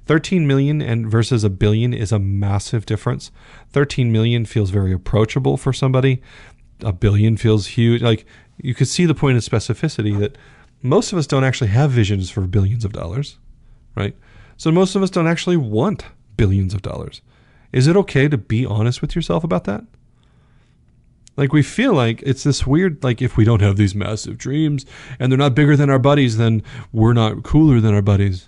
13 0.08 0.48
million 0.48 0.82
and 0.82 1.10
versus 1.10 1.44
a 1.44 1.50
billion 1.50 1.94
is 1.94 2.12
a 2.12 2.18
massive 2.18 2.88
difference. 2.88 3.30
13 3.70 4.12
million 4.12 4.46
feels 4.46 4.72
very 4.72 4.92
approachable 4.92 5.58
for 5.58 5.72
somebody. 5.72 6.24
A 6.80 6.92
billion 6.92 7.38
feels 7.38 7.68
huge. 7.68 8.02
Like 8.02 8.26
you 8.58 8.74
could 8.74 8.88
see 8.88 9.06
the 9.06 9.14
point 9.14 9.38
of 9.38 9.44
specificity 9.44 10.18
that 10.20 10.40
most 10.82 11.14
of 11.14 11.20
us 11.20 11.28
don't 11.28 11.44
actually 11.44 11.70
have 11.70 11.92
visions 11.92 12.32
for 12.32 12.42
billions 12.42 12.84
of 12.84 12.94
dollars, 12.94 13.38
right? 13.96 14.18
So 14.58 14.72
most 14.72 14.96
of 14.96 15.04
us 15.04 15.12
don't 15.12 15.28
actually 15.28 15.58
want 15.58 16.06
billions 16.36 16.74
of 16.74 16.82
dollars. 16.82 17.22
Is 17.72 17.88
it 17.88 17.96
okay 17.98 18.28
to 18.28 18.38
be 18.38 18.66
honest 18.66 19.02
with 19.02 19.16
yourself 19.16 19.44
about 19.44 19.64
that? 19.66 19.84
Like 21.38 21.54
we 21.54 21.64
feel 21.64 21.94
like 21.94 22.22
it's 22.24 22.44
this 22.44 22.68
weird 22.68 23.04
like 23.04 23.22
if 23.22 23.38
we 23.38 23.46
don't 23.46 23.62
have 23.62 23.78
these 23.78 23.96
massive 23.96 24.38
dreams 24.38 24.86
and 25.18 25.32
they're 25.32 25.38
not 25.40 25.56
bigger 25.56 25.78
than 25.78 25.90
our 25.90 26.00
buddies 26.00 26.38
then 26.38 26.62
we're 26.92 27.14
not 27.14 27.44
cooler 27.44 27.80
than 27.80 27.94
our 27.96 28.02
buddies. 28.02 28.48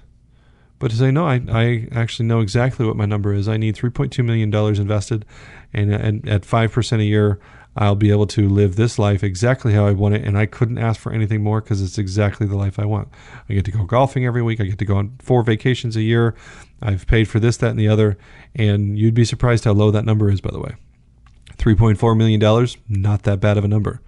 but 0.80 0.92
to 0.92 0.98
say 0.98 1.12
no, 1.12 1.26
I, 1.26 1.42
I 1.50 1.88
actually 1.94 2.28
know 2.28 2.42
exactly 2.42 2.86
what 2.86 2.98
my 2.98 3.06
number 3.06 3.34
is. 3.34 3.48
I 3.48 3.56
need 3.58 3.76
3.2 3.76 4.24
million 4.26 4.50
dollars 4.50 4.80
invested, 4.80 5.26
and, 5.74 5.94
and 5.94 6.28
at 6.28 6.44
five 6.44 6.74
percent 6.74 7.02
a 7.02 7.06
year, 7.06 7.40
I'll 7.76 7.96
be 7.96 8.12
able 8.12 8.28
to 8.28 8.50
live 8.50 8.76
this 8.76 9.00
life 9.00 9.24
exactly 9.24 9.74
how 9.74 9.88
I 9.88 9.92
want 9.92 10.16
it, 10.16 10.26
and 10.26 10.38
I 10.38 10.46
couldn't 10.46 10.78
ask 10.78 11.00
for 11.00 11.14
anything 11.14 11.42
more 11.42 11.62
because 11.62 11.82
it's 11.82 11.98
exactly 11.98 12.46
the 12.48 12.58
life 12.58 12.78
I 12.80 12.86
want. 12.86 13.08
I 13.50 13.54
get 13.54 13.66
to 13.66 13.72
go 13.72 13.86
golfing 13.86 14.26
every 14.26 14.42
week. 14.42 14.60
I 14.60 14.66
get 14.66 14.78
to 14.80 14.86
go 14.86 14.98
on 14.98 15.16
four 15.20 15.42
vacations 15.44 15.96
a 15.96 16.02
year. 16.02 16.36
I've 16.84 17.08
paid 17.08 17.28
for 17.28 17.40
this, 17.40 17.58
that, 17.58 17.72
and 17.72 17.80
the 17.80 17.88
other, 17.88 18.18
and 18.54 19.00
you'd 19.00 19.14
be 19.14 19.26
surprised 19.26 19.64
how 19.64 19.72
low 19.72 19.90
that 19.92 20.06
number 20.06 20.30
is, 20.30 20.42
by 20.42 20.52
the 20.52 20.60
way. 20.60 20.76
$3.4 21.58 22.18
million, 22.18 22.68
not 22.90 23.24
that 23.24 23.40
bad 23.40 23.58
of 23.58 23.64
a 23.64 23.70
number 23.70 24.02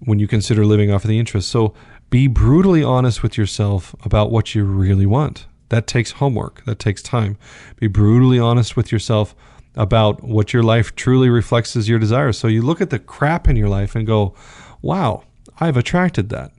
when 0.00 0.18
you 0.18 0.26
consider 0.26 0.64
living 0.64 0.90
off 0.90 1.04
of 1.04 1.08
the 1.08 1.18
interest. 1.18 1.48
So 1.48 1.74
be 2.08 2.26
brutally 2.26 2.82
honest 2.82 3.22
with 3.22 3.38
yourself 3.38 3.94
about 4.04 4.30
what 4.30 4.54
you 4.54 4.64
really 4.64 5.06
want. 5.06 5.46
That 5.68 5.86
takes 5.86 6.12
homework, 6.12 6.64
that 6.64 6.80
takes 6.80 7.02
time. 7.02 7.38
Be 7.76 7.86
brutally 7.86 8.40
honest 8.40 8.76
with 8.76 8.90
yourself 8.90 9.36
about 9.76 10.24
what 10.24 10.52
your 10.52 10.64
life 10.64 10.96
truly 10.96 11.28
reflects 11.28 11.76
as 11.76 11.88
your 11.88 12.00
desires. 12.00 12.36
So 12.36 12.48
you 12.48 12.62
look 12.62 12.80
at 12.80 12.90
the 12.90 12.98
crap 12.98 13.46
in 13.46 13.54
your 13.54 13.68
life 13.68 13.94
and 13.94 14.06
go, 14.06 14.34
wow, 14.82 15.22
I've 15.60 15.76
attracted 15.76 16.28
that. 16.30 16.50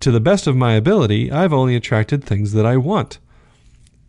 To 0.00 0.10
the 0.10 0.20
best 0.20 0.48
of 0.48 0.56
my 0.56 0.72
ability, 0.72 1.30
I've 1.30 1.52
only 1.52 1.76
attracted 1.76 2.24
things 2.24 2.52
that 2.52 2.66
I 2.66 2.76
want. 2.76 3.18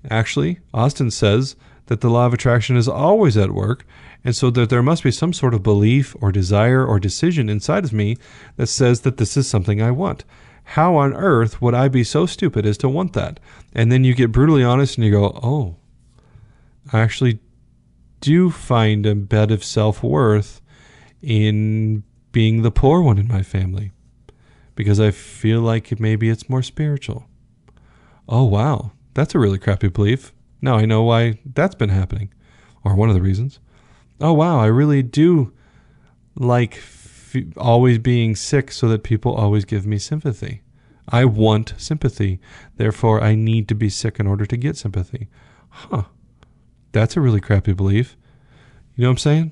Actually, 0.10 0.60
Austin 0.74 1.12
says 1.12 1.56
that 1.88 2.02
the 2.02 2.10
law 2.10 2.26
of 2.26 2.34
attraction 2.34 2.78
is 2.78 2.88
always 2.88 3.38
at 3.38 3.52
work, 3.52 3.86
and 4.24 4.36
so 4.36 4.50
that 4.50 4.70
there 4.70 4.84
must 4.84 5.04
be 5.04 5.12
some 5.12 5.34
sort 5.34 5.54
of 5.54 5.64
belief 5.64 6.16
or 6.20 6.32
desire 6.32 6.86
or 6.86 7.00
decision 7.00 7.50
inside 7.50 7.84
of 7.86 7.94
me 7.94 8.18
that 8.58 8.68
says 8.68 9.02
that 9.02 9.18
this 9.18 9.38
is 9.38 9.48
something 9.48 9.82
I 9.82 9.92
want. 9.92 10.24
How 10.70 10.96
on 10.96 11.14
earth 11.14 11.62
would 11.62 11.76
I 11.76 11.88
be 11.88 12.04
so 12.04 12.26
stupid 12.26 12.66
as 12.66 12.78
to 12.80 12.90
want 12.90 13.14
that? 13.14 13.40
And 13.74 13.92
then 13.92 14.04
you 14.04 14.16
get 14.16 14.32
brutally 14.32 14.64
honest 14.64 14.98
and 14.98 15.06
you 15.06 15.12
go, 15.12 15.40
oh, 15.44 15.76
I 16.92 17.02
actually 17.02 17.40
do 18.20 18.50
find 18.50 19.06
a 19.06 19.14
bed 19.14 19.52
of 19.52 19.64
self 19.64 20.02
worth 20.02 20.62
in 21.22 22.04
being 22.32 22.64
the 22.64 22.72
poor 22.72 23.02
one 23.02 23.20
in 23.20 23.28
my 23.28 23.44
family 23.44 23.92
because 24.74 25.00
I 25.00 25.12
feel 25.12 25.62
like 25.62 26.00
maybe 26.00 26.30
it's 26.30 26.50
more 26.50 26.64
spiritual. 26.64 27.28
Oh, 28.28 28.44
wow. 28.46 28.92
That's 29.16 29.34
a 29.34 29.40
really 29.40 29.58
crappy 29.58 29.88
belief. 29.88 30.32
Now 30.62 30.76
I 30.76 30.86
know 30.86 31.02
why 31.02 31.40
that's 31.44 31.76
been 31.76 31.90
happening, 31.90 32.32
or 32.84 32.96
one 32.96 33.10
of 33.10 33.16
the 33.16 33.22
reasons 33.22 33.60
oh 34.20 34.34
wow, 34.34 34.60
I 34.60 34.68
really 34.68 35.04
do 35.04 35.54
like 36.36 36.76
f- 36.78 37.36
always 37.58 37.98
being 37.98 38.36
sick 38.36 38.72
so 38.72 38.88
that 38.90 39.04
people 39.04 39.34
always 39.34 39.66
give 39.66 39.86
me 39.86 39.98
sympathy. 39.98 40.62
I 41.08 41.26
want 41.26 41.74
sympathy. 41.78 42.40
Therefore, 42.78 43.22
I 43.22 43.36
need 43.36 43.68
to 43.70 43.76
be 43.76 43.90
sick 43.90 44.20
in 44.20 44.28
order 44.28 44.46
to 44.46 44.58
get 44.58 44.78
sympathy. 44.78 45.28
Huh. 45.70 46.04
That's 46.92 47.16
a 47.16 47.22
really 47.22 47.42
crappy 47.42 47.74
belief. 47.74 48.18
You 48.96 49.04
know 49.04 49.10
what 49.10 49.14
I'm 49.14 49.18
saying? 49.18 49.52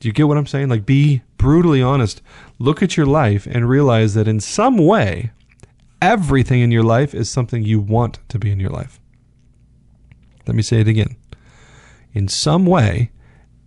Do 0.00 0.08
you 0.08 0.14
get 0.14 0.28
what 0.28 0.38
I'm 0.38 0.46
saying? 0.46 0.68
Like, 0.68 0.86
be 0.86 1.22
brutally 1.36 1.82
honest. 1.82 2.22
Look 2.58 2.82
at 2.82 2.96
your 2.96 3.06
life 3.06 3.46
and 3.46 3.68
realize 3.68 4.14
that 4.14 4.28
in 4.28 4.40
some 4.40 4.78
way, 4.78 5.32
everything 6.00 6.60
in 6.60 6.70
your 6.70 6.82
life 6.82 7.14
is 7.14 7.28
something 7.28 7.62
you 7.62 7.80
want 7.80 8.20
to 8.28 8.38
be 8.38 8.50
in 8.50 8.60
your 8.60 8.70
life. 8.70 9.00
Let 10.46 10.56
me 10.56 10.62
say 10.62 10.80
it 10.80 10.88
again. 10.88 11.16
In 12.12 12.28
some 12.28 12.66
way, 12.66 13.10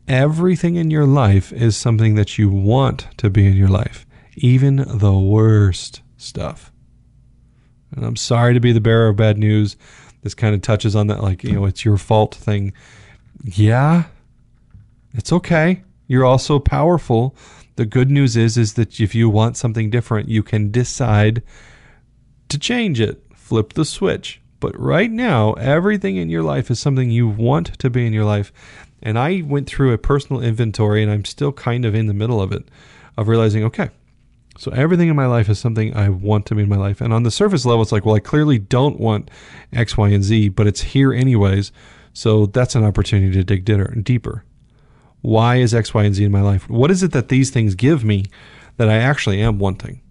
everything 0.07 0.75
in 0.75 0.89
your 0.89 1.05
life 1.05 1.51
is 1.51 1.75
something 1.75 2.15
that 2.15 2.37
you 2.37 2.49
want 2.49 3.07
to 3.17 3.29
be 3.29 3.45
in 3.45 3.55
your 3.55 3.67
life, 3.67 4.05
even 4.35 4.77
the 4.77 5.17
worst 5.17 6.01
stuff. 6.17 6.71
And 7.95 8.05
I'm 8.05 8.15
sorry 8.15 8.53
to 8.53 8.59
be 8.59 8.71
the 8.71 8.81
bearer 8.81 9.09
of 9.09 9.15
bad 9.15 9.37
news. 9.37 9.75
This 10.21 10.33
kind 10.33 10.53
of 10.53 10.61
touches 10.61 10.95
on 10.95 11.07
that, 11.07 11.21
like, 11.21 11.43
you 11.43 11.53
know, 11.53 11.65
it's 11.65 11.85
your 11.85 11.97
fault 11.97 12.35
thing. 12.35 12.73
Yeah, 13.43 14.05
it's 15.13 15.31
okay. 15.31 15.83
You're 16.07 16.25
also 16.25 16.59
powerful. 16.59 17.35
The 17.75 17.85
good 17.85 18.09
news 18.09 18.35
is, 18.35 18.57
is 18.57 18.73
that 18.73 18.99
if 18.99 19.13
you 19.13 19.29
want 19.29 19.57
something 19.57 19.89
different, 19.89 20.29
you 20.29 20.41
can 20.41 20.71
decide 20.71 21.43
to 22.49 22.57
change 22.57 22.99
it, 22.99 23.23
flip 23.35 23.73
the 23.73 23.85
switch. 23.85 24.41
But 24.59 24.77
right 24.79 25.11
now, 25.11 25.53
everything 25.53 26.17
in 26.17 26.29
your 26.29 26.43
life 26.43 26.71
is 26.71 26.79
something 26.79 27.11
you 27.11 27.27
want 27.27 27.77
to 27.79 27.89
be 27.89 28.05
in 28.07 28.13
your 28.13 28.25
life. 28.25 28.51
And 29.01 29.19
I 29.19 29.43
went 29.45 29.67
through 29.67 29.93
a 29.93 29.97
personal 29.97 30.41
inventory, 30.41 31.03
and 31.03 31.11
I'm 31.11 31.25
still 31.25 31.51
kind 31.51 31.85
of 31.85 31.93
in 31.93 32.07
the 32.07 32.13
middle 32.13 32.41
of 32.41 32.51
it, 32.51 32.67
of 33.17 33.27
realizing, 33.27 33.63
okay, 33.65 33.89
so 34.57 34.71
everything 34.71 35.07
in 35.07 35.15
my 35.15 35.27
life 35.27 35.49
is 35.49 35.59
something 35.59 35.95
I 35.95 36.09
want 36.09 36.47
to 36.47 36.55
be 36.55 36.63
in 36.63 36.69
my 36.69 36.77
life. 36.77 36.99
And 36.99 37.13
on 37.13 37.21
the 37.21 37.29
surface 37.29 37.65
level, 37.65 37.83
it's 37.83 37.91
like, 37.91 38.05
well, 38.05 38.15
I 38.15 38.19
clearly 38.19 38.57
don't 38.57 38.99
want 38.99 39.29
X, 39.71 39.95
Y, 39.95 40.09
and 40.09 40.23
Z, 40.23 40.49
but 40.49 40.65
it's 40.65 40.81
here 40.81 41.13
anyways. 41.13 41.71
So 42.13 42.47
that's 42.47 42.73
an 42.73 42.83
opportunity 42.83 43.31
to 43.33 43.43
dig 43.43 44.03
deeper. 44.03 44.43
Why 45.21 45.57
is 45.57 45.75
X, 45.75 45.93
Y, 45.93 46.03
and 46.03 46.15
Z 46.15 46.23
in 46.23 46.31
my 46.31 46.41
life? 46.41 46.67
What 46.67 46.89
is 46.89 47.03
it 47.03 47.11
that 47.11 47.29
these 47.29 47.51
things 47.51 47.75
give 47.75 48.03
me 48.03 48.25
that 48.77 48.89
I 48.89 48.95
actually 48.95 49.39
am 49.41 49.59
wanting? 49.59 50.01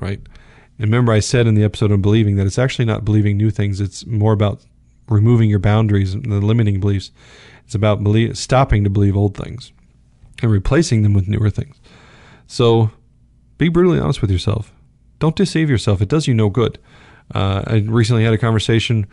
Right? 0.00 0.20
And 0.80 0.90
remember, 0.90 1.12
I 1.12 1.20
said 1.20 1.46
in 1.46 1.54
the 1.54 1.62
episode 1.62 1.92
on 1.92 2.00
believing 2.00 2.36
that 2.36 2.46
it's 2.46 2.58
actually 2.58 2.86
not 2.86 3.04
believing 3.04 3.36
new 3.36 3.50
things, 3.50 3.82
it's 3.82 4.06
more 4.06 4.32
about 4.32 4.64
removing 5.10 5.50
your 5.50 5.58
boundaries 5.58 6.14
and 6.14 6.24
the 6.24 6.40
limiting 6.40 6.80
beliefs. 6.80 7.10
It's 7.66 7.74
about 7.74 8.02
believe, 8.02 8.38
stopping 8.38 8.82
to 8.84 8.90
believe 8.90 9.14
old 9.14 9.36
things 9.36 9.72
and 10.40 10.50
replacing 10.50 11.02
them 11.02 11.12
with 11.12 11.28
newer 11.28 11.50
things. 11.50 11.76
So 12.46 12.90
be 13.58 13.68
brutally 13.68 14.00
honest 14.00 14.22
with 14.22 14.30
yourself. 14.30 14.72
Don't 15.18 15.36
deceive 15.36 15.68
yourself. 15.68 16.00
It 16.00 16.08
does 16.08 16.26
you 16.26 16.32
no 16.32 16.48
good. 16.48 16.78
Uh, 17.34 17.62
I 17.66 17.84
recently 17.86 18.24
had 18.24 18.32
a 18.32 18.38
conversation 18.38 19.06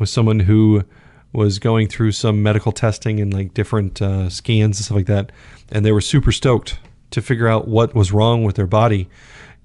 with 0.00 0.08
someone 0.08 0.40
who 0.40 0.82
was 1.32 1.60
going 1.60 1.86
through 1.86 2.12
some 2.12 2.42
medical 2.42 2.72
testing 2.72 3.20
and 3.20 3.32
like 3.32 3.54
different 3.54 4.02
uh, 4.02 4.28
scans 4.28 4.78
and 4.78 4.84
stuff 4.84 4.96
like 4.96 5.06
that, 5.06 5.30
and 5.70 5.84
they 5.84 5.92
were 5.92 6.00
super 6.00 6.32
stoked 6.32 6.80
to 7.12 7.22
figure 7.22 7.46
out 7.46 7.68
what 7.68 7.94
was 7.94 8.10
wrong 8.10 8.42
with 8.42 8.56
their 8.56 8.66
body 8.66 9.08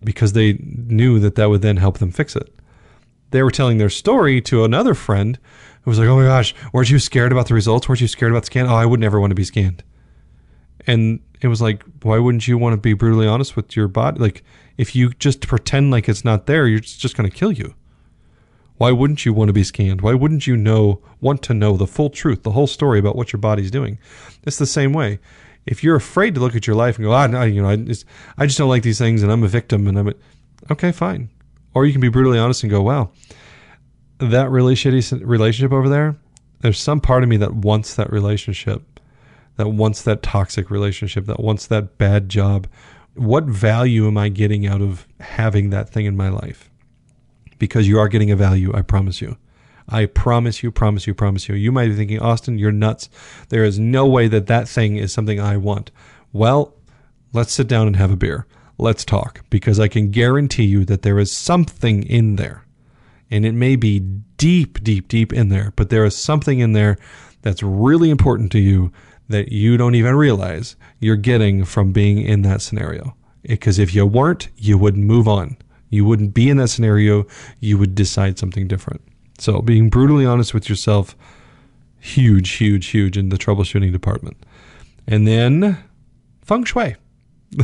because 0.03 0.33
they 0.33 0.53
knew 0.61 1.19
that 1.19 1.35
that 1.35 1.49
would 1.49 1.61
then 1.61 1.77
help 1.77 1.97
them 1.97 2.11
fix 2.11 2.35
it. 2.35 2.53
They 3.31 3.43
were 3.43 3.51
telling 3.51 3.77
their 3.77 3.89
story 3.89 4.41
to 4.41 4.63
another 4.63 4.93
friend 4.93 5.37
who 5.81 5.91
was 5.91 5.99
like, 5.99 6.07
oh 6.07 6.17
my 6.17 6.23
gosh, 6.23 6.53
weren't 6.71 6.89
you 6.89 6.99
scared 6.99 7.31
about 7.31 7.47
the 7.47 7.53
results? 7.53 7.87
Weren't 7.87 8.01
you 8.01 8.07
scared 8.07 8.31
about 8.31 8.43
the 8.43 8.47
scan? 8.47 8.67
Oh, 8.67 8.75
I 8.75 8.85
would 8.85 8.99
never 8.99 9.19
want 9.19 9.31
to 9.31 9.35
be 9.35 9.43
scanned. 9.43 9.83
And 10.85 11.19
it 11.41 11.47
was 11.47 11.61
like, 11.61 11.83
why 12.03 12.17
wouldn't 12.17 12.47
you 12.47 12.57
want 12.57 12.73
to 12.73 12.77
be 12.77 12.93
brutally 12.93 13.27
honest 13.27 13.55
with 13.55 13.75
your 13.75 13.87
body? 13.87 14.19
Like, 14.19 14.43
if 14.77 14.95
you 14.95 15.09
just 15.13 15.45
pretend 15.47 15.91
like 15.91 16.07
it's 16.07 16.23
not 16.23 16.45
there, 16.45 16.67
you're 16.67 16.79
just 16.79 17.17
going 17.17 17.29
to 17.29 17.35
kill 17.35 17.51
you. 17.51 17.75
Why 18.77 18.91
wouldn't 18.91 19.25
you 19.25 19.33
want 19.33 19.49
to 19.49 19.53
be 19.53 19.63
scanned? 19.63 20.01
Why 20.01 20.13
wouldn't 20.13 20.45
you 20.45 20.55
know, 20.55 21.01
want 21.19 21.41
to 21.43 21.53
know 21.53 21.75
the 21.75 21.87
full 21.87 22.09
truth, 22.09 22.43
the 22.43 22.51
whole 22.51 22.67
story 22.67 22.99
about 22.99 23.15
what 23.15 23.33
your 23.33 23.39
body's 23.39 23.71
doing? 23.71 23.97
It's 24.43 24.57
the 24.57 24.67
same 24.67 24.93
way. 24.93 25.19
If 25.68 25.84
you're 25.84 25.97
afraid 25.97 26.34
to 26.36 26.41
look 26.41 26.55
at 26.55 26.65
your 26.65 26.76
life 26.76 26.95
and 26.95 27.05
go, 27.05 27.11
ah, 27.11 27.28
no, 27.28 27.43
you 27.43 27.61
know, 27.61 27.70
I 27.70 27.76
just, 27.76 28.05
I 28.38 28.45
just 28.45 28.57
don't 28.57 28.70
like 28.70 28.84
these 28.84 28.97
things 28.97 29.22
and 29.22 29.32
I'm 29.32 29.43
a 29.43 29.47
victim 29.47 29.86
and 29.88 29.99
I'm 29.99 30.07
a, 30.07 30.13
okay, 30.72 30.91
fine. 30.91 31.30
Or 31.74 31.86
you 31.86 31.91
can 31.91 32.01
be 32.01 32.07
brutally 32.07 32.39
honest 32.39 32.63
and 32.63 32.72
go, 32.72 32.82
wow, 32.82 33.11
that 34.20 34.49
really 34.49 34.76
shitty 34.76 35.22
relationship 35.24 35.74
over 35.74 35.89
there, 35.89 36.15
there's 36.61 36.80
some 36.80 37.01
part 37.01 37.22
of 37.22 37.30
me 37.30 37.38
that 37.38 37.53
wants 37.53 37.95
that 37.95 38.11
relationship, 38.11 38.99
that 39.57 39.70
wants 39.70 40.01
that 40.03 40.24
toxic 40.24 40.72
relationship, 40.72 41.26
that 41.26 41.39
wants 41.39 41.68
that 41.68 41.97
bad 41.97 42.30
job. 42.30 42.68
What 43.15 43.43
value 43.43 44.07
am 44.07 44.18
I 44.18 44.30
getting 44.30 44.65
out 44.65 44.82
of 44.82 45.05
having 45.20 45.70
that 45.72 45.89
thing 45.89 46.05
in 46.05 46.15
my 46.15 46.30
life? 46.30 46.72
Because 47.59 47.88
you 47.88 47.99
are 47.99 48.07
getting 48.07 48.32
a 48.32 48.36
value, 48.36 48.72
I 48.74 48.84
promise 48.84 49.22
you. 49.22 49.38
I 49.89 50.05
promise 50.05 50.63
you, 50.63 50.71
promise 50.71 51.07
you, 51.07 51.13
promise 51.13 51.47
you. 51.47 51.55
You 51.55 51.71
might 51.71 51.88
be 51.88 51.95
thinking, 51.95 52.19
Austin, 52.19 52.57
you're 52.57 52.71
nuts. 52.71 53.09
There 53.49 53.63
is 53.63 53.79
no 53.79 54.05
way 54.05 54.27
that 54.27 54.47
that 54.47 54.67
thing 54.67 54.97
is 54.97 55.13
something 55.13 55.39
I 55.39 55.57
want. 55.57 55.91
Well, 56.33 56.73
let's 57.33 57.53
sit 57.53 57.67
down 57.67 57.88
and 57.88 57.95
have 57.95 58.11
a 58.11 58.17
beer. 58.17 58.45
Let's 58.77 59.05
talk 59.05 59.43
because 59.49 59.79
I 59.79 59.88
can 59.88 60.11
guarantee 60.11 60.65
you 60.65 60.85
that 60.85 61.01
there 61.01 61.17
is 61.19 61.31
something 61.31 62.03
in 62.03 62.35
there 62.35 62.63
and 63.29 63.45
it 63.45 63.53
may 63.53 63.75
be 63.75 63.99
deep, 63.99 64.83
deep, 64.83 65.07
deep 65.07 65.33
in 65.33 65.49
there, 65.49 65.73
but 65.75 65.89
there 65.89 66.05
is 66.05 66.15
something 66.15 66.59
in 66.59 66.73
there 66.73 66.97
that's 67.41 67.63
really 67.63 68.09
important 68.09 68.51
to 68.53 68.59
you 68.59 68.91
that 69.29 69.51
you 69.51 69.77
don't 69.77 69.95
even 69.95 70.15
realize 70.15 70.75
you're 70.99 71.15
getting 71.15 71.65
from 71.65 71.91
being 71.91 72.21
in 72.21 72.41
that 72.43 72.61
scenario. 72.61 73.15
Because 73.43 73.79
if 73.79 73.93
you 73.93 74.05
weren't, 74.05 74.49
you 74.57 74.77
would 74.77 74.97
move 74.97 75.27
on. 75.27 75.57
You 75.89 76.05
wouldn't 76.05 76.33
be 76.33 76.49
in 76.49 76.57
that 76.57 76.69
scenario. 76.69 77.25
You 77.59 77.77
would 77.77 77.95
decide 77.95 78.38
something 78.38 78.67
different. 78.67 79.01
So 79.38 79.61
being 79.61 79.89
brutally 79.89 80.25
honest 80.25 80.53
with 80.53 80.69
yourself, 80.69 81.15
huge, 81.99 82.51
huge, 82.51 82.88
huge 82.88 83.17
in 83.17 83.29
the 83.29 83.38
troubleshooting 83.38 83.91
department. 83.91 84.38
And 85.07 85.27
then 85.27 85.77
feng 86.41 86.63
shui. 86.63 86.95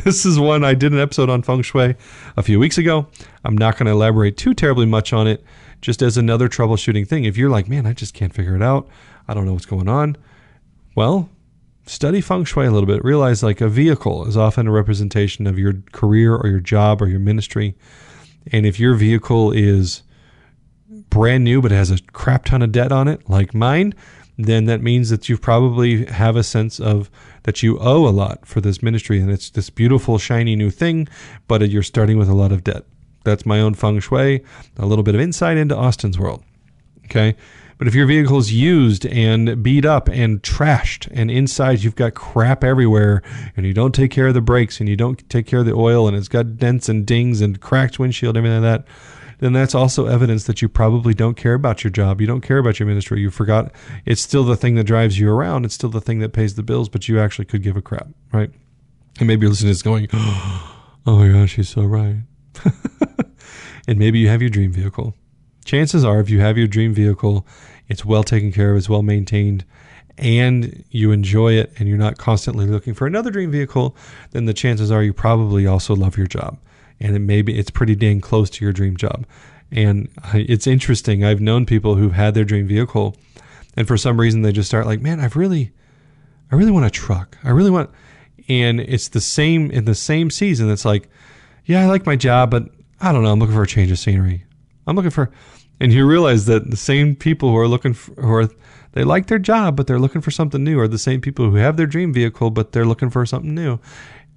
This 0.05 0.25
is 0.25 0.39
one 0.39 0.63
I 0.63 0.75
did 0.75 0.93
an 0.93 0.99
episode 0.99 1.29
on 1.29 1.41
feng 1.41 1.61
shui 1.61 1.95
a 2.37 2.43
few 2.43 2.57
weeks 2.57 2.77
ago. 2.77 3.07
I'm 3.43 3.57
not 3.57 3.77
going 3.77 3.87
to 3.87 3.91
elaborate 3.91 4.37
too 4.37 4.53
terribly 4.53 4.85
much 4.85 5.11
on 5.11 5.27
it, 5.27 5.43
just 5.81 6.01
as 6.01 6.15
another 6.15 6.47
troubleshooting 6.47 7.05
thing. 7.05 7.25
If 7.25 7.35
you're 7.35 7.49
like, 7.49 7.67
man, 7.67 7.85
I 7.85 7.91
just 7.91 8.13
can't 8.13 8.33
figure 8.33 8.55
it 8.55 8.61
out, 8.61 8.87
I 9.27 9.33
don't 9.33 9.45
know 9.45 9.51
what's 9.51 9.65
going 9.65 9.89
on, 9.89 10.15
well, 10.95 11.29
study 11.85 12.21
feng 12.21 12.45
shui 12.45 12.65
a 12.65 12.71
little 12.71 12.87
bit. 12.87 13.03
Realize 13.03 13.43
like 13.43 13.59
a 13.59 13.67
vehicle 13.67 14.25
is 14.25 14.37
often 14.37 14.67
a 14.67 14.71
representation 14.71 15.47
of 15.47 15.59
your 15.59 15.73
career 15.91 16.35
or 16.35 16.47
your 16.47 16.61
job 16.61 17.01
or 17.01 17.07
your 17.07 17.19
ministry. 17.19 17.75
And 18.51 18.65
if 18.65 18.79
your 18.79 18.95
vehicle 18.95 19.51
is 19.51 20.03
brand 21.13 21.43
new 21.43 21.61
but 21.61 21.71
it 21.71 21.75
has 21.75 21.91
a 21.91 22.01
crap 22.11 22.45
ton 22.45 22.61
of 22.61 22.71
debt 22.71 22.91
on 22.91 23.07
it, 23.07 23.29
like 23.29 23.53
mine, 23.53 23.93
then 24.37 24.65
that 24.65 24.81
means 24.81 25.09
that 25.09 25.29
you 25.29 25.37
probably 25.37 26.05
have 26.05 26.35
a 26.35 26.43
sense 26.43 26.79
of 26.79 27.09
that 27.43 27.61
you 27.61 27.77
owe 27.79 28.07
a 28.07 28.09
lot 28.09 28.45
for 28.45 28.61
this 28.61 28.81
ministry 28.81 29.19
and 29.19 29.29
it's 29.29 29.51
this 29.51 29.69
beautiful 29.69 30.17
shiny 30.17 30.55
new 30.55 30.71
thing, 30.71 31.07
but 31.47 31.69
you're 31.69 31.83
starting 31.83 32.17
with 32.17 32.29
a 32.29 32.33
lot 32.33 32.51
of 32.51 32.63
debt. 32.63 32.83
That's 33.23 33.45
my 33.45 33.59
own 33.59 33.75
feng 33.75 33.99
shui, 33.99 34.43
a 34.77 34.85
little 34.85 35.03
bit 35.03 35.15
of 35.15 35.21
insight 35.21 35.57
into 35.57 35.77
Austin's 35.77 36.17
world. 36.17 36.43
Okay? 37.05 37.35
But 37.77 37.87
if 37.87 37.95
your 37.95 38.05
vehicle 38.05 38.37
is 38.37 38.53
used 38.53 39.05
and 39.05 39.61
beat 39.61 39.85
up 39.85 40.07
and 40.07 40.41
trashed, 40.41 41.07
and 41.11 41.29
inside 41.29 41.83
you've 41.83 41.95
got 41.95 42.13
crap 42.13 42.63
everywhere, 42.63 43.21
and 43.55 43.65
you 43.65 43.73
don't 43.73 43.93
take 43.93 44.11
care 44.11 44.27
of 44.27 44.33
the 44.33 44.41
brakes, 44.41 44.79
and 44.79 44.87
you 44.87 44.95
don't 44.95 45.27
take 45.29 45.45
care 45.47 45.59
of 45.59 45.65
the 45.65 45.73
oil, 45.73 46.07
and 46.07 46.15
it's 46.15 46.27
got 46.27 46.57
dents 46.57 46.87
and 46.87 47.05
dings 47.05 47.41
and 47.41 47.59
cracked 47.59 47.99
windshield, 47.99 48.37
everything 48.37 48.61
like 48.61 48.85
that, 48.85 48.93
then 49.43 49.51
that's 49.51 49.75
also 49.75 50.05
evidence 50.05 50.45
that 50.45 50.61
you 50.61 50.69
probably 50.69 51.13
don't 51.13 51.35
care 51.35 51.53
about 51.53 51.83
your 51.83 51.91
job. 51.91 52.21
You 52.21 52.27
don't 52.27 52.39
care 52.39 52.59
about 52.59 52.79
your 52.79 52.87
ministry. 52.87 53.19
You 53.19 53.29
forgot 53.29 53.73
it's 54.05 54.21
still 54.21 54.45
the 54.45 54.55
thing 54.55 54.75
that 54.75 54.85
drives 54.85 55.19
you 55.19 55.29
around. 55.29 55.65
It's 55.65 55.73
still 55.73 55.89
the 55.89 55.99
thing 55.99 56.19
that 56.19 56.29
pays 56.29 56.55
the 56.55 56.63
bills, 56.63 56.87
but 56.87 57.09
you 57.09 57.19
actually 57.19 57.43
could 57.43 57.61
give 57.61 57.75
a 57.75 57.81
crap, 57.81 58.07
right? 58.31 58.49
And 59.19 59.27
maybe 59.27 59.41
you're 59.41 59.49
listening 59.49 59.67
to 59.67 59.73
this 59.73 59.81
going, 59.81 60.07
oh 60.13 60.93
my 61.05 61.27
gosh, 61.27 61.55
she's 61.55 61.67
so 61.67 61.83
right. 61.83 62.21
and 63.87 63.99
maybe 63.99 64.19
you 64.19 64.29
have 64.29 64.41
your 64.41 64.49
dream 64.49 64.71
vehicle. 64.71 65.13
Chances 65.65 66.05
are, 66.05 66.21
if 66.21 66.29
you 66.29 66.39
have 66.39 66.57
your 66.57 66.67
dream 66.67 66.93
vehicle, 66.93 67.45
it's 67.89 68.05
well 68.05 68.23
taken 68.23 68.53
care 68.53 68.71
of, 68.71 68.77
it's 68.77 68.87
well 68.87 69.03
maintained, 69.03 69.65
and 70.17 70.85
you 70.89 71.11
enjoy 71.11 71.53
it, 71.53 71.73
and 71.77 71.89
you're 71.89 71.97
not 71.97 72.17
constantly 72.17 72.65
looking 72.65 72.93
for 72.93 73.07
another 73.07 73.29
dream 73.29 73.51
vehicle, 73.51 73.95
then 74.31 74.45
the 74.45 74.53
chances 74.53 74.89
are 74.89 75.03
you 75.03 75.11
probably 75.11 75.67
also 75.67 75.93
love 75.95 76.17
your 76.17 76.27
job. 76.27 76.57
And 77.03 77.15
it 77.15 77.19
maybe 77.19 77.59
it's 77.59 77.69
pretty 77.69 77.95
dang 77.95 78.21
close 78.21 78.49
to 78.49 78.65
your 78.65 78.73
dream 78.73 78.97
job. 78.97 79.27
And 79.71 80.09
it's 80.33 80.65
interesting. 80.65 81.23
I've 81.23 81.41
known 81.41 81.65
people 81.65 81.95
who've 81.95 82.13
had 82.13 82.33
their 82.33 82.45
dream 82.45 82.67
vehicle, 82.67 83.15
and 83.75 83.87
for 83.87 83.97
some 83.97 84.19
reason 84.19 84.41
they 84.41 84.51
just 84.51 84.69
start 84.69 84.85
like, 84.85 85.01
man, 85.01 85.19
I've 85.19 85.35
really, 85.35 85.71
I 86.51 86.55
really 86.55 86.71
want 86.71 86.85
a 86.85 86.89
truck. 86.89 87.37
I 87.43 87.49
really 87.49 87.71
want, 87.71 87.89
and 88.47 88.79
it's 88.79 89.09
the 89.09 89.19
same 89.19 89.69
in 89.69 89.85
the 89.85 89.95
same 89.95 90.29
season. 90.29 90.69
It's 90.71 90.85
like, 90.85 91.09
yeah, 91.65 91.81
I 91.81 91.87
like 91.87 92.05
my 92.05 92.15
job, 92.15 92.51
but 92.51 92.69
I 93.01 93.11
don't 93.11 93.23
know. 93.23 93.31
I'm 93.31 93.39
looking 93.39 93.55
for 93.55 93.63
a 93.63 93.67
change 93.67 93.91
of 93.91 93.99
scenery. 93.99 94.45
I'm 94.87 94.95
looking 94.95 95.11
for, 95.11 95.31
and 95.79 95.91
you 95.91 96.07
realize 96.07 96.45
that 96.45 96.69
the 96.69 96.77
same 96.77 97.15
people 97.15 97.49
who 97.49 97.57
are 97.57 97.67
looking 97.67 97.93
for, 97.93 98.13
who 98.21 98.31
are, 98.31 98.49
they 98.93 99.03
like 99.03 99.25
their 99.25 99.39
job, 99.39 99.75
but 99.75 99.87
they're 99.87 99.99
looking 99.99 100.21
for 100.21 100.31
something 100.31 100.63
new, 100.63 100.79
are 100.79 100.87
the 100.87 100.99
same 100.99 101.19
people 101.19 101.49
who 101.49 101.55
have 101.55 101.77
their 101.77 101.87
dream 101.87 102.13
vehicle, 102.13 102.51
but 102.51 102.71
they're 102.71 102.85
looking 102.85 103.09
for 103.09 103.25
something 103.25 103.55
new. 103.55 103.79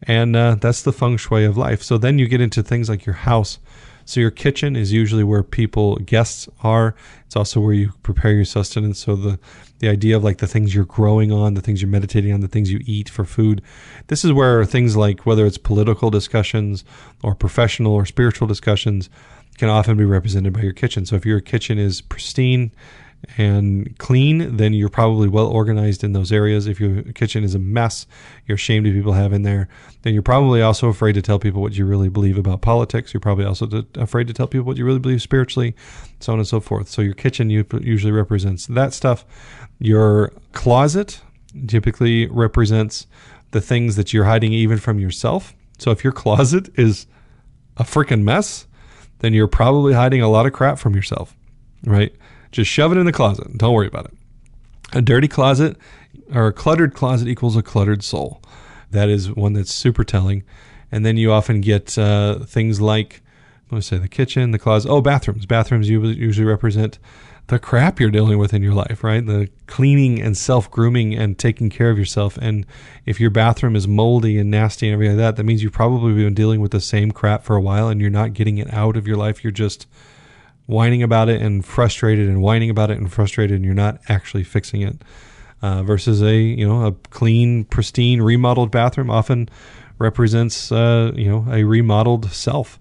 And 0.07 0.36
uh, 0.36 0.57
that's 0.57 0.82
the 0.82 0.92
feng 0.92 1.16
shui 1.16 1.44
of 1.44 1.57
life. 1.57 1.82
So 1.82 1.98
then 1.98 2.18
you 2.18 2.28
get 2.28 2.40
into 2.40 2.62
things 2.62 2.88
like 2.88 3.07
your 3.07 3.14
house. 3.14 3.59
So 4.04 4.20
your 4.20 4.30
kitchen 4.30 4.76
is 4.76 4.92
usually 4.92 5.24
where 5.24 5.42
people, 5.42 5.96
guests 5.96 6.48
are. 6.62 6.94
It's 7.26 7.34
also 7.34 7.59
where 7.61 7.74
you 7.74 7.92
prepare 8.04 8.30
your 8.30 8.44
sustenance. 8.44 9.00
So 9.00 9.16
the, 9.16 9.40
the 9.80 9.88
idea 9.88 10.16
of 10.16 10.22
like 10.22 10.38
the 10.38 10.46
things 10.46 10.72
you're 10.72 10.84
growing 10.84 11.32
on, 11.32 11.54
the 11.54 11.61
things 11.61 11.82
you're 11.82 11.90
meditating 11.90 12.32
on, 12.32 12.40
the 12.40 12.46
things 12.46 12.70
you 12.70 12.80
eat 12.86 13.09
for 13.09 13.24
food. 13.24 13.62
This 14.07 14.24
is 14.24 14.32
where 14.32 14.64
things 14.64 14.96
like 14.96 15.26
whether 15.26 15.44
it's 15.44 15.59
political 15.59 16.11
discussions 16.11 16.84
or 17.24 17.34
professional 17.34 17.92
or 17.92 18.07
spiritual 18.07 18.46
discussions 18.46 19.11
can 19.59 19.68
often 19.68 19.96
be 19.96 20.04
represented 20.04 20.52
by 20.52 20.61
your 20.61 20.72
kitchen. 20.72 21.04
So 21.04 21.16
if 21.16 21.26
your 21.26 21.40
kitchen 21.40 21.76
is 21.76 22.00
pristine 22.00 22.70
and 23.37 23.99
clean, 23.99 24.57
then 24.57 24.73
you're 24.73 24.89
probably 24.89 25.29
well 25.29 25.47
organized 25.47 26.05
in 26.05 26.12
those 26.12 26.31
areas. 26.31 26.67
If 26.67 26.81
your 26.81 27.03
kitchen 27.03 27.45
is 27.45 27.55
a 27.55 27.59
mess, 27.59 28.07
you're 28.47 28.57
ashamed 28.57 28.87
of 28.87 28.95
people 28.95 29.12
have 29.14 29.33
in 29.33 29.43
there, 29.43 29.69
then 30.03 30.14
you're 30.14 30.23
probably 30.23 30.62
also 30.62 30.89
afraid 30.89 31.14
to 31.14 31.23
tell 31.23 31.39
people 31.39 31.61
what 31.61 31.77
you 31.77 31.87
really 31.87 32.09
believe 32.09 32.39
about 32.39 32.61
politics. 32.61 33.12
You're 33.12 33.21
probably 33.21 33.45
also 33.45 33.67
to, 33.67 33.87
afraid 33.97 34.29
to 34.29 34.33
tell 34.33 34.47
people 34.47 34.67
what 34.67 34.77
you 34.77 34.85
really 34.85 35.01
believe 35.01 35.23
spiritually, 35.23 35.75
so 36.21 36.33
on 36.33 36.39
and 36.39 36.49
so 36.49 36.61
forth. 36.61 36.89
So 36.89 37.03
your 37.03 37.14
kitchen 37.14 37.51
usually 37.51 38.12
represents 38.12 38.67
that 38.67 38.95
stuff. 38.95 39.25
Your 39.79 40.33
closet 40.53 41.21
typically 41.67 42.27
represents 42.29 43.07
the 43.51 43.61
things 43.61 43.97
that 43.97 44.12
you're 44.12 44.25
hiding 44.25 44.53
even 44.53 44.79
from 44.79 44.99
yourself. 44.99 45.55
So 45.79 45.91
if 45.91 46.05
your 46.05 46.12
closet 46.12 46.69
is 46.79 47.07
a 47.77 47.83
freaking 47.83 48.23
mess, 48.23 48.67
then 49.19 49.33
you're 49.33 49.49
probably 49.49 49.95
hiding 49.95 50.23
a 50.23 50.29
lot 50.29 50.47
of 50.47 50.53
crap 50.53 50.79
from 50.79 50.95
yourself, 50.95 51.37
right? 51.85 52.14
Just 52.57 52.70
shove 52.70 52.90
it 52.90 52.96
in 52.96 53.04
the 53.04 53.12
closet. 53.12 53.59
Don't 53.59 53.74
worry 53.74 53.86
about 53.86 54.07
it. 54.07 54.14
A 54.94 55.02
dirty 55.02 55.28
closet 55.28 55.76
or 56.32 56.46
a 56.46 56.54
cluttered 56.54 56.94
closet 56.94 57.28
equals 57.28 57.54
a 57.54 57.62
cluttered 57.62 58.02
soul. 58.02 58.40
That 58.92 59.11
is 59.11 59.30
one 59.30 59.52
that's 59.52 59.74
super 59.74 60.04
telling. 60.04 60.42
And 60.90 61.04
then 61.04 61.18
you 61.18 61.30
often 61.30 61.61
get 61.61 61.98
uh, 61.98 62.38
things 62.46 62.80
like, 62.80 63.20
let's 63.70 63.88
say, 63.88 63.98
the 63.98 64.09
kitchen, 64.09 64.52
the 64.52 64.59
closet. 64.59 64.88
Oh, 64.88 65.02
bathrooms. 65.02 65.44
Bathrooms 65.44 65.90
usually 65.90 66.46
represent 66.46 66.98
the 67.48 67.59
crap 67.59 68.00
you're 68.00 68.11
dealing 68.11 68.38
with 68.38 68.54
in 68.54 68.62
your 68.62 68.72
life, 68.72 69.04
right? 69.04 69.26
The 69.26 69.50
cleaning 69.66 70.22
and 70.22 70.34
self 70.34 70.70
grooming 70.70 71.14
and 71.14 71.38
taking 71.38 71.68
care 71.68 71.90
of 71.90 71.98
yourself. 71.98 72.38
And 72.38 72.64
if 73.04 73.20
your 73.20 73.28
bathroom 73.28 73.76
is 73.76 73.86
moldy 73.86 74.38
and 74.38 74.50
nasty 74.50 74.86
and 74.86 74.94
everything 74.94 75.18
like 75.18 75.24
that, 75.26 75.36
that 75.36 75.44
means 75.44 75.62
you've 75.62 75.74
probably 75.74 76.14
been 76.14 76.32
dealing 76.32 76.62
with 76.62 76.70
the 76.70 76.80
same 76.80 77.11
crap 77.11 77.44
for 77.44 77.54
a 77.54 77.61
while 77.61 77.88
and 77.88 78.00
you're 78.00 78.09
not 78.09 78.32
getting 78.32 78.57
it 78.57 78.72
out 78.72 78.96
of 78.96 79.07
your 79.07 79.18
life. 79.18 79.44
You're 79.44 79.50
just 79.50 79.86
whining 80.67 81.03
about 81.03 81.29
it 81.29 81.41
and 81.41 81.64
frustrated 81.64 82.29
and 82.29 82.43
whining 82.43 82.71
about 82.71 82.91
it 82.91 82.99
and 82.99 83.12
frustrated 83.12 83.57
and 83.57 83.64
you're 83.64 83.75
not 83.75 84.01
actually 84.09 84.45
fixing 84.45 84.83
it. 84.83 85.03
Uh, 85.62 85.83
versus 85.83 86.23
a 86.23 86.37
you 86.37 86.69
know 86.69 86.87
a 86.87 86.93
clean, 87.09 87.64
pristine, 87.64 88.21
remodeled 88.21 88.71
bathroom 88.71 89.11
often 89.11 89.49
represents 89.99 90.71
uh, 90.71 91.11
you 91.14 91.31
know 91.31 91.47
a 91.51 91.64
remodeled 91.64 92.31
self. 92.31 92.79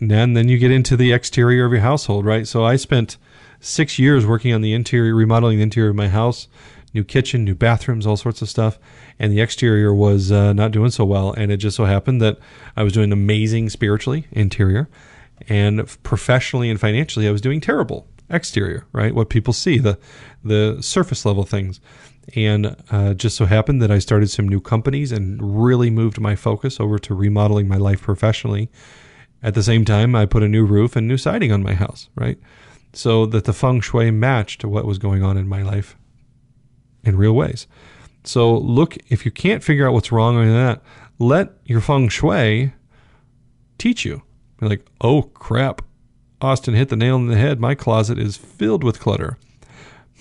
And 0.00 0.36
then 0.36 0.48
you 0.48 0.58
get 0.58 0.70
into 0.70 0.96
the 0.96 1.12
exterior 1.12 1.66
of 1.66 1.72
your 1.72 1.80
household, 1.80 2.24
right? 2.24 2.48
So 2.48 2.64
I 2.64 2.76
spent 2.76 3.16
six 3.60 3.98
years 3.98 4.26
working 4.26 4.52
on 4.52 4.60
the 4.60 4.72
interior, 4.72 5.14
remodeling 5.14 5.58
the 5.58 5.62
interior 5.62 5.90
of 5.90 5.96
my 5.96 6.08
house, 6.08 6.48
new 6.92 7.04
kitchen, 7.04 7.44
new 7.44 7.54
bathrooms, 7.54 8.06
all 8.06 8.16
sorts 8.16 8.42
of 8.42 8.48
stuff. 8.48 8.78
And 9.18 9.32
the 9.32 9.40
exterior 9.40 9.94
was 9.94 10.32
uh, 10.32 10.52
not 10.52 10.72
doing 10.72 10.90
so 10.90 11.04
well. 11.04 11.32
And 11.32 11.52
it 11.52 11.58
just 11.58 11.76
so 11.76 11.84
happened 11.84 12.20
that 12.20 12.38
I 12.76 12.82
was 12.82 12.92
doing 12.92 13.12
amazing 13.12 13.70
spiritually, 13.70 14.26
interior, 14.32 14.88
and 15.48 15.86
professionally 16.02 16.70
and 16.70 16.80
financially, 16.80 17.28
I 17.28 17.30
was 17.30 17.40
doing 17.40 17.60
terrible 17.60 18.06
exterior, 18.30 18.86
right? 18.92 19.14
What 19.14 19.28
people 19.30 19.52
see, 19.52 19.78
the 19.78 19.98
the 20.42 20.78
surface 20.80 21.24
level 21.24 21.44
things. 21.44 21.80
And 22.34 22.74
uh, 22.90 23.12
just 23.12 23.36
so 23.36 23.44
happened 23.44 23.82
that 23.82 23.90
I 23.90 23.98
started 23.98 24.30
some 24.30 24.48
new 24.48 24.60
companies 24.60 25.12
and 25.12 25.62
really 25.62 25.90
moved 25.90 26.18
my 26.18 26.34
focus 26.34 26.80
over 26.80 26.98
to 27.00 27.14
remodeling 27.14 27.68
my 27.68 27.76
life 27.76 28.00
professionally. 28.00 28.70
At 29.42 29.52
the 29.52 29.62
same 29.62 29.84
time, 29.84 30.14
I 30.14 30.24
put 30.24 30.42
a 30.42 30.48
new 30.48 30.64
roof 30.64 30.96
and 30.96 31.06
new 31.06 31.18
siding 31.18 31.52
on 31.52 31.62
my 31.62 31.74
house, 31.74 32.08
right? 32.14 32.38
so 32.96 33.26
that 33.26 33.44
the 33.44 33.52
feng 33.52 33.80
shui 33.80 34.10
matched 34.10 34.64
what 34.64 34.84
was 34.84 34.98
going 34.98 35.22
on 35.22 35.36
in 35.36 35.48
my 35.48 35.62
life 35.62 35.96
in 37.02 37.16
real 37.16 37.32
ways. 37.32 37.66
So 38.24 38.56
look, 38.56 38.96
if 39.08 39.24
you 39.24 39.30
can't 39.30 39.62
figure 39.62 39.86
out 39.86 39.92
what's 39.92 40.12
wrong 40.12 40.36
with 40.36 40.48
that, 40.48 40.82
let 41.18 41.52
your 41.64 41.80
feng 41.80 42.08
shui 42.08 42.72
teach 43.78 44.04
you. 44.04 44.22
Be 44.58 44.68
like, 44.68 44.86
oh 45.00 45.22
crap, 45.22 45.82
Austin 46.40 46.74
hit 46.74 46.88
the 46.88 46.96
nail 46.96 47.16
on 47.16 47.26
the 47.26 47.36
head. 47.36 47.60
My 47.60 47.74
closet 47.74 48.18
is 48.18 48.36
filled 48.36 48.84
with 48.84 49.00
clutter. 49.00 49.38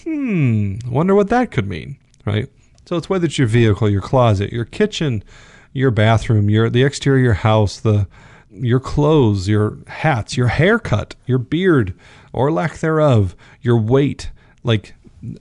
Hmm, 0.04 0.76
wonder 0.88 1.16
what 1.16 1.30
that 1.30 1.52
could 1.52 1.68
mean, 1.68 1.98
right? 2.26 2.50
So 2.86 2.98
it's 2.98 3.10
whether 3.10 3.26
it's 3.26 3.38
your 3.38 3.48
vehicle, 3.48 3.90
your 3.90 4.02
closet, 4.02 4.52
your 4.52 4.66
kitchen, 4.66 5.24
your 5.72 5.92
bathroom, 5.92 6.50
your 6.50 6.70
the 6.70 6.84
exterior 6.84 7.20
of 7.20 7.26
your 7.26 7.34
house, 7.36 7.80
the 7.80 8.08
your 8.52 8.80
clothes, 8.80 9.48
your 9.48 9.78
hats, 9.88 10.38
your 10.38 10.48
haircut, 10.48 11.16
your 11.26 11.40
beard, 11.40 11.94
or 12.32 12.52
lack 12.52 12.78
thereof, 12.78 13.36
your 13.62 13.78
weight. 13.78 14.32
Like 14.64 14.94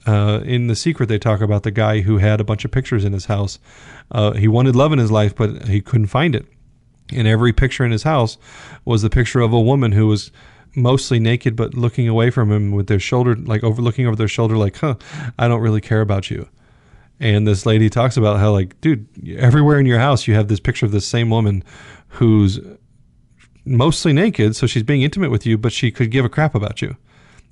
uh, 0.07 0.40
in 0.45 0.68
The 0.68 0.76
Secret, 0.76 1.09
they 1.09 1.18
talk 1.18 1.40
about 1.40 1.62
the 1.62 1.70
guy 1.70 2.01
who 2.01 2.18
had 2.18 2.40
a 2.40 2.45
bunch 2.45 2.64
of 2.64 2.70
pictures 2.70 3.05
in 3.05 3.12
his 3.12 3.26
house. 3.26 3.59
Uh, 4.11 4.32
he 4.32 4.49
wanted 4.49 4.76
love 4.76 4.93
in 4.93 4.99
his 4.99 5.11
life, 5.11 5.34
but 5.34 5.68
he 5.68 5.80
couldn't 5.80 6.07
find 6.07 6.34
it. 6.34 6.47
And 7.16 7.28
every 7.28 7.52
picture 7.52 7.84
in 7.84 7.92
his 7.92 8.02
house 8.02 8.38
was 8.84 9.02
the 9.02 9.10
picture 9.10 9.40
of 9.40 9.52
a 9.52 9.60
woman 9.60 9.92
who 9.92 10.06
was 10.06 10.30
mostly 10.74 11.18
naked, 11.18 11.56
but 11.56 11.74
looking 11.74 12.08
away 12.08 12.30
from 12.30 12.50
him 12.50 12.72
with 12.72 12.86
their 12.86 13.00
shoulder, 13.00 13.36
like 13.36 13.62
over 13.62 13.82
looking 13.82 14.06
over 14.06 14.16
their 14.16 14.28
shoulder, 14.28 14.56
like, 14.56 14.76
huh, 14.78 14.94
I 15.38 15.48
don't 15.48 15.60
really 15.60 15.80
care 15.80 16.00
about 16.00 16.30
you. 16.30 16.48
And 17.20 17.46
this 17.46 17.66
lady 17.66 17.88
talks 17.88 18.16
about 18.16 18.40
how, 18.40 18.52
like, 18.52 18.80
dude, 18.80 19.06
everywhere 19.36 19.78
in 19.78 19.86
your 19.86 19.98
house 19.98 20.26
you 20.26 20.34
have 20.34 20.48
this 20.48 20.60
picture 20.60 20.86
of 20.86 20.92
this 20.92 21.06
same 21.06 21.30
woman 21.30 21.62
who's 22.08 22.58
mostly 23.64 24.12
naked, 24.12 24.56
so 24.56 24.66
she's 24.66 24.82
being 24.82 25.02
intimate 25.02 25.30
with 25.30 25.46
you, 25.46 25.56
but 25.56 25.72
she 25.72 25.90
could 25.90 26.10
give 26.10 26.24
a 26.24 26.28
crap 26.28 26.54
about 26.54 26.82
you. 26.82 26.96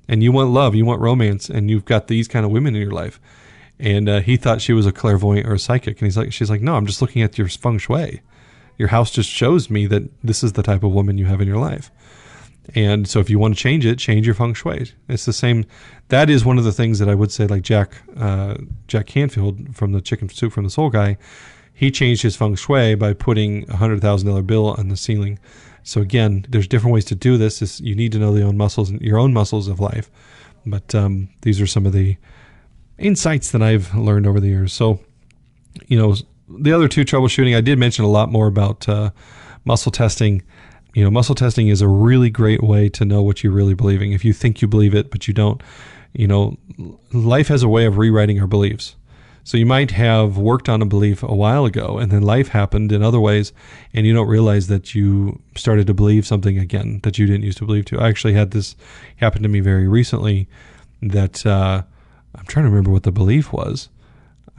And 0.07 0.21
you 0.23 0.31
want 0.31 0.49
love, 0.49 0.75
you 0.75 0.83
want 0.83 0.99
romance, 0.99 1.49
and 1.49 1.69
you've 1.69 1.85
got 1.85 2.07
these 2.07 2.27
kind 2.27 2.45
of 2.45 2.51
women 2.51 2.75
in 2.75 2.81
your 2.81 2.91
life. 2.91 3.19
And 3.79 4.09
uh, 4.09 4.19
he 4.19 4.35
thought 4.35 4.61
she 4.61 4.73
was 4.73 4.85
a 4.85 4.91
clairvoyant 4.91 5.47
or 5.47 5.53
a 5.53 5.59
psychic, 5.59 5.99
and 5.99 6.05
he's 6.05 6.17
like, 6.17 6.33
she's 6.33 6.49
like, 6.49 6.61
no, 6.61 6.75
I'm 6.75 6.85
just 6.85 7.01
looking 7.01 7.21
at 7.21 7.37
your 7.37 7.47
feng 7.47 7.77
shui. 7.77 8.21
Your 8.77 8.89
house 8.89 9.11
just 9.11 9.29
shows 9.29 9.69
me 9.69 9.85
that 9.87 10.03
this 10.23 10.43
is 10.43 10.53
the 10.53 10.63
type 10.63 10.83
of 10.83 10.91
woman 10.91 11.17
you 11.17 11.25
have 11.25 11.41
in 11.41 11.47
your 11.47 11.57
life. 11.57 11.91
And 12.75 13.07
so 13.07 13.19
if 13.19 13.29
you 13.29 13.39
want 13.39 13.55
to 13.55 13.59
change 13.59 13.85
it, 13.85 13.97
change 13.97 14.25
your 14.25 14.35
feng 14.35 14.53
shui. 14.53 14.91
It's 15.09 15.25
the 15.25 15.33
same. 15.33 15.65
That 16.09 16.29
is 16.29 16.45
one 16.45 16.57
of 16.57 16.63
the 16.63 16.71
things 16.71 16.99
that 16.99 17.09
I 17.09 17.15
would 17.15 17.31
say, 17.31 17.47
like 17.47 17.63
Jack, 17.63 17.95
uh, 18.15 18.55
Jack 18.87 19.07
Canfield 19.07 19.75
from 19.75 19.91
the 19.91 20.01
Chicken 20.01 20.29
Soup 20.29 20.53
from 20.53 20.63
the 20.63 20.69
Soul 20.69 20.89
guy 20.89 21.17
he 21.81 21.89
changed 21.89 22.21
his 22.21 22.35
feng 22.35 22.53
shui 22.53 22.93
by 22.93 23.11
putting 23.11 23.67
a 23.67 23.75
hundred 23.75 24.01
thousand 24.01 24.27
dollar 24.29 24.43
bill 24.43 24.67
on 24.67 24.89
the 24.89 24.95
ceiling. 24.95 25.39
So 25.81 25.99
again, 25.99 26.45
there's 26.47 26.67
different 26.67 26.93
ways 26.93 27.05
to 27.05 27.15
do 27.15 27.37
this. 27.37 27.59
It's, 27.59 27.81
you 27.81 27.95
need 27.95 28.11
to 28.11 28.19
know 28.19 28.31
the 28.31 28.43
own 28.43 28.55
muscles, 28.55 28.91
and 28.91 29.01
your 29.01 29.17
own 29.17 29.33
muscles 29.33 29.67
of 29.67 29.79
life. 29.79 30.11
But 30.63 30.93
um, 30.93 31.29
these 31.41 31.59
are 31.59 31.65
some 31.65 31.87
of 31.87 31.91
the 31.91 32.17
insights 32.99 33.49
that 33.49 33.63
I've 33.63 33.95
learned 33.95 34.27
over 34.27 34.39
the 34.39 34.49
years. 34.49 34.73
So, 34.73 34.99
you 35.87 35.97
know, 35.97 36.15
the 36.59 36.73
other 36.73 36.87
two 36.87 37.05
troubleshooting, 37.05 37.55
I 37.55 37.61
did 37.61 37.77
mention 37.79 38.05
a 38.05 38.09
lot 38.09 38.31
more 38.31 38.47
about 38.47 38.87
uh, 38.87 39.11
muscle 39.65 39.91
testing. 39.91 40.43
You 40.93 41.03
know, 41.03 41.11
muscle 41.11 41.35
testing 41.35 41.69
is 41.69 41.81
a 41.81 41.87
really 41.87 42.29
great 42.29 42.63
way 42.63 42.89
to 42.89 43.05
know 43.05 43.21
what 43.21 43.43
you're 43.43 43.53
really 43.53 43.73
believing. 43.73 44.11
If 44.11 44.25
you 44.25 44.33
think 44.33 44.61
you 44.61 44.67
believe 44.67 44.93
it, 44.93 45.09
but 45.09 45.27
you 45.27 45.33
don't, 45.33 45.61
you 46.13 46.27
know, 46.27 46.57
life 47.13 47.47
has 47.47 47.63
a 47.63 47.69
way 47.69 47.85
of 47.85 47.97
rewriting 47.97 48.39
our 48.41 48.47
beliefs. 48.47 48.95
So 49.43 49.57
you 49.57 49.65
might 49.65 49.91
have 49.91 50.37
worked 50.37 50.69
on 50.69 50.81
a 50.81 50.85
belief 50.85 51.23
a 51.23 51.33
while 51.33 51.65
ago 51.65 51.97
and 51.97 52.11
then 52.11 52.21
life 52.21 52.49
happened 52.49 52.91
in 52.91 53.01
other 53.01 53.19
ways 53.19 53.53
and 53.93 54.05
you 54.05 54.13
don't 54.13 54.27
realize 54.27 54.67
that 54.67 54.93
you 54.93 55.41
started 55.55 55.87
to 55.87 55.93
believe 55.93 56.27
something 56.27 56.59
again 56.59 56.99
that 57.03 57.17
you 57.17 57.25
didn't 57.25 57.43
used 57.43 57.57
to 57.57 57.65
believe 57.65 57.85
to. 57.85 57.99
I 57.99 58.07
actually 58.07 58.33
had 58.33 58.51
this 58.51 58.75
happen 59.17 59.41
to 59.41 59.49
me 59.49 59.59
very 59.59 59.87
recently 59.87 60.47
that 61.01 61.43
uh, 61.45 61.81
I'm 62.35 62.45
trying 62.45 62.65
to 62.65 62.69
remember 62.69 62.91
what 62.91 63.03
the 63.03 63.11
belief 63.11 63.51
was. 63.51 63.89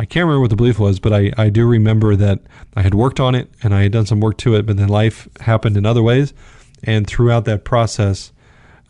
I 0.03 0.05
can't 0.05 0.24
remember 0.24 0.40
what 0.40 0.50
the 0.50 0.57
belief 0.57 0.78
was, 0.78 1.00
but 1.00 1.12
I, 1.12 1.32
I 1.38 1.48
do 1.48 1.66
remember 1.66 2.16
that 2.16 2.40
I 2.76 2.82
had 2.82 2.94
worked 2.94 3.20
on 3.20 3.34
it 3.34 3.48
and 3.62 3.74
I 3.74 3.82
had 3.82 3.92
done 3.92 4.07
some 4.07 4.20
work 4.20 4.36
to 4.38 4.57
it, 4.57 4.66
but 4.66 4.76
then 4.76 4.88
life 4.88 5.28
happened 5.40 5.76
in 5.76 5.86
other 5.86 6.03
ways. 6.03 6.34
And 6.82 7.07
throughout 7.07 7.44
that 7.46 7.64
process, 7.64 8.32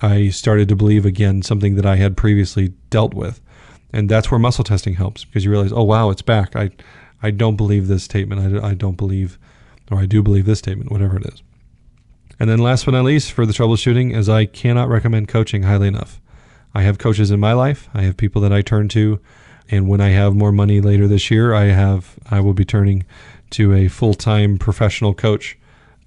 I 0.00 0.30
started 0.30 0.68
to 0.70 0.76
believe 0.76 1.06
again 1.06 1.42
something 1.42 1.76
that 1.76 1.86
I 1.86 1.96
had 1.96 2.16
previously 2.16 2.72
dealt 2.90 3.14
with 3.14 3.40
and 3.92 4.08
that's 4.08 4.30
where 4.30 4.40
muscle 4.40 4.64
testing 4.64 4.94
helps 4.94 5.24
because 5.24 5.44
you 5.44 5.50
realize, 5.50 5.72
oh 5.72 5.82
wow, 5.82 6.10
it's 6.10 6.22
back. 6.22 6.56
I 6.56 6.70
I 7.22 7.30
don't 7.30 7.56
believe 7.56 7.86
this 7.86 8.02
statement. 8.02 8.62
I, 8.62 8.70
I 8.70 8.74
don't 8.74 8.96
believe, 8.96 9.38
or 9.90 9.98
I 9.98 10.06
do 10.06 10.22
believe 10.22 10.46
this 10.46 10.58
statement, 10.58 10.90
whatever 10.90 11.18
it 11.18 11.26
is. 11.26 11.42
And 12.40 12.50
then 12.50 12.58
last 12.58 12.84
but 12.84 12.92
not 12.92 13.04
least, 13.04 13.30
for 13.30 13.46
the 13.46 13.52
troubleshooting, 13.52 14.16
is 14.16 14.28
I 14.28 14.46
cannot 14.46 14.88
recommend 14.88 15.28
coaching 15.28 15.62
highly 15.62 15.86
enough. 15.86 16.20
I 16.74 16.82
have 16.82 16.98
coaches 16.98 17.30
in 17.30 17.38
my 17.38 17.52
life. 17.52 17.88
I 17.94 18.02
have 18.02 18.16
people 18.16 18.42
that 18.42 18.52
I 18.52 18.62
turn 18.62 18.88
to, 18.88 19.20
and 19.72 19.88
when 19.88 20.02
I 20.02 20.10
have 20.10 20.34
more 20.34 20.52
money 20.52 20.82
later 20.82 21.08
this 21.08 21.30
year, 21.30 21.54
I 21.54 21.64
have 21.64 22.16
I 22.30 22.40
will 22.40 22.52
be 22.52 22.64
turning 22.64 23.06
to 23.50 23.72
a 23.72 23.88
full 23.88 24.12
time 24.12 24.58
professional 24.58 25.14
coach 25.14 25.58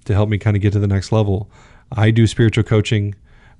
to 0.04 0.14
help 0.14 0.28
me 0.28 0.38
kind 0.38 0.56
of 0.56 0.62
get 0.62 0.72
to 0.74 0.78
the 0.78 0.86
next 0.86 1.10
level. 1.10 1.50
I 1.90 2.12
do 2.12 2.28
spiritual 2.28 2.62
coaching 2.62 3.16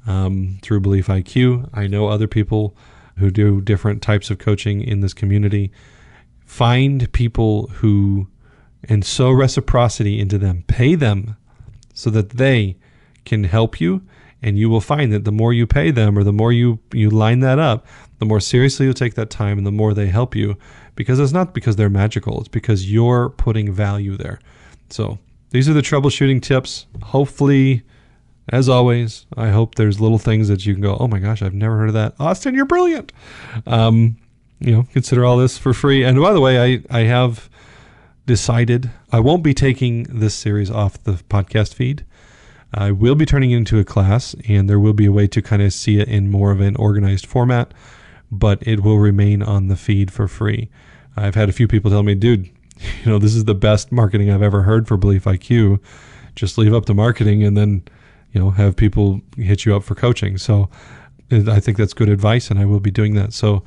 um, 0.07 0.59
through 0.63 0.81
Belief 0.81 1.09
IQ. 1.09 1.69
I 1.75 1.89
know 1.89 2.07
other 2.07 2.29
people 2.29 2.77
who 3.19 3.33
do 3.33 3.61
different 3.61 4.01
types 4.01 4.31
of 4.31 4.39
coaching 4.39 4.81
in 4.81 5.01
this 5.01 5.13
community. 5.13 5.73
Find 6.45 7.11
people 7.13 7.67
who, 7.79 8.29
and 8.85 9.05
sow 9.05 9.33
reciprocity 9.33 10.21
into 10.21 10.39
them. 10.39 10.63
Pay 10.69 10.95
them 10.95 11.37
so 11.95 12.11
that 12.11 12.31
they 12.31 12.77
can 13.25 13.43
help 13.43 13.81
you. 13.81 14.03
And 14.41 14.57
you 14.57 14.71
will 14.71 14.81
find 14.81 15.13
that 15.13 15.25
the 15.25 15.33
more 15.33 15.53
you 15.53 15.67
pay 15.67 15.91
them 15.91 16.17
or 16.17 16.23
the 16.23 16.33
more 16.33 16.53
you, 16.53 16.79
you 16.93 17.11
line 17.11 17.41
that 17.41 17.59
up, 17.59 17.87
the 18.19 18.27
more 18.27 18.41
seriously 18.41 18.87
you'll 18.87 18.95
take 18.95 19.15
that 19.15 19.31
time 19.31 19.59
and 19.59 19.67
the 19.67 19.73
more 19.73 19.95
they 19.95 20.07
help 20.07 20.35
you. 20.35 20.57
Because 20.95 21.19
it's 21.19 21.33
not 21.33 21.53
because 21.53 21.77
they're 21.77 21.91
magical, 21.91 22.41
it's 22.41 22.49
because 22.49 22.91
you're 22.91 23.31
putting 23.31 23.73
value 23.73 24.17
there. 24.17 24.39
So 24.89 25.19
these 25.51 25.69
are 25.69 25.75
the 25.75 25.83
troubleshooting 25.83 26.41
tips. 26.41 26.87
Hopefully, 27.03 27.83
as 28.49 28.69
always, 28.69 29.27
I 29.37 29.49
hope 29.49 29.75
there's 29.75 30.01
little 30.01 30.19
things 30.19 30.49
that 30.49 30.65
you 30.65 30.73
can 30.75 30.83
go, 30.83 30.97
oh 30.99 31.09
my 31.09 31.19
gosh, 31.19 31.43
I've 31.43 31.55
never 31.55 31.77
heard 31.77 31.89
of 31.89 31.95
that. 31.95 32.15
Austin, 32.19 32.55
you're 32.55 32.65
brilliant. 32.65 33.13
Um, 33.67 34.17
you 34.61 34.73
know, 34.73 34.87
consider 34.93 35.25
all 35.25 35.37
this 35.37 35.59
for 35.59 35.75
free. 35.75 36.03
And 36.03 36.21
by 36.21 36.33
the 36.33 36.41
way, 36.41 36.59
I, 36.59 36.83
I 36.91 37.01
have 37.01 37.51
decided 38.25 38.91
I 39.13 39.21
won't 39.21 39.43
be 39.43 39.55
taking 39.55 40.05
this 40.05 40.35
series 40.35 40.71
off 40.71 41.03
the 41.03 41.13
podcast 41.13 41.75
feed. 41.75 42.05
I 42.75 42.91
will 42.91 43.15
be 43.15 43.25
turning 43.25 43.53
it 43.53 43.57
into 43.57 43.79
a 43.79 43.85
class, 43.85 44.35
and 44.49 44.69
there 44.69 44.81
will 44.81 44.93
be 44.93 45.07
a 45.07 45.13
way 45.13 45.27
to 45.29 45.41
kind 45.41 45.63
of 45.63 45.73
see 45.73 45.99
it 45.99 46.09
in 46.09 46.31
more 46.31 46.51
of 46.51 46.61
an 46.61 46.77
organized 46.77 47.27
format, 47.27 47.73
but 48.31 48.67
it 48.67 48.81
will 48.81 48.99
remain 48.99 49.43
on 49.43 49.69
the 49.69 49.77
feed 49.77 50.11
for 50.11 50.29
free. 50.29 50.69
I've 51.17 51.35
had 51.35 51.49
a 51.49 51.53
few 51.53 51.69
people 51.69 51.91
tell 51.91 52.03
me, 52.03 52.15
dude, 52.15 52.45
you 53.05 53.11
know, 53.11 53.19
this 53.19 53.35
is 53.35 53.45
the 53.45 53.55
best 53.55 53.93
marketing 53.93 54.31
I've 54.31 54.43
ever 54.43 54.63
heard 54.63 54.87
for 54.87 54.97
Belief 54.97 55.25
IQ. 55.25 55.81
Just 56.35 56.59
leave 56.59 56.75
up 56.75 56.87
the 56.87 56.95
marketing 56.95 57.43
and 57.43 57.57
then 57.57 57.83
you 58.37 58.43
know, 58.43 58.51
have 58.51 58.77
people 58.77 59.23
hit 59.39 59.65
you 59.65 59.75
up 59.75 59.83
for 59.83 59.95
coaching. 59.95 60.37
So 60.37 60.69
I 61.31 61.59
think 61.59 61.79
that's 61.79 61.95
good 61.95 62.11
advice, 62.11 62.51
and 62.51 62.61
I 62.61 62.67
will 62.67 62.81
be 62.81 62.91
doing 62.91 63.15
that. 63.15 63.33
So 63.33 63.63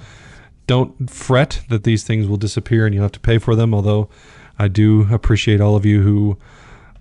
don't 0.68 1.10
fret 1.10 1.62
that 1.70 1.86
these 1.86 2.04
things 2.04 2.28
will 2.28 2.38
disappear 2.38 2.86
and 2.86 2.94
you'll 2.94 3.06
have 3.06 3.12
to 3.14 3.20
pay 3.20 3.40
for 3.40 3.56
them. 3.56 3.74
Although 3.74 4.10
I 4.60 4.68
do 4.68 5.12
appreciate 5.12 5.60
all 5.60 5.76
of 5.76 5.88
you 5.88 6.04
who 6.04 6.38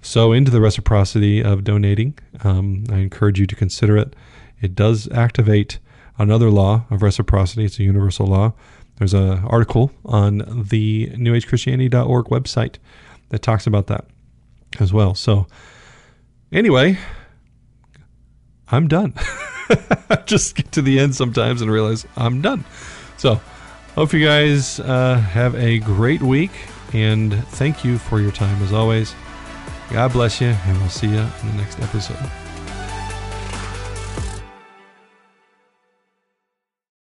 sow 0.01 0.33
into 0.33 0.51
the 0.51 0.63
reciprocity 0.63 1.43
of 1.43 1.63
donating. 1.63 2.19
Um, 2.43 2.85
I 2.91 3.01
encourage 3.01 3.39
you 3.39 3.47
to 3.47 3.55
consider 3.55 3.99
it. 3.99 4.17
It 4.63 4.75
does 4.75 5.07
activate 5.13 5.79
another 6.19 6.51
law 6.51 6.85
of 6.91 7.03
reciprocity. 7.03 7.65
It's 7.65 7.79
a 7.79 7.85
universal 7.85 8.27
law. 8.27 8.53
There's 8.97 9.15
an 9.15 9.45
article 9.45 9.93
on 10.05 10.39
the 10.69 11.09
newagechristianity.org 11.15 12.27
website 12.27 12.77
that 13.29 13.43
talks 13.43 13.67
about 13.67 13.87
that 13.87 14.07
as 14.81 14.93
well. 14.93 15.15
So 15.15 15.47
anyway, 16.53 16.99
I'm 18.71 18.89
done. 18.89 19.15
Just 20.27 20.57
get 20.57 20.73
to 20.73 20.83
the 20.83 20.99
end 20.99 21.15
sometimes 21.15 21.63
and 21.63 21.71
realize 21.71 22.07
I'm 22.17 22.43
done. 22.43 22.65
So, 23.17 23.41
hope 23.95 24.13
you 24.13 24.25
guys 24.25 24.81
uh, 24.81 25.17
have 25.17 25.55
a 25.55 25.79
great 25.81 26.23
week 26.23 26.51
and 26.93 27.35
thank 27.49 27.85
you 27.85 27.99
for 27.99 28.21
your 28.21 28.33
time 28.33 28.63
as 28.63 28.73
always. 28.73 29.15
God 29.91 30.13
bless 30.13 30.41
you, 30.41 30.49
and 30.49 30.79
we'll 30.79 30.91
see 30.91 31.09
you 31.09 31.19
in 31.19 31.49
the 31.49 31.55
next 31.57 31.81
episode. 31.81 32.48